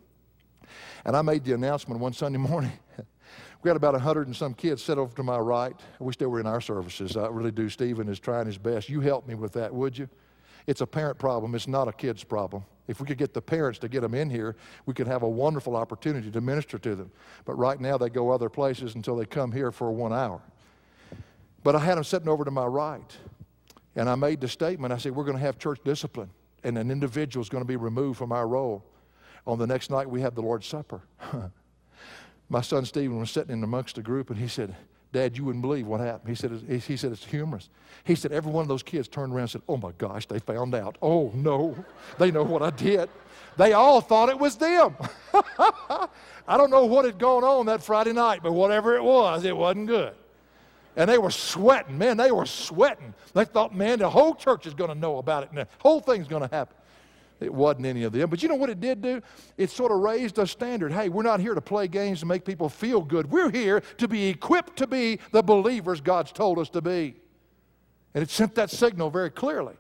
And 1.05 1.17
I 1.17 1.23
made 1.23 1.45
the 1.45 1.53
announcement 1.53 2.01
one 2.01 2.13
Sunday 2.13 2.39
morning. 2.39 2.73
we 3.63 3.69
had 3.69 3.77
about 3.77 3.95
100 3.95 4.27
and 4.27 4.37
some 4.37 4.55
kids 4.55 4.83
set 4.83 4.99
over 4.99 5.15
to 5.17 5.23
my 5.23 5.39
right. 5.39 5.75
I 6.01 6.05
wish 6.05 6.17
they 6.17 6.27
were 6.27 6.41
in 6.41 6.47
our 6.47 6.61
services. 6.61 7.17
I 7.17 7.29
really 7.29 7.53
do. 7.53 7.69
Stephen 7.69 8.09
is 8.09 8.19
trying 8.19 8.47
his 8.47 8.59
best. 8.59 8.89
You 8.89 9.01
help 9.01 9.27
me 9.27 9.35
with 9.35 9.53
that, 9.53 9.73
would 9.73 9.97
you? 9.97 10.09
It's 10.67 10.83
a 10.83 10.87
parent 10.87 11.19
problem. 11.19 11.55
It's 11.55 11.67
not 11.67 11.89
a 11.89 11.93
kid's 11.93 12.25
problem. 12.25 12.65
If 12.89 13.01
we 13.01 13.07
could 13.07 13.19
get 13.19 13.35
the 13.35 13.41
parents 13.41 13.79
to 13.81 13.89
get 13.89 14.01
them 14.01 14.15
in 14.15 14.29
here, 14.31 14.57
we 14.87 14.95
could 14.95 15.07
have 15.07 15.23
a 15.23 15.29
wonderful 15.29 15.77
opportunity 15.77 16.31
to 16.31 16.41
minister 16.41 16.79
to 16.79 16.95
them. 16.95 17.11
But 17.45 17.55
right 17.55 17.81
now, 17.81 17.97
they 17.99 18.09
go 18.11 18.31
other 18.31 18.49
places 18.49 18.95
until 18.95 19.17
they 19.17 19.25
come 19.25 19.53
here 19.53 19.71
for 19.71 19.91
one 19.91 20.13
hour. 20.13 20.43
But 21.63 21.75
I 21.75 21.81
had 21.81 21.97
them 21.97 22.05
sitting 22.05 22.29
over 22.29 22.45
to 22.45 22.51
my 22.51 22.67
right. 22.67 23.17
And 23.97 24.09
I 24.09 24.15
made 24.15 24.41
the 24.41 24.49
statement 24.49 24.93
I 24.93 24.99
said, 24.99 25.15
We're 25.15 25.25
going 25.25 25.37
to 25.37 25.43
have 25.43 25.59
church 25.59 25.81
discipline, 25.85 26.31
and 26.65 26.79
an 26.79 26.91
individual 26.91 27.43
is 27.43 27.49
going 27.49 27.63
to 27.63 27.69
be 27.69 27.77
removed 27.77 28.19
from 28.19 28.33
our 28.33 28.47
roll. 28.47 28.85
On 29.49 29.59
the 29.59 29.67
next 29.67 29.91
night, 29.91 30.09
we 30.09 30.21
had 30.21 30.35
the 30.35 30.43
Lord's 30.43 30.67
Supper. 30.67 31.01
My 32.51 32.61
son 32.61 32.85
Stephen 32.85 33.19
was 33.19 33.31
sitting 33.31 33.51
in 33.51 33.65
amongst 33.65 33.95
the 33.95 34.03
group, 34.03 34.29
and 34.29 34.39
he 34.39 34.47
said, 34.47 34.77
Dad, 35.11 35.39
you 35.39 35.45
wouldn't 35.45 35.63
believe 35.63 35.87
what 35.87 36.01
happened. 36.01 36.29
He 36.29 36.35
said, 36.35 36.51
he 36.69 36.97
said, 36.99 37.13
it's 37.13 37.25
humorous. 37.25 37.71
He 38.05 38.15
said, 38.15 38.31
every 38.31 38.53
one 38.53 38.61
of 38.61 38.69
those 38.69 38.83
kids 38.83 39.09
turned 39.09 39.33
around 39.33 39.45
and 39.45 39.51
said, 39.51 39.63
oh 39.67 39.79
my 39.79 39.93
gosh, 39.97 40.27
they 40.27 40.39
found 40.39 40.75
out. 40.75 40.99
Oh 41.01 41.33
no, 41.35 41.75
they 42.19 42.31
know 42.31 42.43
what 42.43 42.63
I 42.63 42.69
did. 42.69 43.09
They 43.57 43.73
all 43.73 44.03
thought 44.03 44.29
it 44.29 44.39
was 44.39 44.57
them. 44.57 44.95
I 45.33 46.57
don't 46.59 46.71
know 46.71 46.85
what 46.85 47.07
had 47.07 47.19
gone 47.19 47.43
on 47.43 47.65
that 47.67 47.83
Friday 47.83 48.13
night, 48.13 48.41
but 48.43 48.53
whatever 48.53 48.97
it 48.97 49.03
was, 49.03 49.47
it 49.47 49.57
wasn't 49.57 49.87
good. 49.87 50.13
And 50.95 51.09
they 51.09 51.17
were 51.17 51.31
sweating. 51.31 51.97
Man, 51.97 52.19
they 52.19 52.31
were 52.31 52.47
sweating. 52.47 53.15
They 53.33 53.47
thought, 53.47 53.75
man, 53.75 54.01
the 54.01 54.11
whole 54.11 54.35
church 54.35 54.67
is 54.67 54.75
going 54.75 54.91
to 54.91 54.99
know 54.99 55.17
about 55.17 55.45
it 55.45 55.49
and 55.49 55.59
the 55.59 55.69
whole 55.79 56.01
thing's 56.01 56.29
going 56.29 56.47
to 56.47 56.55
happen. 56.55 56.77
It 57.41 57.53
wasn't 57.53 57.87
any 57.87 58.03
of 58.03 58.13
them. 58.13 58.29
But 58.29 58.43
you 58.43 58.49
know 58.49 58.57
what 58.57 58.71
it 58.71 58.81
did 58.81 59.01
do? 59.01 59.23
It 59.57 59.71
sort 59.71 59.93
of 59.93 59.99
raised 59.99 60.39
a 60.39 60.47
standard. 60.47 60.93
Hey, 60.93 61.09
we're 61.09 61.23
not 61.23 61.41
here 61.41 61.55
to 61.55 61.61
play 61.61 61.87
games 61.87 62.21
to 62.21 62.27
make 62.27 62.45
people 62.45 62.69
feel 62.69 63.01
good. 63.01 63.31
We're 63.31 63.51
here 63.51 63.81
to 63.99 64.09
be 64.09 64.27
equipped 64.29 64.77
to 64.79 64.87
be 64.87 65.21
the 65.31 65.43
believers 65.43 66.01
God's 66.01 66.33
told 66.33 66.59
us 66.59 66.69
to 66.71 66.81
be. 66.81 67.15
And 68.15 68.23
it 68.23 68.31
sent 68.31 68.55
that 68.57 68.71
signal 68.71 69.11
very 69.11 69.31
clearly. 69.31 69.75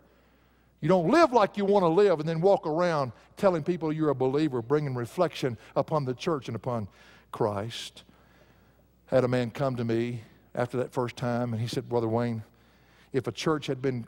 You 0.80 0.88
don't 0.88 1.10
live 1.10 1.32
like 1.32 1.56
you 1.56 1.64
want 1.64 1.82
to 1.82 1.88
live 1.88 2.20
and 2.20 2.28
then 2.28 2.40
walk 2.40 2.66
around 2.66 3.10
telling 3.36 3.64
people 3.64 3.92
you're 3.92 4.10
a 4.10 4.14
believer, 4.14 4.62
bringing 4.62 4.94
reflection 4.94 5.58
upon 5.74 6.04
the 6.04 6.14
church 6.14 6.48
and 6.48 6.54
upon 6.54 6.86
Christ. 7.32 8.04
Had 9.06 9.24
a 9.24 9.28
man 9.28 9.50
come 9.50 9.74
to 9.76 9.84
me 9.84 10.20
after 10.54 10.76
that 10.76 10.92
first 10.92 11.16
time 11.16 11.52
and 11.52 11.60
he 11.60 11.66
said, 11.66 11.88
Brother 11.88 12.08
Wayne, 12.08 12.44
if 13.12 13.26
a 13.26 13.32
church 13.32 13.66
had 13.66 13.82
been 13.82 14.06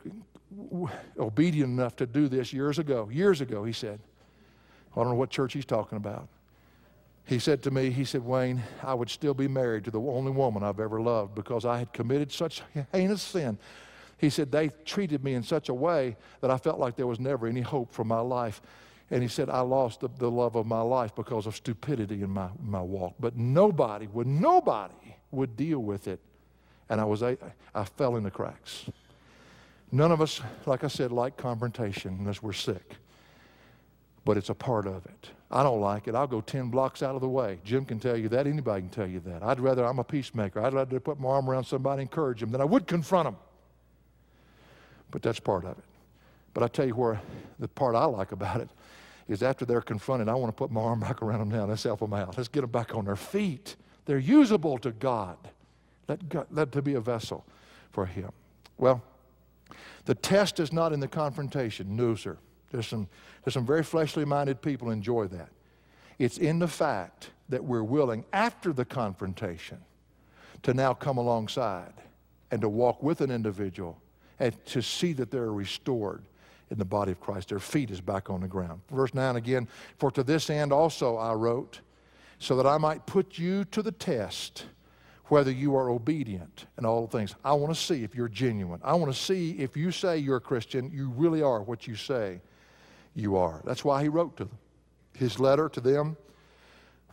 obedient 1.17 1.71
enough 1.71 1.95
to 1.97 2.05
do 2.05 2.27
this 2.27 2.51
years 2.51 2.79
ago. 2.79 3.09
Years 3.11 3.41
ago, 3.41 3.63
he 3.63 3.73
said. 3.73 3.99
I 4.93 4.99
don't 4.99 5.09
know 5.09 5.15
what 5.15 5.29
church 5.29 5.53
he's 5.53 5.65
talking 5.65 5.97
about. 5.97 6.27
He 7.25 7.39
said 7.39 7.63
to 7.63 7.71
me, 7.71 7.91
he 7.91 8.03
said, 8.03 8.25
Wayne, 8.25 8.61
I 8.83 8.93
would 8.93 9.09
still 9.09 9.33
be 9.33 9.47
married 9.47 9.85
to 9.85 9.91
the 9.91 10.01
only 10.01 10.31
woman 10.31 10.63
I've 10.63 10.79
ever 10.79 10.99
loved 10.99 11.35
because 11.35 11.65
I 11.65 11.77
had 11.79 11.93
committed 11.93 12.31
such 12.31 12.61
heinous 12.91 13.21
sin. 13.21 13.57
He 14.17 14.29
said, 14.29 14.51
they 14.51 14.69
treated 14.85 15.23
me 15.23 15.33
in 15.33 15.43
such 15.43 15.69
a 15.69 15.73
way 15.73 16.17
that 16.41 16.51
I 16.51 16.57
felt 16.57 16.79
like 16.79 16.95
there 16.95 17.07
was 17.07 17.19
never 17.19 17.47
any 17.47 17.61
hope 17.61 17.93
for 17.93 18.03
my 18.03 18.19
life. 18.19 18.61
And 19.09 19.21
he 19.21 19.27
said, 19.27 19.49
I 19.49 19.61
lost 19.61 20.01
the, 20.01 20.09
the 20.17 20.29
love 20.29 20.55
of 20.55 20.65
my 20.65 20.81
life 20.81 21.15
because 21.15 21.45
of 21.47 21.55
stupidity 21.55 22.21
in 22.21 22.29
my, 22.29 22.49
my 22.61 22.81
walk. 22.81 23.15
But 23.19 23.35
nobody 23.35 24.07
would, 24.07 24.27
nobody 24.27 25.15
would 25.31 25.55
deal 25.55 25.79
with 25.79 26.07
it. 26.07 26.19
And 26.89 26.99
I 26.99 27.05
was, 27.05 27.23
I, 27.23 27.37
I 27.73 27.83
fell 27.83 28.15
in 28.15 28.23
the 28.23 28.31
cracks. 28.31 28.85
None 29.91 30.11
of 30.11 30.21
us, 30.21 30.41
like 30.65 30.83
I 30.83 30.87
said, 30.87 31.11
like 31.11 31.37
confrontation 31.37 32.17
unless 32.19 32.41
we're 32.41 32.53
sick. 32.53 32.95
But 34.23 34.37
it's 34.37 34.49
a 34.49 34.55
part 34.55 34.87
of 34.87 35.05
it. 35.05 35.29
I 35.49 35.63
don't 35.63 35.81
like 35.81 36.07
it. 36.07 36.15
I'll 36.15 36.27
go 36.27 36.39
10 36.39 36.69
blocks 36.69 37.03
out 37.03 37.15
of 37.15 37.21
the 37.21 37.27
way. 37.27 37.59
Jim 37.65 37.83
can 37.83 37.99
tell 37.99 38.15
you 38.15 38.29
that. 38.29 38.47
Anybody 38.47 38.81
can 38.81 38.89
tell 38.89 39.07
you 39.07 39.19
that. 39.21 39.43
I'd 39.43 39.59
rather, 39.59 39.85
I'm 39.85 39.99
a 39.99 40.03
peacemaker. 40.03 40.61
I'd 40.61 40.73
rather 40.73 40.99
put 40.99 41.19
my 41.19 41.29
arm 41.29 41.49
around 41.49 41.65
somebody 41.65 42.03
and 42.03 42.09
encourage 42.09 42.39
them 42.39 42.51
than 42.51 42.61
I 42.61 42.65
would 42.65 42.87
confront 42.87 43.25
them. 43.25 43.35
But 45.09 45.21
that's 45.21 45.39
part 45.39 45.65
of 45.65 45.77
it. 45.77 45.83
But 46.53 46.63
I 46.63 46.67
tell 46.67 46.85
you 46.85 46.95
where 46.95 47.21
the 47.59 47.67
part 47.67 47.95
I 47.95 48.05
like 48.05 48.31
about 48.31 48.61
it 48.61 48.69
is 49.27 49.43
after 49.43 49.65
they're 49.65 49.81
confronted, 49.81 50.29
I 50.29 50.35
want 50.35 50.49
to 50.49 50.57
put 50.57 50.71
my 50.71 50.81
arm 50.81 50.99
back 51.01 51.21
around 51.21 51.39
them 51.39 51.49
now. 51.49 51.65
Let's 51.65 51.83
help 51.83 51.99
them 51.99 52.13
out. 52.13 52.37
Let's 52.37 52.49
get 52.49 52.61
them 52.61 52.69
back 52.69 52.95
on 52.95 53.05
their 53.05 53.15
feet. 53.15 53.75
They're 54.05 54.19
usable 54.19 54.77
to 54.79 54.91
God. 54.91 55.37
Let, 56.07 56.29
God, 56.29 56.47
let 56.51 56.71
to 56.73 56.81
be 56.81 56.93
a 56.93 57.01
vessel 57.01 57.45
for 57.91 58.05
Him. 58.05 58.31
Well, 58.77 59.03
the 60.05 60.15
test 60.15 60.59
is 60.59 60.71
not 60.71 60.93
in 60.93 60.99
the 60.99 61.07
confrontation. 61.07 61.95
No, 61.95 62.15
sir. 62.15 62.37
There's 62.71 62.87
some, 62.87 63.07
there's 63.43 63.53
some 63.53 63.65
very 63.65 63.83
fleshly 63.83 64.25
minded 64.25 64.61
people 64.61 64.91
enjoy 64.91 65.27
that. 65.27 65.49
It's 66.19 66.37
in 66.37 66.59
the 66.59 66.67
fact 66.67 67.31
that 67.49 67.63
we're 67.63 67.83
willing, 67.83 68.25
after 68.31 68.71
the 68.71 68.85
confrontation, 68.85 69.79
to 70.63 70.73
now 70.73 70.93
come 70.93 71.17
alongside 71.17 71.93
and 72.51 72.61
to 72.61 72.69
walk 72.69 73.01
with 73.01 73.21
an 73.21 73.31
individual 73.31 73.99
and 74.39 74.65
to 74.65 74.81
see 74.81 75.13
that 75.13 75.31
they're 75.31 75.51
restored 75.51 76.23
in 76.69 76.77
the 76.77 76.85
body 76.85 77.11
of 77.11 77.19
Christ. 77.19 77.49
Their 77.49 77.59
feet 77.59 77.91
is 77.91 78.01
back 78.01 78.29
on 78.29 78.41
the 78.41 78.47
ground. 78.47 78.81
Verse 78.89 79.13
9 79.13 79.35
again, 79.35 79.67
for 79.97 80.11
to 80.11 80.23
this 80.23 80.49
end 80.49 80.71
also 80.71 81.17
I 81.17 81.33
wrote, 81.33 81.81
so 82.39 82.55
that 82.55 82.65
I 82.65 82.77
might 82.77 83.05
put 83.05 83.37
you 83.37 83.65
to 83.65 83.81
the 83.81 83.91
test 83.91 84.65
whether 85.31 85.49
you 85.49 85.77
are 85.77 85.89
obedient 85.89 86.65
in 86.77 86.85
all 86.85 87.07
things. 87.07 87.35
I 87.45 87.53
want 87.53 87.73
to 87.73 87.81
see 87.81 88.03
if 88.03 88.13
you're 88.13 88.27
genuine. 88.27 88.81
I 88.83 88.95
want 88.95 89.13
to 89.13 89.17
see 89.17 89.51
if 89.51 89.77
you 89.77 89.89
say 89.89 90.17
you're 90.17 90.35
a 90.35 90.41
Christian, 90.41 90.91
you 90.93 91.09
really 91.15 91.41
are 91.41 91.61
what 91.63 91.87
you 91.87 91.95
say 91.95 92.41
you 93.15 93.37
are. 93.37 93.61
That's 93.63 93.85
why 93.85 94.01
he 94.03 94.09
wrote 94.09 94.35
to 94.37 94.43
them. 94.43 94.57
His 95.13 95.39
letter 95.39 95.69
to 95.69 95.79
them, 95.79 96.17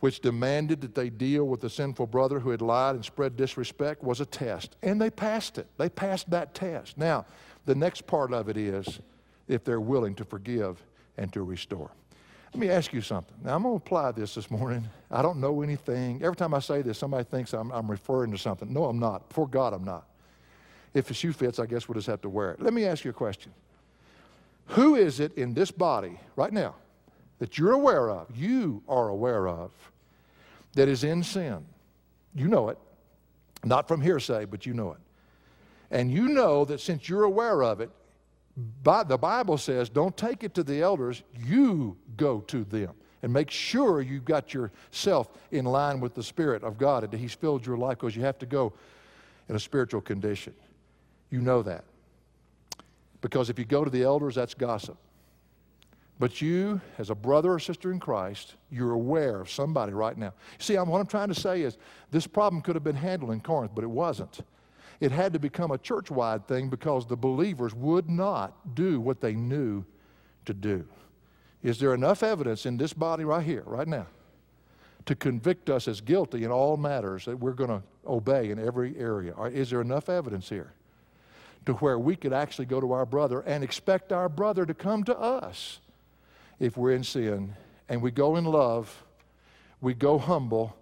which 0.01 0.19
demanded 0.19 0.81
that 0.81 0.95
they 0.95 1.09
deal 1.09 1.45
with 1.45 1.61
the 1.61 1.69
sinful 1.69 2.07
brother 2.07 2.41
who 2.41 2.49
had 2.49 2.61
lied 2.61 2.95
and 2.95 3.05
spread 3.05 3.37
disrespect, 3.37 4.03
was 4.03 4.19
a 4.19 4.25
test. 4.25 4.75
And 4.83 4.99
they 4.99 5.09
passed 5.09 5.57
it. 5.57 5.67
They 5.77 5.87
passed 5.87 6.29
that 6.29 6.53
test. 6.53 6.97
Now, 6.97 7.25
the 7.65 7.75
next 7.75 8.05
part 8.05 8.33
of 8.33 8.49
it 8.49 8.57
is 8.57 8.99
if 9.47 9.63
they're 9.63 9.79
willing 9.79 10.15
to 10.15 10.25
forgive 10.25 10.83
and 11.15 11.31
to 11.31 11.41
restore. 11.41 11.91
Let 12.53 12.59
me 12.59 12.69
ask 12.69 12.93
you 12.93 13.01
something. 13.01 13.35
Now, 13.43 13.55
I'm 13.55 13.63
going 13.63 13.79
to 13.79 13.85
apply 13.85 14.11
this 14.11 14.33
this 14.33 14.49
morning. 14.49 14.87
I 15.11 15.21
don't 15.21 15.39
know 15.39 15.61
anything. 15.61 16.21
Every 16.23 16.35
time 16.35 16.53
I 16.53 16.59
say 16.59 16.81
this, 16.81 16.97
somebody 16.97 17.23
thinks 17.23 17.53
I'm, 17.53 17.71
I'm 17.71 17.89
referring 17.89 18.31
to 18.31 18.37
something. 18.37 18.73
No, 18.73 18.85
I'm 18.85 18.97
not. 18.99 19.29
Before 19.29 19.47
God, 19.47 19.73
I'm 19.73 19.83
not. 19.83 20.07
If 20.93 21.07
the 21.07 21.13
shoe 21.13 21.31
fits, 21.31 21.59
I 21.59 21.67
guess 21.67 21.87
we'll 21.87 21.95
just 21.95 22.07
have 22.07 22.21
to 22.21 22.29
wear 22.29 22.51
it. 22.51 22.61
Let 22.61 22.73
me 22.73 22.85
ask 22.85 23.03
you 23.03 23.11
a 23.11 23.13
question. 23.13 23.51
Who 24.67 24.95
is 24.95 25.19
it 25.19 25.37
in 25.37 25.53
this 25.53 25.69
body 25.69 26.19
right 26.35 26.51
now 26.51 26.75
that 27.37 27.57
you're 27.57 27.73
aware 27.73 28.09
of, 28.09 28.35
you 28.35 28.81
are 28.89 29.09
aware 29.09 29.47
of, 29.47 29.71
that 30.73 30.87
is 30.87 31.03
in 31.03 31.21
sin? 31.21 31.65
You 32.33 32.47
know 32.47 32.69
it. 32.69 32.79
Not 33.63 33.87
from 33.87 34.01
hearsay, 34.01 34.45
but 34.45 34.65
you 34.65 34.73
know 34.73 34.93
it. 34.93 34.99
And 35.91 36.11
you 36.11 36.29
know 36.29 36.65
that 36.65 36.79
since 36.79 37.09
you're 37.09 37.23
aware 37.23 37.63
of 37.63 37.81
it, 37.81 37.91
the 38.83 39.17
Bible 39.17 39.57
says, 39.57 39.89
don't 39.89 40.15
take 40.15 40.43
it 40.43 40.53
to 40.55 40.63
the 40.63 40.81
elders, 40.81 41.23
you 41.45 41.97
go 42.17 42.41
to 42.41 42.63
them 42.63 42.93
and 43.21 43.33
make 43.33 43.51
sure 43.51 44.01
you've 44.01 44.25
got 44.25 44.53
yourself 44.53 45.29
in 45.51 45.65
line 45.65 45.99
with 45.99 46.15
the 46.15 46.23
Spirit 46.23 46.63
of 46.63 46.77
God 46.77 47.03
and 47.03 47.13
He's 47.13 47.33
filled 47.33 47.65
your 47.65 47.77
life 47.77 47.99
because 47.99 48.15
you 48.15 48.23
have 48.23 48.39
to 48.39 48.45
go 48.45 48.73
in 49.47 49.55
a 49.55 49.59
spiritual 49.59 50.01
condition. 50.01 50.53
You 51.29 51.41
know 51.41 51.61
that. 51.63 51.83
Because 53.21 53.49
if 53.49 53.59
you 53.59 53.65
go 53.65 53.83
to 53.83 53.89
the 53.89 54.03
elders, 54.03 54.35
that's 54.35 54.53
gossip. 54.53 54.97
But 56.19 56.41
you, 56.41 56.81
as 56.97 57.09
a 57.09 57.15
brother 57.15 57.53
or 57.53 57.59
sister 57.59 57.91
in 57.91 57.99
Christ, 57.99 58.55
you're 58.69 58.91
aware 58.91 59.39
of 59.39 59.49
somebody 59.49 59.93
right 59.93 60.17
now. 60.17 60.33
See, 60.57 60.75
I'm, 60.75 60.89
what 60.89 60.99
I'm 60.99 61.07
trying 61.07 61.29
to 61.29 61.35
say 61.35 61.61
is 61.61 61.77
this 62.11 62.27
problem 62.27 62.61
could 62.61 62.75
have 62.75 62.83
been 62.83 62.95
handled 62.95 63.31
in 63.31 63.39
Corinth, 63.39 63.71
but 63.73 63.83
it 63.83 63.89
wasn't. 63.89 64.41
It 64.99 65.11
had 65.11 65.33
to 65.33 65.39
become 65.39 65.71
a 65.71 65.77
church 65.77 66.11
wide 66.11 66.47
thing 66.47 66.69
because 66.69 67.05
the 67.05 67.15
believers 67.15 67.73
would 67.73 68.09
not 68.09 68.75
do 68.75 68.99
what 68.99 69.21
they 69.21 69.33
knew 69.33 69.85
to 70.45 70.53
do. 70.53 70.85
Is 71.63 71.79
there 71.79 71.93
enough 71.93 72.23
evidence 72.23 72.65
in 72.65 72.77
this 72.77 72.93
body 72.93 73.23
right 73.23 73.45
here, 73.45 73.63
right 73.65 73.87
now, 73.87 74.07
to 75.05 75.15
convict 75.15 75.69
us 75.69 75.87
as 75.87 76.01
guilty 76.01 76.43
in 76.43 76.51
all 76.51 76.77
matters 76.77 77.25
that 77.25 77.39
we're 77.39 77.53
going 77.53 77.69
to 77.69 77.81
obey 78.05 78.49
in 78.49 78.59
every 78.59 78.97
area? 78.97 79.33
Is 79.45 79.69
there 79.69 79.81
enough 79.81 80.09
evidence 80.09 80.49
here? 80.49 80.73
to 81.65 81.73
where 81.75 81.99
we 81.99 82.15
could 82.15 82.33
actually 82.33 82.65
go 82.65 82.81
to 82.81 82.91
our 82.91 83.05
brother 83.05 83.41
and 83.41 83.63
expect 83.63 84.11
our 84.11 84.29
brother 84.29 84.65
to 84.65 84.73
come 84.73 85.03
to 85.03 85.17
us 85.17 85.79
if 86.59 86.77
we're 86.77 86.91
in 86.91 87.03
sin. 87.03 87.53
And 87.87 88.01
we 88.01 88.11
go 88.11 88.35
in 88.35 88.45
love, 88.45 89.03
we 89.81 89.93
go 89.93 90.17
humble, 90.17 90.75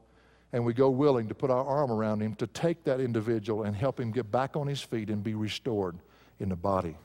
and 0.53 0.65
we 0.65 0.73
go 0.73 0.89
willing 0.89 1.27
to 1.27 1.35
put 1.35 1.51
our 1.51 1.65
arm 1.65 1.91
around 1.91 2.21
him 2.21 2.35
to 2.35 2.47
take 2.47 2.83
that 2.85 2.99
individual 2.99 3.63
and 3.63 3.75
help 3.75 3.99
him 3.99 4.11
get 4.11 4.31
back 4.31 4.55
on 4.55 4.67
his 4.67 4.81
feet 4.81 5.09
and 5.09 5.23
be 5.23 5.33
restored 5.33 5.97
in 6.39 6.49
the 6.49 6.55
body 6.55 6.95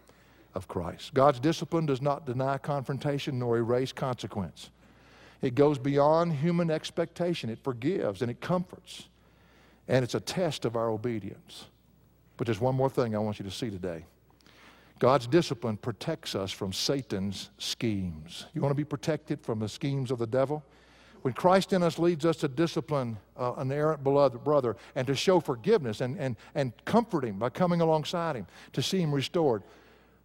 of 0.54 0.68
Christ. 0.68 1.14
God's 1.14 1.40
discipline 1.40 1.86
does 1.86 2.02
not 2.02 2.26
deny 2.26 2.58
confrontation 2.58 3.38
nor 3.38 3.56
erase 3.56 3.92
consequence. 3.92 4.70
It 5.40 5.54
goes 5.54 5.78
beyond 5.78 6.34
human 6.34 6.70
expectation. 6.70 7.50
It 7.50 7.58
forgives 7.58 8.22
and 8.22 8.30
it 8.30 8.40
comforts. 8.40 9.08
And 9.88 10.04
it's 10.04 10.14
a 10.14 10.20
test 10.20 10.64
of 10.64 10.76
our 10.76 10.88
obedience. 10.90 11.64
But 12.36 12.46
there's 12.46 12.60
one 12.60 12.76
more 12.76 12.90
thing 12.90 13.14
I 13.14 13.18
want 13.18 13.38
you 13.38 13.44
to 13.44 13.50
see 13.50 13.70
today. 13.70 14.04
God's 15.00 15.26
discipline 15.26 15.76
protects 15.78 16.36
us 16.36 16.52
from 16.52 16.72
Satan's 16.72 17.50
schemes. 17.58 18.46
You 18.54 18.60
want 18.60 18.70
to 18.70 18.76
be 18.76 18.84
protected 18.84 19.40
from 19.40 19.58
the 19.58 19.68
schemes 19.68 20.12
of 20.12 20.20
the 20.20 20.28
devil? 20.28 20.64
When 21.22 21.34
Christ 21.34 21.72
in 21.72 21.84
us 21.84 21.98
leads 21.98 22.26
us 22.26 22.36
to 22.38 22.48
discipline 22.48 23.16
uh, 23.38 23.54
an 23.54 23.70
errant 23.70 24.02
beloved 24.02 24.42
brother 24.42 24.76
and 24.96 25.06
to 25.06 25.14
show 25.14 25.38
forgiveness 25.38 26.00
and, 26.00 26.18
and, 26.18 26.36
and 26.54 26.72
comfort 26.84 27.24
him 27.24 27.38
by 27.38 27.48
coming 27.48 27.80
alongside 27.80 28.34
him 28.34 28.46
to 28.72 28.82
see 28.82 29.00
him 29.00 29.14
restored, 29.14 29.62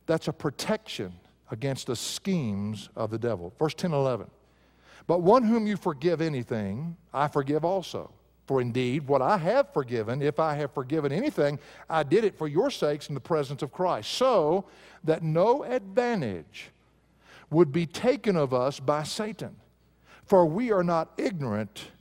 that's 0.07 0.27
a 0.27 0.33
protection 0.33 1.13
against 1.51 1.87
the 1.87 1.95
schemes 1.95 2.89
of 2.95 3.11
the 3.11 3.19
devil. 3.19 3.53
Verse 3.59 3.75
10 3.75 3.93
11. 3.93 4.27
But 5.05 5.21
one 5.21 5.43
whom 5.43 5.67
you 5.67 5.77
forgive 5.77 6.19
anything, 6.19 6.97
I 7.13 7.27
forgive 7.27 7.63
also. 7.63 8.11
For 8.47 8.61
indeed, 8.61 9.07
what 9.07 9.21
I 9.21 9.37
have 9.37 9.73
forgiven, 9.73 10.21
if 10.21 10.39
I 10.39 10.55
have 10.55 10.73
forgiven 10.73 11.11
anything, 11.11 11.59
I 11.89 12.03
did 12.03 12.23
it 12.23 12.37
for 12.37 12.47
your 12.47 12.71
sakes 12.71 13.09
in 13.09 13.13
the 13.13 13.21
presence 13.21 13.61
of 13.61 13.71
Christ, 13.71 14.11
so 14.13 14.65
that 15.03 15.21
no 15.21 15.63
advantage 15.63 16.69
would 17.49 17.71
be 17.71 17.85
taken 17.85 18.35
of 18.35 18.53
us 18.53 18.79
by 18.79 19.03
Satan. 19.03 19.55
For 20.27 20.45
we 20.45 20.71
are 20.71 20.83
not 20.83 21.13
ignorant 21.17 21.91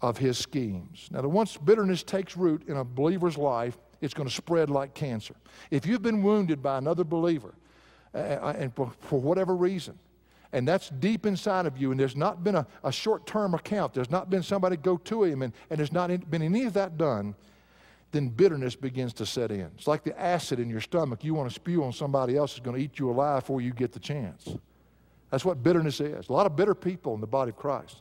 of 0.00 0.18
his 0.18 0.38
schemes. 0.38 1.08
Now, 1.10 1.22
once 1.22 1.56
bitterness 1.56 2.02
takes 2.02 2.36
root 2.36 2.68
in 2.68 2.76
a 2.76 2.84
believer's 2.84 3.36
life, 3.36 3.76
it's 4.00 4.14
going 4.14 4.28
to 4.28 4.34
spread 4.34 4.70
like 4.70 4.94
cancer. 4.94 5.34
If 5.70 5.86
you've 5.86 6.02
been 6.02 6.22
wounded 6.22 6.62
by 6.62 6.78
another 6.78 7.04
believer, 7.04 7.54
uh, 8.14 8.18
uh 8.18 8.54
and 8.58 8.74
for, 8.74 8.92
for 9.00 9.20
whatever 9.20 9.54
reason, 9.56 9.98
and 10.52 10.66
that's 10.66 10.88
deep 10.88 11.26
inside 11.26 11.66
of 11.66 11.78
you, 11.78 11.90
and 11.90 12.00
there's 12.00 12.16
not 12.16 12.42
been 12.42 12.56
a, 12.56 12.66
a 12.82 12.90
short 12.90 13.26
term 13.26 13.54
account, 13.54 13.94
there's 13.94 14.10
not 14.10 14.30
been 14.30 14.42
somebody 14.42 14.76
go 14.76 14.96
to 14.96 15.24
him, 15.24 15.42
and, 15.42 15.52
and 15.68 15.78
there's 15.78 15.92
not 15.92 16.08
been 16.30 16.42
any 16.42 16.64
of 16.64 16.72
that 16.74 16.98
done, 16.98 17.34
then 18.12 18.28
bitterness 18.28 18.74
begins 18.74 19.12
to 19.14 19.26
set 19.26 19.50
in. 19.50 19.70
It's 19.76 19.86
like 19.86 20.02
the 20.02 20.18
acid 20.20 20.58
in 20.58 20.68
your 20.68 20.80
stomach. 20.80 21.22
You 21.22 21.34
want 21.34 21.48
to 21.48 21.54
spew 21.54 21.84
on 21.84 21.92
somebody 21.92 22.36
else 22.36 22.54
is 22.54 22.60
going 22.60 22.76
to 22.76 22.82
eat 22.82 22.98
you 22.98 23.10
alive 23.10 23.42
before 23.42 23.60
you 23.60 23.72
get 23.72 23.92
the 23.92 24.00
chance. 24.00 24.48
That's 25.30 25.44
what 25.44 25.62
bitterness 25.62 26.00
is. 26.00 26.28
A 26.28 26.32
lot 26.32 26.46
of 26.46 26.56
bitter 26.56 26.74
people 26.74 27.14
in 27.14 27.20
the 27.20 27.26
body 27.26 27.50
of 27.50 27.56
Christ. 27.56 28.00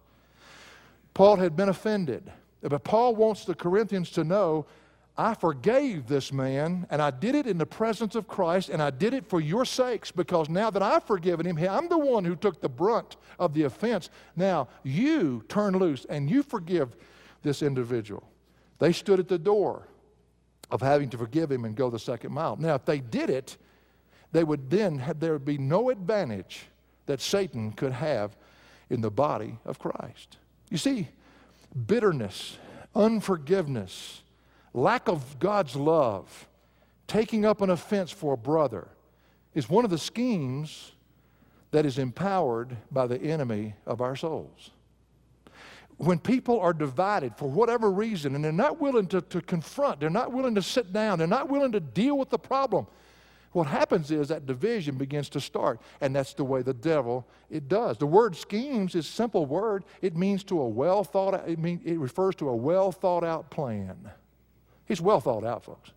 Paul 1.14 1.36
had 1.36 1.56
been 1.56 1.70
offended. 1.70 2.32
But 2.62 2.84
Paul 2.84 3.16
wants 3.16 3.46
the 3.46 3.56
Corinthians 3.56 4.10
to 4.12 4.24
know 4.24 4.66
I 5.18 5.34
forgave 5.34 6.08
this 6.08 6.32
man, 6.32 6.88
and 6.90 7.02
I 7.02 7.12
did 7.12 7.36
it 7.36 7.46
in 7.46 7.58
the 7.58 7.66
presence 7.66 8.16
of 8.16 8.26
Christ, 8.26 8.70
and 8.70 8.82
I 8.82 8.90
did 8.90 9.14
it 9.14 9.28
for 9.28 9.42
your 9.42 9.66
sakes, 9.66 10.12
because 10.12 10.48
now 10.48 10.70
that 10.70 10.82
I've 10.82 11.04
forgiven 11.04 11.46
him, 11.46 11.58
I'm 11.70 11.90
the 11.90 11.98
one 11.98 12.24
who 12.24 12.38
took 12.38 12.62
the 12.62 12.70
brunt 12.70 13.18
of 13.38 13.54
the 13.54 13.64
offense. 13.64 14.10
Now 14.38 14.70
you 14.84 15.44
turn 15.50 15.78
loose 15.78 16.06
and 16.06 16.30
you 16.30 16.42
forgive 16.42 16.96
this 17.44 17.62
individual. 17.62 18.24
They 18.80 18.94
stood 18.94 19.20
at 19.20 19.28
the 19.28 19.38
door 19.38 19.88
of 20.72 20.82
having 20.82 21.10
to 21.10 21.18
forgive 21.18 21.52
him 21.52 21.66
and 21.66 21.76
go 21.76 21.90
the 21.90 22.00
second 22.00 22.32
mile. 22.32 22.56
Now, 22.56 22.76
if 22.76 22.86
they 22.86 23.00
did 23.00 23.30
it, 23.30 23.58
they 24.32 24.46
would 24.46 24.70
then 24.70 25.00
have, 25.00 25.20
there 25.20 25.34
would 25.34 25.44
be 25.44 25.58
no 25.58 25.90
advantage 25.90 26.68
that 27.10 27.20
Satan 27.20 27.72
could 27.72 27.92
have 27.92 28.38
in 28.92 29.02
the 29.02 29.10
body 29.10 29.58
of 29.66 29.80
Christ. 29.80 30.38
You 30.70 30.78
see, 30.78 31.08
bitterness, 31.88 32.60
unforgiveness, 32.96 34.22
lack 34.76 35.08
of 35.08 35.40
God's 35.40 35.76
love, 35.76 36.48
taking 37.08 37.46
up 37.46 37.62
an 37.62 37.72
offense 37.72 38.12
for 38.12 38.36
a 38.36 38.38
brother, 38.38 38.90
is 39.56 39.68
one 39.68 39.86
of 39.86 39.90
the 39.90 39.98
schemes 39.98 40.92
that 41.72 41.84
is 41.84 41.98
empowered 41.98 42.78
by 42.92 43.08
the 43.08 43.20
enemy 43.20 43.74
of 43.88 44.02
our 44.02 44.16
souls. 44.16 44.70
When 45.98 46.20
people 46.20 46.60
are 46.60 46.74
divided 46.74 47.36
for 47.38 47.50
whatever 47.50 47.90
reason 47.90 48.36
and 48.36 48.46
they're 48.46 48.52
not 48.52 48.80
willing 48.80 49.08
to, 49.08 49.22
to 49.22 49.42
confront, 49.42 50.00
they're 50.00 50.12
not 50.12 50.32
willing 50.32 50.54
to 50.54 50.62
sit 50.62 50.94
down, 50.94 51.18
they're 51.18 51.28
not 51.28 51.50
willing 51.50 51.72
to 51.72 51.80
deal 51.80 52.20
with 52.20 52.30
the 52.30 52.38
problem, 52.38 52.86
what 53.52 53.68
happens 53.68 54.12
is 54.12 54.28
that 54.28 54.46
division 54.46 54.96
begins 54.96 55.30
to 55.30 55.40
start 55.40 55.80
and 56.02 56.16
that's 56.16 56.34
the 56.34 56.44
way 56.44 56.62
the 56.62 56.74
devil 56.74 57.28
it 57.50 57.68
does 57.68 57.98
the 57.98 58.06
word 58.06 58.36
schemes 58.36 58.96
is 58.96 59.06
a 59.06 59.12
simple 59.12 59.46
word 59.46 59.84
it 60.02 60.16
means 60.16 60.44
to 60.44 60.60
a 60.62 60.68
well 60.68 61.04
thought 61.04 61.34
out 61.34 61.50
it, 61.50 61.58
mean, 61.60 61.82
it 61.84 61.98
refers 61.98 62.36
to 62.36 62.48
a 62.50 62.56
well 62.56 62.92
thought 62.92 63.24
out 63.24 63.50
plan 63.50 64.12
it's 64.90 65.00
well 65.00 65.22
thought 65.22 65.46
out, 65.46 65.64
folks. 65.64 65.92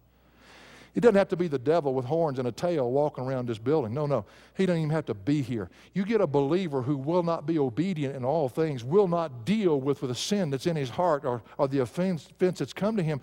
It 0.94 1.00
doesn't 1.00 1.16
have 1.16 1.28
to 1.28 1.36
be 1.36 1.48
the 1.48 1.58
devil 1.58 1.94
with 1.94 2.04
horns 2.04 2.38
and 2.38 2.46
a 2.46 2.52
tail 2.52 2.90
walking 2.90 3.24
around 3.24 3.48
this 3.48 3.56
building. 3.56 3.94
No, 3.94 4.04
no. 4.04 4.26
He 4.54 4.66
doesn't 4.66 4.82
even 4.82 4.90
have 4.90 5.06
to 5.06 5.14
be 5.14 5.40
here. 5.40 5.70
You 5.94 6.04
get 6.04 6.20
a 6.20 6.26
believer 6.26 6.82
who 6.82 6.98
will 6.98 7.22
not 7.22 7.46
be 7.46 7.58
obedient 7.58 8.14
in 8.14 8.26
all 8.26 8.50
things, 8.50 8.84
will 8.84 9.08
not 9.08 9.46
deal 9.46 9.80
with, 9.80 10.02
with 10.02 10.10
the 10.10 10.14
sin 10.14 10.50
that's 10.50 10.66
in 10.66 10.76
his 10.76 10.90
heart 10.90 11.24
or, 11.24 11.42
or 11.56 11.66
the 11.66 11.78
offense, 11.78 12.28
offense 12.30 12.58
that's 12.58 12.74
come 12.74 12.98
to 12.98 13.02
him. 13.02 13.22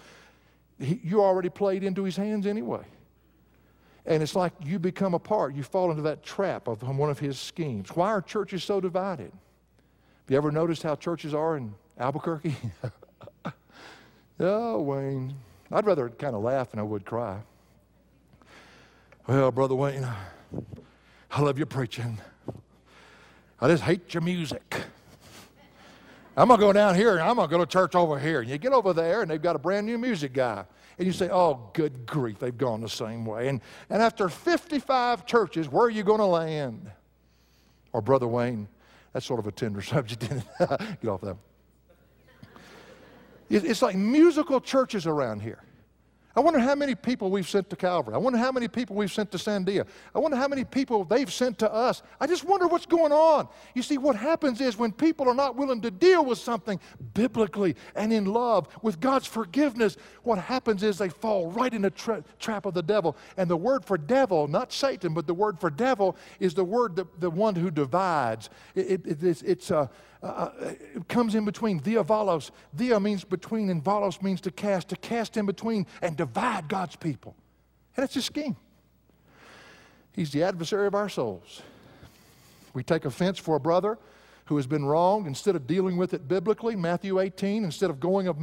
He, 0.80 1.00
you 1.04 1.22
already 1.22 1.50
played 1.50 1.84
into 1.84 2.04
his 2.04 2.16
hands 2.16 2.48
anyway. 2.48 2.82
And 4.10 4.24
it's 4.24 4.36
like 4.36 4.54
you 4.66 4.80
become 4.80 5.14
a 5.14 5.20
part. 5.20 5.54
You 5.54 5.62
fall 5.62 5.92
into 5.92 6.02
that 6.02 6.24
trap 6.24 6.68
of 6.68 6.82
one 6.82 7.12
of 7.12 7.20
his 7.20 7.40
schemes. 7.40 7.96
Why 7.96 8.08
are 8.08 8.22
churches 8.22 8.64
so 8.64 8.82
divided? 8.82 9.32
Have 9.32 10.32
you 10.32 10.36
ever 10.36 10.52
noticed 10.52 10.82
how 10.82 10.96
churches 10.96 11.36
are 11.36 11.58
in 11.58 11.76
Albuquerque? 12.00 12.56
oh, 14.40 14.82
Wayne. 14.82 15.36
I'd 15.72 15.86
rather 15.86 16.10
kind 16.10 16.36
of 16.36 16.42
laugh 16.42 16.72
than 16.72 16.80
I 16.80 16.84
would 16.84 17.06
cry. 17.06 17.38
Well, 19.28 19.52
Brother 19.52 19.76
Wayne, 19.76 20.08
I 21.30 21.42
love 21.42 21.60
your 21.60 21.68
preaching. 21.68 22.18
I 23.62 23.68
just 23.68 23.84
hate 23.84 24.12
your 24.16 24.22
music. 24.22 24.76
I'm 26.36 26.48
going 26.48 26.60
to 26.60 26.66
go 26.66 26.74
down 26.74 26.96
here 26.96 27.12
and 27.12 27.22
I'm 27.22 27.36
going 27.36 27.48
to 27.48 27.52
go 27.52 27.64
to 27.64 27.70
church 27.70 27.94
over 27.94 28.18
here. 28.18 28.40
And 28.40 28.50
you 28.50 28.58
get 28.58 28.74
over 28.74 28.92
there 28.92 29.22
and 29.22 29.30
they've 29.30 29.42
got 29.42 29.56
a 29.56 29.60
brand 29.60 29.86
new 29.86 30.00
music 30.00 30.34
guy. 30.34 30.66
And 31.00 31.06
you 31.08 31.14
say, 31.14 31.30
oh, 31.32 31.72
good 31.74 32.06
grief, 32.06 32.40
they've 32.40 32.58
gone 32.58 32.82
the 32.82 32.90
same 32.90 33.26
way. 33.26 33.48
And, 33.48 33.62
and 33.90 34.02
after 34.02 34.28
55 34.28 35.26
churches, 35.26 35.70
where 35.70 35.86
are 35.86 35.90
you 35.90 36.04
going 36.04 36.20
to 36.20 36.26
land? 36.26 36.92
Or, 37.94 38.02
Brother 38.02 38.28
Wayne, 38.28 38.68
that's 39.14 39.26
sort 39.26 39.40
of 39.40 39.48
a 39.48 39.52
tender 39.52 39.82
subject, 39.82 40.28
Get 40.60 41.08
off 41.08 41.22
that. 41.22 41.38
It's 43.50 43.82
like 43.82 43.96
musical 43.96 44.60
churches 44.62 45.08
around 45.08 45.42
here. 45.42 45.64
I 46.40 46.42
wonder 46.42 46.60
how 46.62 46.74
many 46.74 46.96
people 46.96 47.30
we've 47.30 47.50
sent 47.50 47.70
to 47.70 47.76
Calvary. 47.76 48.16
I 48.16 48.18
wonder 48.18 48.40
how 48.40 48.54
many 48.54 48.70
people 48.70 48.96
we've 48.96 49.12
sent 49.12 49.30
to 49.32 49.38
Sandia. 49.38 49.86
I 50.16 50.20
wonder 50.20 50.38
how 50.38 50.48
many 50.48 50.64
people 50.64 51.04
they've 51.04 51.30
sent 51.30 51.60
to 51.60 51.70
us. 51.70 52.02
I 52.18 52.28
just 52.28 52.46
wonder 52.46 52.66
what's 52.66 52.86
going 52.86 53.12
on. 53.12 53.50
You 53.76 53.82
see, 53.82 53.98
what 53.98 54.16
happens 54.16 54.62
is 54.62 54.78
when 54.78 54.94
people 54.94 55.28
are 55.28 55.34
not 55.34 55.58
willing 55.58 55.82
to 55.82 55.92
deal 55.92 56.24
with 56.24 56.38
something 56.38 56.80
biblically 57.14 57.76
and 57.94 58.14
in 58.14 58.24
love 58.24 58.70
with 58.82 59.02
God's 59.02 59.28
forgiveness, 59.28 59.98
what 60.24 60.40
happens 60.40 60.82
is 60.82 60.98
they 60.98 61.10
fall 61.10 61.52
right 61.52 61.74
in 61.74 61.82
the 61.82 61.90
tra- 61.90 62.24
trap 62.40 62.66
of 62.66 62.74
the 62.74 62.84
devil. 62.84 63.18
And 63.36 63.50
the 63.50 63.58
word 63.58 63.84
for 63.84 63.98
devil, 63.98 64.48
not 64.48 64.72
Satan, 64.72 65.14
but 65.14 65.28
the 65.28 65.34
word 65.34 65.60
for 65.60 65.70
devil 65.70 66.16
is 66.40 66.54
the 66.54 66.64
word, 66.64 66.96
that, 66.96 67.20
the 67.20 67.30
one 67.30 67.54
who 67.54 67.70
divides. 67.70 68.50
It, 68.76 69.06
it, 69.06 69.24
it's, 69.24 69.42
it's 69.42 69.72
uh, 69.72 69.88
uh, 70.22 70.26
uh, 70.26 70.52
it 70.96 71.08
comes 71.08 71.36
in 71.36 71.46
between. 71.46 71.80
Diavalos. 71.80 72.52
Dia 72.76 73.00
means 73.00 73.24
between, 73.24 73.70
and 73.70 73.84
valos 73.84 74.22
means 74.22 74.42
to 74.42 74.52
cast, 74.52 74.90
to 74.90 74.96
cast 74.98 75.38
in 75.38 75.46
between 75.46 75.86
and 76.02 76.18
divide 76.18 76.68
God's 76.68 76.96
people. 76.96 77.36
And 77.96 78.04
it's 78.04 78.16
a 78.16 78.22
scheme. 78.22 78.56
He's 80.12 80.32
the 80.32 80.44
adversary 80.44 80.88
of 80.88 80.96
our 80.96 81.10
souls. 81.10 81.62
We 82.74 82.84
take 82.84 83.06
offense 83.06 83.40
for 83.40 83.56
a 83.56 83.60
brother 83.60 83.98
who 84.46 84.58
has 84.58 84.66
been 84.66 84.84
wronged 84.84 85.28
instead 85.28 85.56
of 85.56 85.68
dealing 85.68 85.96
with 85.96 86.16
it 86.16 86.28
biblically 86.28 86.76
matthew 86.76 87.20
18 87.20 87.64
instead 87.64 87.92
of 87.92 88.00
going 88.00 88.28
of 88.28 88.40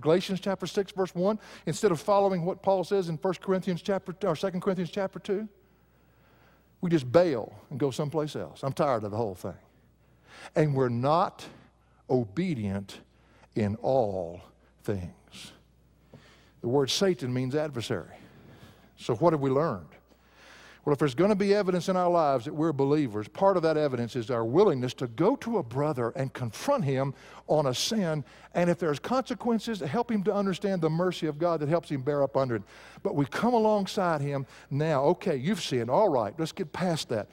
galatians 0.00 0.40
chapter 0.40 0.66
6 0.66 0.90
verse 0.90 1.14
1 1.14 1.38
instead 1.66 1.92
of 1.92 2.00
following 2.00 2.44
what 2.44 2.64
paul 2.64 2.82
says 2.82 3.08
in 3.08 3.14
1 3.16 3.34
corinthians 3.34 3.80
chapter 3.80 4.12
or 4.26 4.34
2 4.34 4.50
corinthians 4.58 4.90
chapter 4.90 5.20
2 5.20 5.48
we 6.80 6.90
just 6.90 7.10
bail 7.12 7.54
and 7.70 7.78
go 7.78 7.92
someplace 7.92 8.34
else 8.34 8.64
i'm 8.64 8.72
tired 8.72 9.04
of 9.04 9.12
the 9.12 9.16
whole 9.16 9.36
thing 9.36 9.54
and 10.54 10.74
we're 10.74 10.88
not 10.88 11.44
obedient 12.08 13.00
in 13.54 13.76
all 13.76 14.40
things. 14.82 15.52
The 16.60 16.68
word 16.68 16.90
Satan 16.90 17.32
means 17.32 17.54
adversary. 17.54 18.16
So, 18.96 19.14
what 19.16 19.32
have 19.32 19.40
we 19.40 19.50
learned? 19.50 19.86
Well, 20.84 20.94
if 20.94 20.98
there's 20.98 21.14
going 21.14 21.30
to 21.30 21.36
be 21.36 21.54
evidence 21.54 21.90
in 21.90 21.96
our 21.96 22.08
lives 22.08 22.46
that 22.46 22.54
we're 22.54 22.72
believers, 22.72 23.28
part 23.28 23.58
of 23.58 23.62
that 23.64 23.76
evidence 23.76 24.16
is 24.16 24.30
our 24.30 24.44
willingness 24.44 24.94
to 24.94 25.08
go 25.08 25.36
to 25.36 25.58
a 25.58 25.62
brother 25.62 26.10
and 26.16 26.32
confront 26.32 26.84
him 26.84 27.12
on 27.48 27.66
a 27.66 27.74
sin. 27.74 28.24
And 28.54 28.70
if 28.70 28.78
there's 28.78 28.98
consequences, 28.98 29.80
help 29.80 30.10
him 30.10 30.22
to 30.24 30.32
understand 30.32 30.80
the 30.80 30.88
mercy 30.88 31.26
of 31.26 31.38
God 31.38 31.60
that 31.60 31.68
helps 31.68 31.90
him 31.90 32.00
bear 32.00 32.22
up 32.22 32.34
under 32.34 32.56
it. 32.56 32.62
But 33.02 33.14
we 33.14 33.26
come 33.26 33.52
alongside 33.52 34.22
him 34.22 34.46
now, 34.70 35.04
okay, 35.04 35.36
you've 35.36 35.60
sinned. 35.60 35.90
All 35.90 36.08
right, 36.08 36.32
let's 36.38 36.52
get 36.52 36.72
past 36.72 37.10
that. 37.10 37.28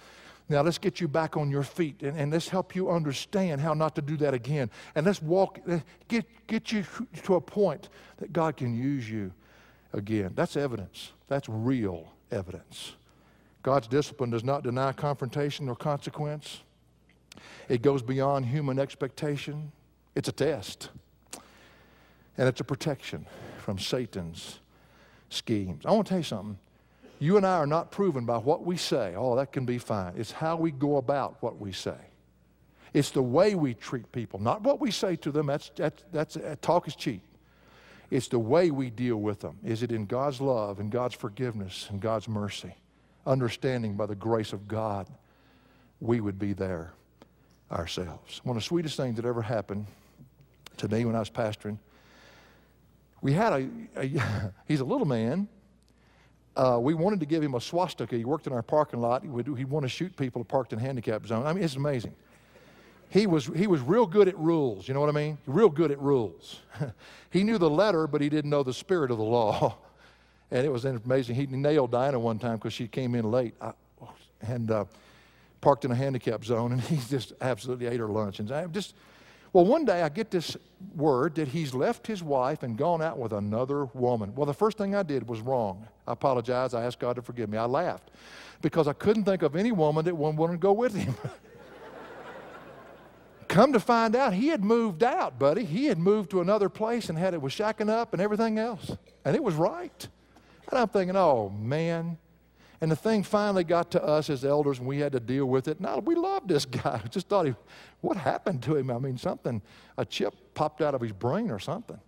Now, 0.49 0.61
let's 0.61 0.77
get 0.77 1.01
you 1.01 1.07
back 1.09 1.35
on 1.35 1.51
your 1.51 1.63
feet 1.63 2.03
and, 2.03 2.17
and 2.17 2.31
let's 2.31 2.47
help 2.47 2.75
you 2.75 2.89
understand 2.89 3.59
how 3.59 3.73
not 3.73 3.95
to 3.95 4.01
do 4.01 4.15
that 4.17 4.33
again. 4.33 4.69
And 4.95 5.05
let's 5.05 5.21
walk, 5.21 5.59
uh, 5.69 5.79
get, 6.07 6.25
get 6.47 6.71
you 6.71 6.85
to 7.23 7.35
a 7.35 7.41
point 7.41 7.89
that 8.17 8.31
God 8.31 8.55
can 8.55 8.73
use 8.73 9.09
you 9.09 9.33
again. 9.91 10.31
That's 10.35 10.55
evidence. 10.55 11.11
That's 11.27 11.49
real 11.49 12.13
evidence. 12.31 12.93
God's 13.63 13.87
discipline 13.87 14.29
does 14.29 14.45
not 14.45 14.63
deny 14.63 14.93
confrontation 14.93 15.67
or 15.67 15.75
consequence, 15.75 16.61
it 17.67 17.81
goes 17.81 18.01
beyond 18.01 18.45
human 18.45 18.79
expectation. 18.79 19.71
It's 20.15 20.29
a 20.29 20.31
test, 20.31 20.89
and 22.37 22.47
it's 22.47 22.61
a 22.61 22.63
protection 22.63 23.25
from 23.59 23.77
Satan's 23.77 24.59
schemes. 25.29 25.85
I 25.85 25.91
want 25.91 26.07
to 26.07 26.09
tell 26.09 26.19
you 26.19 26.23
something. 26.23 26.57
You 27.19 27.37
and 27.37 27.45
I 27.45 27.55
are 27.55 27.67
not 27.67 27.91
proven 27.91 28.25
by 28.25 28.37
what 28.37 28.63
we 28.63 28.77
say. 28.77 29.15
Oh, 29.15 29.35
that 29.35 29.51
can 29.51 29.65
be 29.65 29.77
fine. 29.77 30.13
It's 30.17 30.31
how 30.31 30.55
we 30.55 30.71
go 30.71 30.97
about 30.97 31.37
what 31.41 31.59
we 31.59 31.71
say. 31.71 31.97
It's 32.93 33.11
the 33.11 33.21
way 33.21 33.55
we 33.55 33.73
treat 33.73 34.11
people, 34.11 34.39
not 34.39 34.61
what 34.61 34.79
we 34.79 34.91
say 34.91 35.15
to 35.17 35.31
them. 35.31 35.47
That's, 35.47 35.71
that's, 35.75 36.03
that's 36.11 36.37
talk 36.61 36.87
is 36.87 36.95
cheap. 36.95 37.21
It's 38.09 38.27
the 38.27 38.39
way 38.39 38.71
we 38.71 38.89
deal 38.89 39.17
with 39.17 39.41
them. 39.41 39.57
Is 39.65 39.83
it 39.83 39.91
in 39.91 40.05
God's 40.05 40.39
love 40.39 40.79
and 40.79 40.91
God's 40.91 41.15
forgiveness 41.15 41.87
and 41.89 41.99
God's 41.99 42.27
mercy? 42.27 42.73
Understanding 43.25 43.95
by 43.95 44.05
the 44.05 44.15
grace 44.15 44.53
of 44.53 44.67
God, 44.67 45.07
we 45.99 46.21
would 46.21 46.39
be 46.39 46.53
there 46.53 46.93
ourselves. 47.71 48.39
One 48.43 48.55
of 48.55 48.63
the 48.63 48.65
sweetest 48.65 48.95
things 48.95 49.17
that 49.17 49.25
ever 49.25 49.41
happened 49.41 49.87
to 50.77 50.87
me 50.87 51.03
when 51.03 51.15
I 51.15 51.19
was 51.19 51.29
pastoring, 51.29 51.77
we 53.21 53.33
had 53.33 53.51
a, 53.51 53.69
a 53.97 54.53
he's 54.67 54.79
a 54.79 54.85
little 54.85 55.07
man, 55.07 55.49
uh, 56.57 56.79
we 56.79 56.93
wanted 56.93 57.19
to 57.19 57.25
give 57.25 57.43
him 57.43 57.53
a 57.53 57.61
swastika. 57.61 58.15
He 58.15 58.25
worked 58.25 58.47
in 58.47 58.53
our 58.53 58.63
parking 58.63 58.99
lot. 58.99 59.21
He 59.21 59.29
would, 59.29 59.47
he'd 59.47 59.69
want 59.69 59.83
to 59.83 59.89
shoot 59.89 60.15
people 60.17 60.43
parked 60.43 60.73
in 60.73 60.79
handicap 60.79 61.25
zone. 61.25 61.45
I 61.45 61.53
mean, 61.53 61.63
it's 61.63 61.75
amazing. 61.75 62.13
He 63.09 63.27
was, 63.27 63.45
he 63.45 63.67
was 63.67 63.79
real 63.81 64.05
good 64.05 64.27
at 64.27 64.37
rules. 64.37 64.87
You 64.87 64.93
know 64.93 64.99
what 64.99 65.09
I 65.09 65.13
mean? 65.13 65.37
Real 65.45 65.69
good 65.69 65.91
at 65.91 65.99
rules. 65.99 66.59
he 67.31 67.43
knew 67.43 67.57
the 67.57 67.69
letter, 67.69 68.07
but 68.07 68.21
he 68.21 68.29
didn't 68.29 68.49
know 68.49 68.63
the 68.63 68.73
spirit 68.73 69.11
of 69.11 69.17
the 69.17 69.23
law. 69.23 69.77
and 70.51 70.65
it 70.65 70.69
was 70.69 70.83
amazing. 70.83 71.35
He 71.35 71.45
nailed 71.45 71.91
Diana 71.91 72.19
one 72.19 72.39
time 72.39 72.57
because 72.57 72.73
she 72.73 72.87
came 72.87 73.15
in 73.15 73.29
late 73.29 73.53
I, 73.61 73.73
and 74.41 74.71
uh, 74.71 74.85
parked 75.61 75.85
in 75.85 75.91
a 75.91 75.95
handicap 75.95 76.43
zone, 76.43 76.73
and 76.73 76.81
he 76.91 76.97
just 77.09 77.33
absolutely 77.39 77.87
ate 77.87 77.99
her 77.99 78.07
lunch. 78.07 78.39
And 78.39 78.51
I 78.51 78.65
just 78.65 78.95
well, 79.53 79.65
one 79.65 79.85
day 79.85 80.01
I 80.01 80.09
get 80.09 80.31
this 80.31 80.57
word 80.95 81.35
that 81.35 81.47
he's 81.47 81.73
left 81.73 82.05
his 82.07 82.21
wife 82.21 82.63
and 82.63 82.77
gone 82.77 83.01
out 83.01 83.17
with 83.17 83.33
another 83.33 83.85
woman. 83.85 84.35
Well, 84.35 84.45
the 84.45 84.53
first 84.53 84.77
thing 84.77 84.95
I 84.95 85.03
did 85.03 85.27
was 85.27 85.41
wrong. 85.41 85.87
I 86.05 86.13
apologized. 86.13 86.75
I 86.75 86.83
asked 86.83 86.99
God 86.99 87.15
to 87.15 87.21
forgive 87.21 87.49
me. 87.49 87.57
I 87.57 87.65
laughed 87.65 88.11
because 88.61 88.87
I 88.87 88.93
couldn't 88.93 89.23
think 89.23 89.41
of 89.41 89.55
any 89.55 89.71
woman 89.71 90.05
that 90.05 90.15
would 90.15 90.37
want 90.37 90.51
to 90.51 90.57
go 90.57 90.73
with 90.73 90.95
him. 90.95 91.15
Come 93.47 93.71
to 93.73 93.79
find 93.79 94.15
out, 94.15 94.33
he 94.33 94.49
had 94.49 94.63
moved 94.63 95.03
out, 95.03 95.39
buddy. 95.39 95.63
He 95.63 95.85
had 95.85 95.97
moved 95.97 96.31
to 96.31 96.41
another 96.41 96.67
place 96.67 97.09
and 97.09 97.17
had 97.17 97.33
it 97.33 97.41
was 97.41 97.53
shacking 97.53 97.89
up 97.89 98.13
and 98.13 98.21
everything 98.21 98.59
else. 98.59 98.91
And 99.23 99.35
it 99.35 99.43
was 99.43 99.55
right. 99.55 100.07
And 100.69 100.77
I'm 100.79 100.89
thinking, 100.89 101.15
oh, 101.15 101.49
man, 101.49 102.17
and 102.79 102.91
the 102.91 102.95
thing 102.95 103.23
finally 103.23 103.63
got 103.63 103.91
to 103.91 104.03
us 104.03 104.29
as 104.29 104.45
elders, 104.45 104.77
and 104.79 104.87
we 104.87 104.99
had 104.99 105.11
to 105.13 105.19
deal 105.19 105.45
with 105.45 105.67
it. 105.67 105.81
Now, 105.81 105.97
we 105.97 106.15
loved 106.15 106.47
this 106.47 106.65
guy. 106.65 107.01
I 107.03 107.07
just 107.07 107.27
thought, 107.27 107.47
he, 107.47 107.55
what 108.01 108.17
happened 108.17 108.61
to 108.63 108.75
him? 108.75 108.91
I 108.91 108.99
mean, 108.99 109.17
something, 109.17 109.61
a 109.97 110.05
chip 110.05 110.35
popped 110.53 110.81
out 110.81 110.93
of 110.93 111.01
his 111.01 111.11
brain 111.11 111.49
or 111.49 111.59
something. 111.59 111.99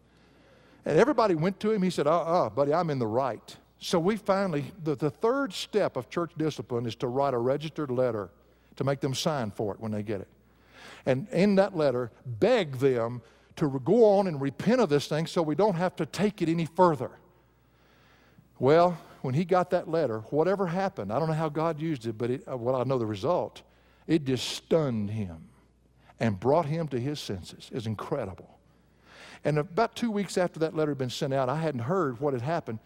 And 0.86 0.98
everybody 1.00 1.36
went 1.36 1.60
to 1.62 1.72
him. 1.72 1.82
He 1.82 1.90
said, 1.90 2.08
uh 2.08 2.22
uh-uh, 2.22 2.46
uh, 2.46 2.50
buddy, 2.50 2.74
I'm 2.74 2.90
in 2.90 3.00
the 3.00 3.08
right. 3.08 3.58
So 3.80 4.00
we 4.00 4.18
finally, 4.18 4.72
the, 4.84 4.96
the 4.96 5.10
third 5.10 5.54
step 5.54 5.96
of 5.96 6.10
church 6.10 6.32
discipline 6.38 6.86
is 6.86 6.96
to 6.96 7.08
write 7.08 7.34
a 7.34 7.38
registered 7.38 7.90
letter 7.90 8.30
to 8.76 8.84
make 8.84 9.00
them 9.00 9.14
sign 9.14 9.52
for 9.52 9.74
it 9.74 9.80
when 9.80 9.92
they 9.92 10.04
get 10.04 10.22
it. 10.22 10.28
And 11.06 11.28
in 11.30 11.56
that 11.56 11.76
letter, 11.76 12.12
beg 12.26 12.78
them 12.78 13.22
to 13.56 13.82
go 13.84 14.06
on 14.06 14.28
and 14.28 14.40
repent 14.40 14.82
of 14.82 14.90
this 14.90 15.08
thing 15.08 15.26
so 15.28 15.42
we 15.42 15.56
don't 15.56 15.76
have 15.76 15.96
to 15.98 16.06
take 16.06 16.42
it 16.42 16.50
any 16.50 16.66
further. 16.66 17.12
Well, 18.58 18.98
when 19.22 19.34
he 19.34 19.46
got 19.46 19.70
that 19.72 19.90
letter, 19.90 20.20
whatever 20.30 20.68
happened, 20.68 21.12
I 21.12 21.20
don't 21.20 21.28
know 21.28 21.34
how 21.34 21.50
God 21.50 21.80
used 21.80 22.06
it, 22.06 22.18
but 22.18 22.30
it, 22.30 22.44
uh, 22.50 22.58
well, 22.58 22.76
I 22.76 22.84
know 22.84 22.98
the 22.98 23.06
result. 23.06 23.62
It 24.08 24.26
just 24.26 24.48
stunned 24.50 25.10
him 25.10 25.50
and 26.20 26.40
brought 26.40 26.66
him 26.66 26.88
to 26.90 27.00
his 27.00 27.20
senses. 27.20 27.70
It's 27.72 27.86
incredible. 27.86 28.58
And 29.44 29.58
about 29.58 29.96
two 29.96 30.12
weeks 30.12 30.38
after 30.38 30.60
that 30.60 30.76
letter 30.76 30.92
had 30.92 30.98
been 30.98 31.10
sent 31.10 31.34
out, 31.34 31.50
I 31.50 31.60
hadn't 31.60 31.82
heard 31.82 32.20
what 32.20 32.34
had 32.34 32.42
happened. 32.42 32.80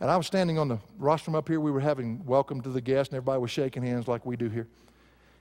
And 0.00 0.10
I 0.10 0.16
was 0.16 0.26
standing 0.26 0.58
on 0.58 0.68
the 0.68 0.78
rostrum 0.98 1.34
up 1.34 1.48
here. 1.48 1.60
We 1.60 1.70
were 1.70 1.80
having 1.80 2.24
welcome 2.24 2.60
to 2.62 2.68
the 2.68 2.80
guests, 2.80 3.12
and 3.12 3.16
everybody 3.16 3.40
was 3.40 3.50
shaking 3.50 3.82
hands 3.82 4.06
like 4.06 4.24
we 4.24 4.36
do 4.36 4.48
here. 4.48 4.68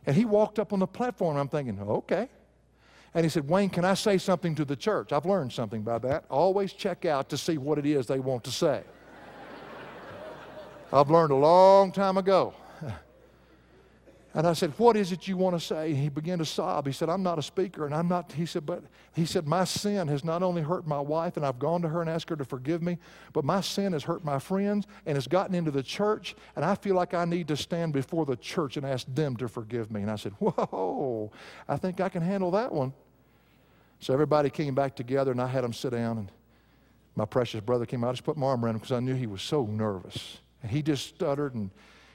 And 0.06 0.16
he 0.16 0.26
walked 0.26 0.58
up 0.58 0.74
on 0.74 0.80
the 0.80 0.88
platform. 0.88 1.38
I'm 1.38 1.50
thinking, 1.50 1.80
okay. 1.80 2.30
And 3.14 3.26
he 3.26 3.30
said, 3.30 3.48
Wayne, 3.48 3.70
can 3.70 3.86
I 3.86 3.94
say 3.94 4.18
something 4.18 4.56
to 4.56 4.66
the 4.66 4.76
church? 4.76 5.12
I've 5.12 5.26
learned 5.26 5.52
something 5.52 5.82
by 5.82 6.00
that. 6.00 6.26
Always 6.30 6.74
check 6.74 7.06
out 7.06 7.30
to 7.30 7.38
see 7.38 7.58
what 7.58 7.78
it 7.78 7.86
is 7.86 8.08
they 8.08 8.20
want 8.20 8.44
to 8.46 8.52
say. 8.52 8.84
I've 10.92 11.10
learned 11.10 11.32
a 11.32 11.36
long 11.36 11.92
time 11.92 12.18
ago. 12.18 12.54
And 14.38 14.46
I 14.46 14.54
said, 14.54 14.72
What 14.78 14.96
is 14.96 15.12
it 15.12 15.28
you 15.28 15.36
want 15.36 15.60
to 15.60 15.60
say? 15.60 15.96
He 15.96 16.10
began 16.10 16.38
to 16.38 16.46
sob. 16.46 16.86
He 16.86 16.94
said, 16.94 17.10
I'm 17.10 17.24
not 17.24 17.40
a 17.40 17.42
speaker, 17.42 17.88
and 17.88 17.96
I'm 17.96 18.08
not. 18.08 18.32
He 18.34 18.46
said, 18.46 18.68
But 18.68 18.84
he 19.16 19.26
said, 19.26 19.48
My 19.48 19.64
sin 19.64 20.08
has 20.10 20.24
not 20.24 20.44
only 20.44 20.62
hurt 20.62 20.86
my 20.86 21.00
wife, 21.00 21.38
and 21.38 21.46
I've 21.46 21.58
gone 21.58 21.82
to 21.82 21.88
her 21.88 22.02
and 22.02 22.10
asked 22.10 22.30
her 22.30 22.36
to 22.36 22.46
forgive 22.46 22.84
me, 22.84 23.00
but 23.34 23.44
my 23.44 23.62
sin 23.62 23.94
has 23.94 24.04
hurt 24.04 24.24
my 24.24 24.38
friends 24.38 24.86
and 25.08 25.16
has 25.16 25.26
gotten 25.28 25.56
into 25.56 25.72
the 25.72 25.82
church, 25.82 26.36
and 26.56 26.64
I 26.64 26.76
feel 26.76 26.94
like 26.94 27.16
I 27.16 27.26
need 27.26 27.48
to 27.48 27.58
stand 27.58 27.94
before 27.94 28.28
the 28.28 28.36
church 28.36 28.78
and 28.78 28.86
ask 28.86 29.08
them 29.12 29.36
to 29.38 29.48
forgive 29.48 29.90
me. 29.90 30.04
And 30.04 30.12
I 30.12 30.18
said, 30.18 30.34
Whoa, 30.34 31.32
I 31.68 31.78
think 31.78 32.00
I 32.00 32.08
can 32.08 32.22
handle 32.22 32.52
that 32.52 32.72
one. 32.72 32.94
So 34.00 34.14
everybody 34.14 34.52
came 34.52 34.76
back 34.76 34.96
together, 34.96 35.32
and 35.32 35.42
I 35.42 35.48
had 35.48 35.64
them 35.64 35.74
sit 35.74 35.94
down, 35.94 36.20
and 36.20 36.32
my 37.16 37.26
precious 37.26 37.62
brother 37.62 37.88
came 37.88 38.04
out. 38.04 38.10
I 38.10 38.12
just 38.12 38.24
put 38.24 38.38
my 38.38 38.46
arm 38.46 38.64
around 38.64 38.76
him 38.76 38.80
because 38.82 38.92
I 38.92 39.00
knew 39.00 39.16
he 39.16 39.26
was 39.26 39.42
so 39.42 39.66
nervous. 39.66 40.38
And 40.62 40.72
he 40.72 40.82
just 40.82 41.08
stuttered 41.08 41.54
and 41.54 41.70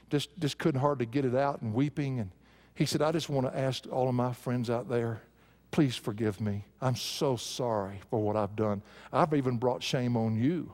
just, 0.09 0.29
just 0.39 0.57
couldn't 0.57 0.81
hardly 0.81 1.05
get 1.05 1.25
it 1.25 1.35
out 1.35 1.61
and 1.61 1.73
weeping. 1.73 2.19
And 2.19 2.31
he 2.75 2.85
said, 2.85 3.01
I 3.01 3.11
just 3.11 3.29
want 3.29 3.51
to 3.51 3.57
ask 3.57 3.85
all 3.91 4.09
of 4.09 4.15
my 4.15 4.33
friends 4.33 4.69
out 4.69 4.89
there, 4.89 5.21
please 5.71 5.95
forgive 5.95 6.39
me. 6.39 6.65
I'm 6.81 6.95
so 6.95 7.35
sorry 7.35 7.99
for 8.09 8.19
what 8.19 8.35
I've 8.35 8.55
done. 8.55 8.81
I've 9.11 9.33
even 9.33 9.57
brought 9.57 9.81
shame 9.81 10.15
on 10.15 10.35
you. 10.35 10.71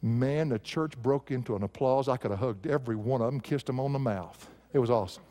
Man, 0.00 0.50
the 0.50 0.58
church 0.58 0.96
broke 0.98 1.30
into 1.30 1.56
an 1.56 1.62
applause. 1.62 2.08
I 2.08 2.16
could 2.16 2.30
have 2.30 2.40
hugged 2.40 2.66
every 2.66 2.96
one 2.96 3.20
of 3.20 3.26
them, 3.26 3.40
kissed 3.40 3.66
them 3.66 3.80
on 3.80 3.92
the 3.92 3.98
mouth. 3.98 4.48
It 4.72 4.78
was 4.78 4.90
awesome. 4.90 5.22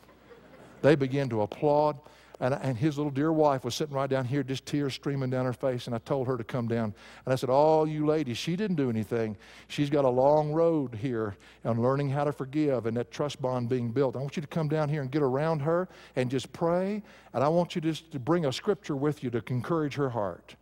They 0.82 0.96
began 0.96 1.28
to 1.30 1.42
applaud. 1.42 1.98
And, 2.44 2.52
and 2.60 2.76
his 2.76 2.98
little 2.98 3.10
dear 3.10 3.32
wife 3.32 3.64
was 3.64 3.74
sitting 3.74 3.94
right 3.94 4.08
down 4.08 4.26
here, 4.26 4.42
just 4.42 4.66
tears 4.66 4.92
streaming 4.92 5.30
down 5.30 5.46
her 5.46 5.54
face. 5.54 5.86
And 5.86 5.96
I 5.96 5.98
told 5.98 6.26
her 6.26 6.36
to 6.36 6.44
come 6.44 6.68
down. 6.68 6.92
And 7.24 7.32
I 7.32 7.36
said, 7.36 7.48
All 7.48 7.88
you 7.88 8.04
ladies, 8.04 8.36
she 8.36 8.54
didn't 8.54 8.76
do 8.76 8.90
anything. 8.90 9.34
She's 9.68 9.88
got 9.88 10.04
a 10.04 10.10
long 10.10 10.52
road 10.52 10.94
here 10.94 11.36
on 11.64 11.80
learning 11.80 12.10
how 12.10 12.24
to 12.24 12.32
forgive 12.32 12.84
and 12.84 12.94
that 12.98 13.10
trust 13.10 13.40
bond 13.40 13.70
being 13.70 13.92
built. 13.92 14.14
I 14.14 14.18
want 14.18 14.36
you 14.36 14.42
to 14.42 14.48
come 14.48 14.68
down 14.68 14.90
here 14.90 15.00
and 15.00 15.10
get 15.10 15.22
around 15.22 15.60
her 15.60 15.88
and 16.16 16.30
just 16.30 16.52
pray. 16.52 17.02
And 17.32 17.42
I 17.42 17.48
want 17.48 17.74
you 17.74 17.80
just 17.80 18.12
to 18.12 18.18
bring 18.18 18.44
a 18.44 18.52
scripture 18.52 18.94
with 18.94 19.24
you 19.24 19.30
to 19.30 19.42
encourage 19.48 19.94
her 19.94 20.10
heart. 20.10 20.54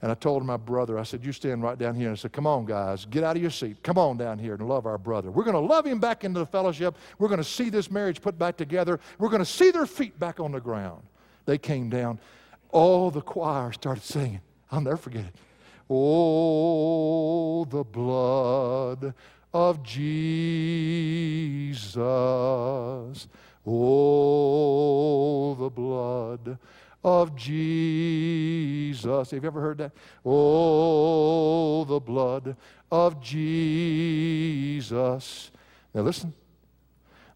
And 0.00 0.12
I 0.12 0.14
told 0.14 0.44
my 0.44 0.56
brother, 0.56 0.96
I 0.96 1.02
said, 1.02 1.24
You 1.24 1.32
stand 1.32 1.62
right 1.62 1.76
down 1.76 1.96
here. 1.96 2.08
And 2.08 2.16
I 2.16 2.20
said, 2.20 2.32
Come 2.32 2.46
on, 2.46 2.64
guys, 2.64 3.04
get 3.04 3.24
out 3.24 3.34
of 3.34 3.42
your 3.42 3.50
seat. 3.50 3.82
Come 3.82 3.98
on 3.98 4.16
down 4.16 4.38
here 4.38 4.54
and 4.54 4.68
love 4.68 4.86
our 4.86 4.98
brother. 4.98 5.30
We're 5.30 5.44
going 5.44 5.54
to 5.54 5.60
love 5.60 5.84
him 5.84 5.98
back 5.98 6.22
into 6.22 6.38
the 6.38 6.46
fellowship. 6.46 6.96
We're 7.18 7.28
going 7.28 7.38
to 7.38 7.44
see 7.44 7.68
this 7.68 7.90
marriage 7.90 8.22
put 8.22 8.38
back 8.38 8.56
together. 8.56 9.00
We're 9.18 9.30
going 9.30 9.40
to 9.40 9.46
see 9.46 9.72
their 9.72 9.86
feet 9.86 10.18
back 10.18 10.38
on 10.38 10.52
the 10.52 10.60
ground. 10.60 11.02
They 11.46 11.58
came 11.58 11.90
down. 11.90 12.20
All 12.70 13.10
the 13.10 13.22
choir 13.22 13.72
started 13.72 14.04
singing. 14.04 14.40
I'll 14.70 14.80
never 14.80 14.98
forget 14.98 15.24
it. 15.24 15.34
Oh, 15.90 17.64
the 17.64 17.82
blood 17.82 19.14
of 19.52 19.82
Jesus. 19.82 21.96
Oh, 23.66 25.54
the 25.54 25.70
blood 25.70 26.58
of 27.04 27.36
Jesus. 27.36 29.30
Have 29.30 29.42
you 29.42 29.46
ever 29.46 29.60
heard 29.60 29.78
that? 29.78 29.92
Oh, 30.24 31.84
the 31.84 32.00
blood 32.00 32.56
of 32.90 33.20
Jesus. 33.20 34.30
Now 35.94 36.02
listen. 36.02 36.34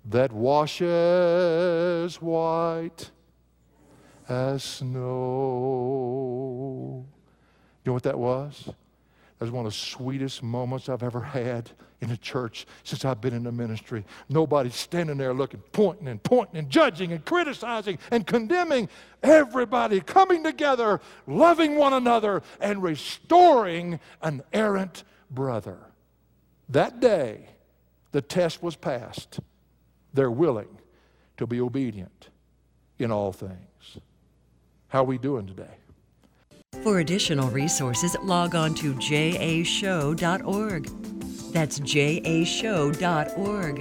That 0.05 0.33
washes 0.33 2.17
white 2.21 3.13
as 4.29 4.65
snow. 4.65 5.03
You 7.85 7.91
know 7.91 7.93
what 7.93 8.03
that 8.03 8.19
was? 8.19 8.69
That 9.43 9.47
was 9.47 9.53
one 9.55 9.67
of 9.67 9.73
the 9.73 9.77
sweetest 9.77 10.41
moments 10.41 10.89
I've 10.89 11.03
ever 11.03 11.21
had 11.21 11.69
in 12.01 12.13
a 12.13 12.17
church 12.17 12.65
since 12.85 13.05
I've 13.05 13.21
been 13.21 13.35
in 13.35 13.43
the 13.43 13.51
ministry. 13.51 14.05
Nobody's 14.29 14.77
standing 14.77 15.17
there 15.17 15.35
looking, 15.35 15.65
pointing 15.73 16.07
and 16.07 16.23
pointing 16.23 16.59
and 16.59 16.71
judging 16.71 17.11
and 17.11 17.25
criticizing 17.25 17.99
and 18.13 18.25
condemning. 18.25 18.89
Everybody 19.21 20.01
coming 20.01 20.45
together, 20.45 21.01
loving 21.27 21.75
one 21.75 21.93
another, 21.93 22.45
and 22.61 22.85
restoring 22.85 23.99
an 24.23 24.45
errant 24.53 25.03
brother. 25.29 25.79
That 26.69 27.01
day, 27.01 27.49
the 28.13 28.23
test 28.23 28.63
was 28.63 28.77
passed. 28.77 29.41
They're 30.15 30.31
willing 30.31 30.79
to 31.39 31.49
be 31.49 31.61
obedient 31.61 32.29
in 32.97 33.11
all 33.11 33.33
things. 33.33 33.99
How 34.87 35.01
are 35.01 35.07
we 35.07 35.19
doing 35.19 35.49
today? 35.49 35.82
For 36.81 36.99
additional 36.99 37.49
resources, 37.51 38.17
log 38.25 38.57
on 38.57 38.75
to 38.77 38.95
jashow.org. 38.95 40.87
That's 41.53 41.79
jashow.org. 41.79 43.79